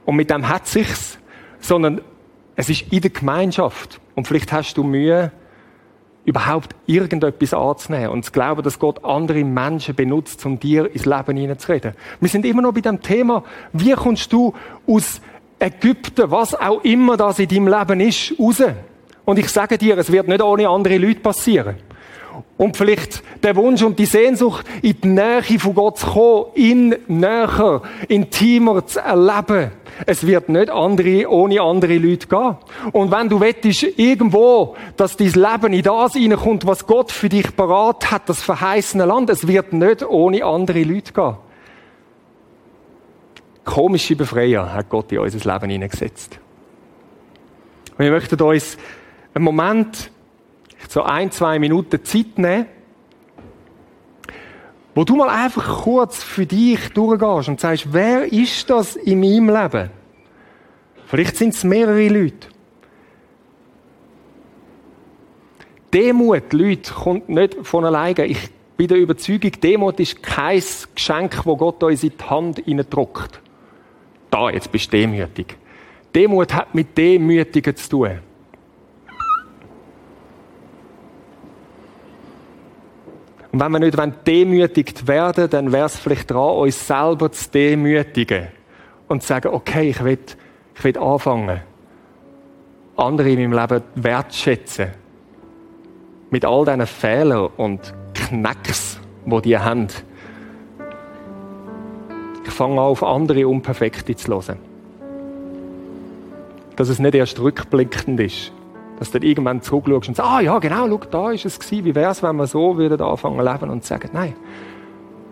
Und 0.05 0.15
mit 0.17 0.29
dem 0.29 0.47
hat 0.47 0.67
sich's, 0.67 1.17
sondern 1.59 2.01
es 2.55 2.69
ist 2.69 2.91
in 2.91 3.01
der 3.01 3.11
Gemeinschaft. 3.11 3.99
Und 4.15 4.27
vielleicht 4.27 4.51
hast 4.51 4.75
du 4.75 4.83
Mühe, 4.83 5.31
überhaupt 6.25 6.75
irgendetwas 6.85 7.53
anzunehmen 7.53 8.09
und 8.09 8.25
zu 8.25 8.33
glauben, 8.33 8.61
dass 8.61 8.79
Gott 8.79 9.05
andere 9.05 9.45
Menschen 9.45 9.95
benutzt, 9.95 10.45
um 10.45 10.59
dir 10.59 10.93
ins 10.93 11.05
Leben 11.05 11.37
hineinzureden. 11.37 11.93
Wir 12.19 12.27
sind 12.27 12.45
immer 12.45 12.61
noch 12.61 12.73
bei 12.73 12.81
dem 12.81 13.01
Thema, 13.01 13.45
wie 13.71 13.93
kommst 13.93 14.33
du 14.33 14.53
aus 14.85 15.21
Ägypten, 15.57 16.29
was 16.29 16.53
auch 16.53 16.83
immer 16.83 17.15
das 17.15 17.39
in 17.39 17.47
deinem 17.47 17.67
Leben 17.69 18.01
ist, 18.01 18.33
raus? 18.37 18.61
Und 19.23 19.39
ich 19.39 19.47
sage 19.47 19.77
dir, 19.77 19.97
es 19.97 20.11
wird 20.11 20.27
nicht 20.27 20.41
ohne 20.41 20.67
andere 20.67 20.97
Leute 20.97 21.21
passieren. 21.21 21.77
Und 22.57 22.77
vielleicht 22.77 23.23
der 23.43 23.55
Wunsch 23.55 23.81
und 23.83 23.97
die 23.99 24.05
Sehnsucht, 24.05 24.65
in 24.81 25.01
die 25.01 25.07
Nähe 25.07 25.59
von 25.59 25.75
Gott 25.75 25.99
zu 25.99 26.07
kommen, 26.07 26.45
ihn 26.55 26.95
näher, 27.07 27.81
intimer 28.07 28.85
zu 28.85 28.99
erleben. 28.99 29.71
Es 30.05 30.25
wird 30.25 30.49
nicht 30.49 30.69
andere, 30.69 31.29
ohne 31.29 31.61
andere 31.61 31.97
Leute 31.97 32.27
gehen. 32.27 32.57
Und 32.91 33.11
wenn 33.11 33.29
du 33.29 33.39
wettest 33.39 33.83
irgendwo, 33.97 34.75
dass 34.95 35.17
dein 35.17 35.31
Leben 35.31 35.73
in 35.73 35.81
das 35.81 36.13
hineinkommt, 36.13 36.65
was 36.65 36.85
Gott 36.85 37.11
für 37.11 37.29
dich 37.29 37.55
parat 37.55 38.11
hat, 38.11 38.29
das 38.29 38.43
verheißene 38.43 39.05
Land, 39.05 39.29
es 39.29 39.47
wird 39.47 39.73
nicht 39.73 40.03
ohne 40.03 40.43
andere 40.45 40.83
Leute 40.83 41.13
gehen. 41.13 41.37
Komische 43.63 44.15
Befreier 44.15 44.73
hat 44.73 44.89
Gott 44.89 45.11
in 45.11 45.19
unser 45.19 45.53
Leben 45.53 45.69
hineingesetzt. 45.69 46.39
Wir 47.97 48.11
möchten 48.11 48.41
uns 48.41 48.77
einen 49.33 49.43
Moment 49.43 50.11
so 50.87 51.03
ein, 51.03 51.31
zwei 51.31 51.59
Minuten 51.59 52.03
Zeit 52.03 52.37
nehmen, 52.37 52.65
wo 54.95 55.03
du 55.03 55.15
mal 55.15 55.29
einfach 55.29 55.83
kurz 55.83 56.23
für 56.23 56.45
dich 56.45 56.89
durchgehst 56.89 57.49
und 57.49 57.59
sagst, 57.59 57.93
wer 57.93 58.31
ist 58.31 58.69
das 58.69 58.95
in 58.95 59.19
meinem 59.19 59.49
Leben? 59.49 59.91
Vielleicht 61.05 61.37
sind 61.37 61.53
es 61.53 61.63
mehrere 61.63 62.07
Leute. 62.07 62.47
Demut, 65.93 66.51
Leute, 66.51 66.93
kommt 66.93 67.29
nicht 67.29 67.55
von 67.63 67.85
alleine. 67.85 68.25
Ich 68.25 68.49
bin 68.75 68.87
der 68.87 68.97
Überzeugung, 68.97 69.51
Demut 69.61 69.99
ist 69.99 70.21
kein 70.21 70.61
Geschenk, 70.93 71.45
wo 71.45 71.55
Gott 71.55 71.81
uns 71.83 72.03
in 72.03 72.13
die 72.19 72.23
Hand 72.23 72.63
drückt. 72.65 73.39
Da, 74.29 74.49
jetzt 74.49 74.71
bist 74.71 74.91
du 74.91 74.97
demütig. 74.97 75.55
Demut 76.13 76.53
hat 76.53 76.75
mit 76.75 76.97
Demütigen 76.97 77.75
zu 77.75 77.89
tun. 77.89 78.19
Und 83.57 83.63
wenn 83.63 83.71
wir 83.71 83.79
nicht 83.79 84.27
demütigt 84.27 85.07
werden 85.07 85.49
dann 85.49 85.71
wäre 85.71 85.87
es 85.87 85.97
vielleicht 85.97 86.29
dran, 86.29 86.57
uns 86.57 86.85
selber 86.85 87.31
zu 87.31 87.49
demütigen. 87.49 88.49
Und 89.07 89.23
zu 89.23 89.29
sagen, 89.29 89.47
okay, 89.51 89.89
ich 89.89 90.03
will, 90.03 90.19
ich 90.75 90.83
will 90.83 90.95
anfangen, 90.99 91.61
andere 92.97 93.31
in 93.31 93.49
meinem 93.49 93.59
Leben 93.59 93.83
wertschätzen. 93.95 94.89
Mit 96.29 96.45
all 96.45 96.65
diesen 96.65 96.85
Fehlern 96.85 97.49
und 97.57 97.95
Knacks, 98.13 98.99
die 99.25 99.41
die 99.41 99.57
haben. 99.57 99.87
Ich 102.45 102.51
fange 102.51 102.73
an, 102.73 102.79
auf 102.79 103.01
andere 103.01 103.47
Unperfekte 103.47 104.15
zu 104.15 104.33
hören. 104.33 104.59
Dass 106.75 106.89
es 106.89 106.99
nicht 106.99 107.15
erst 107.15 107.39
rückblickend 107.39 108.19
ist. 108.19 108.51
Dass 108.99 109.11
du 109.11 109.19
irgendwann 109.19 109.61
zurückschaust 109.61 110.09
und 110.09 110.15
sagst, 110.15 110.31
ah 110.31 110.41
ja, 110.41 110.57
genau, 110.59 110.87
schau, 110.87 111.01
da 111.11 111.31
ist 111.31 111.45
es 111.45 111.59
gewesen. 111.59 111.85
Wie 111.85 111.95
wäre 111.95 112.11
es, 112.11 112.23
wenn 112.23 112.35
wir 112.35 112.47
so 112.47 112.77
würden 112.77 112.99
anfangen 113.01 113.37
zu 113.37 113.51
leben 113.51 113.69
und 113.69 113.85
sagen, 113.85 114.09
nein, 114.13 114.33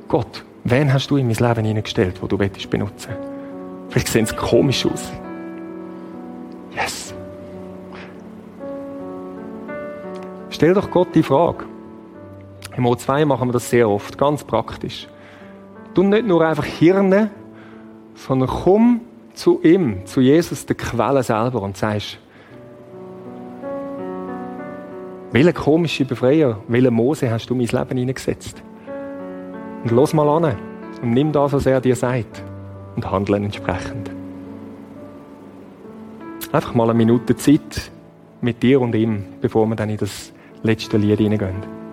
Gott, 0.07 0.43
wen 0.63 0.93
hast 0.93 1.09
du 1.09 1.17
in 1.17 1.27
mein 1.27 1.35
Leben 1.35 1.65
hineingestellt, 1.65 2.21
wo 2.21 2.27
du 2.27 2.37
benutzen 2.37 2.69
willst? 2.71 3.09
Vielleicht 3.89 4.07
sehen 4.07 4.25
sie 4.25 4.35
komisch 4.35 4.85
aus. 4.85 5.11
Yes. 6.75 7.13
Stell 10.49 10.73
doch 10.73 10.91
Gott 10.91 11.09
die 11.15 11.23
Frage. 11.23 11.65
Im 12.77 12.85
O2 12.85 13.25
machen 13.25 13.47
wir 13.47 13.53
das 13.53 13.69
sehr 13.69 13.89
oft, 13.89 14.17
ganz 14.17 14.43
praktisch. 14.43 15.07
Du 15.93 16.03
nicht 16.03 16.27
nur 16.27 16.45
einfach 16.45 16.65
Hirne, 16.65 17.31
sondern 18.15 18.49
komm 18.49 19.01
zu 19.33 19.61
ihm, 19.63 20.05
zu 20.05 20.21
Jesus, 20.21 20.65
der 20.65 20.75
Quelle 20.75 21.23
selber 21.23 21.61
und 21.61 21.77
sagst, 21.77 22.17
welche 25.31 25.53
komische 25.53 26.05
Befreier, 26.05 26.59
welche 26.67 26.91
Mose 26.91 27.29
hast 27.29 27.49
du 27.49 27.53
in 27.53 27.59
mein 27.59 27.67
Leben 27.67 27.97
hineingesetzt? 27.97 28.63
Und 29.83 29.91
los 29.91 30.13
mal 30.13 30.27
an 30.29 30.55
und 31.01 31.11
nimm 31.11 31.31
das, 31.31 31.53
was 31.53 31.65
er 31.65 31.81
dir 31.81 31.95
sagt 31.95 32.41
und 32.95 33.09
handle 33.09 33.37
entsprechend. 33.37 34.11
Einfach 36.51 36.73
mal 36.73 36.89
eine 36.89 36.93
Minute 36.93 37.35
Zeit 37.35 37.91
mit 38.41 38.63
dir 38.63 38.79
und 38.79 38.95
ihm, 38.95 39.23
bevor 39.41 39.65
wir 39.67 39.75
dann 39.75 39.89
in 39.89 39.97
das 39.97 40.31
letzte 40.63 40.97
Lied 40.97 41.19
hineingehen. 41.19 41.84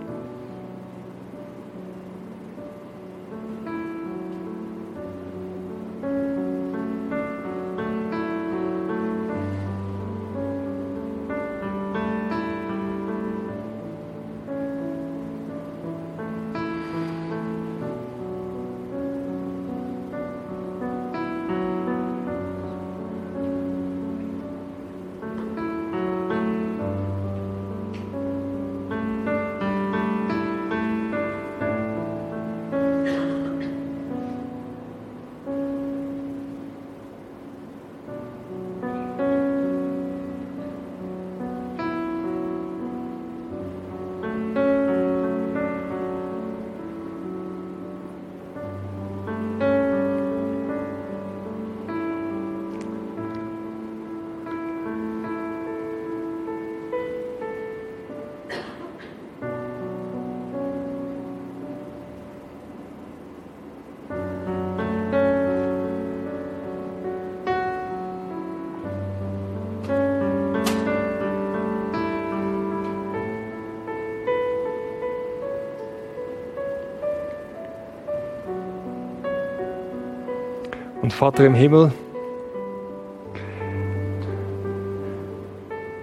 Und 81.02 81.12
Vater 81.12 81.44
im 81.44 81.54
Himmel, 81.54 81.92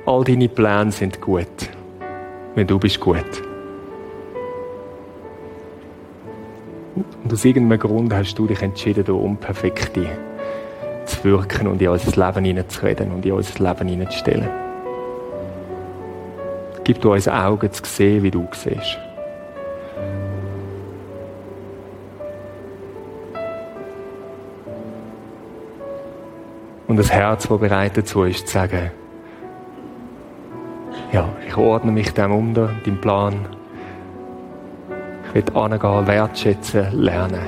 all 0.05 0.23
deine 0.25 0.49
Pläne 0.49 0.91
sind 0.91 1.21
gut, 1.21 1.47
wenn 2.55 2.67
du 2.67 2.77
bist 2.77 2.99
gut. 2.99 3.23
Und 7.23 7.31
aus 7.31 7.45
irgendeinem 7.45 7.79
Grund 7.79 8.13
hast 8.13 8.35
du 8.35 8.45
dich 8.45 8.61
entschieden, 8.61 9.05
du 9.05 9.17
Unperfekte 9.17 10.05
zu 11.05 11.23
wirken 11.23 11.67
und 11.67 11.81
in 11.81 11.87
unser 11.87 12.25
Leben 12.25 12.43
hineinzureden 12.43 13.11
und 13.11 13.25
in 13.25 13.31
unser 13.31 13.63
Leben 13.63 13.87
hineinzustellen. 13.87 14.49
Gib 16.83 16.99
du 16.99 17.13
uns 17.13 17.27
Augen 17.27 17.71
zu 17.71 17.85
sehen, 17.85 18.23
wie 18.23 18.31
du 18.31 18.47
siehst. 18.51 18.99
Das 26.99 27.13
Herz, 27.13 27.47
das 27.47 27.59
bereit 27.59 27.95
dazu 27.95 28.23
ist, 28.23 28.47
zu 28.47 28.53
sagen, 28.55 28.91
ja, 31.13 31.29
ich 31.47 31.55
ordne 31.55 31.93
mich 31.93 32.13
dem 32.13 32.31
unter, 32.33 32.71
deinem 32.85 32.99
Plan. 32.99 33.45
Ich 35.27 35.33
will 35.33 35.45
angehen, 35.55 36.07
wertschätzen, 36.07 36.91
lernen. 36.91 37.39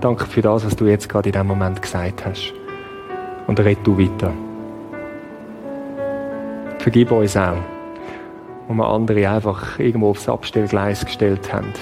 Danke 0.00 0.24
für 0.26 0.40
das, 0.40 0.64
was 0.64 0.76
du 0.76 0.86
jetzt 0.86 1.08
gerade 1.08 1.30
in 1.30 1.32
diesem 1.32 1.48
Moment 1.48 1.82
gesagt 1.82 2.24
hast. 2.24 2.52
Und 3.48 3.58
red 3.58 3.78
du 3.82 3.98
weiter. 3.98 4.32
Vergib 6.78 7.10
uns 7.10 7.36
auch, 7.36 7.56
wo 8.68 8.74
wir 8.74 8.86
andere 8.86 9.28
einfach 9.28 9.80
irgendwo 9.80 10.10
aufs 10.10 10.28
Abstellgleis 10.28 11.04
gestellt 11.04 11.52
haben 11.52 11.72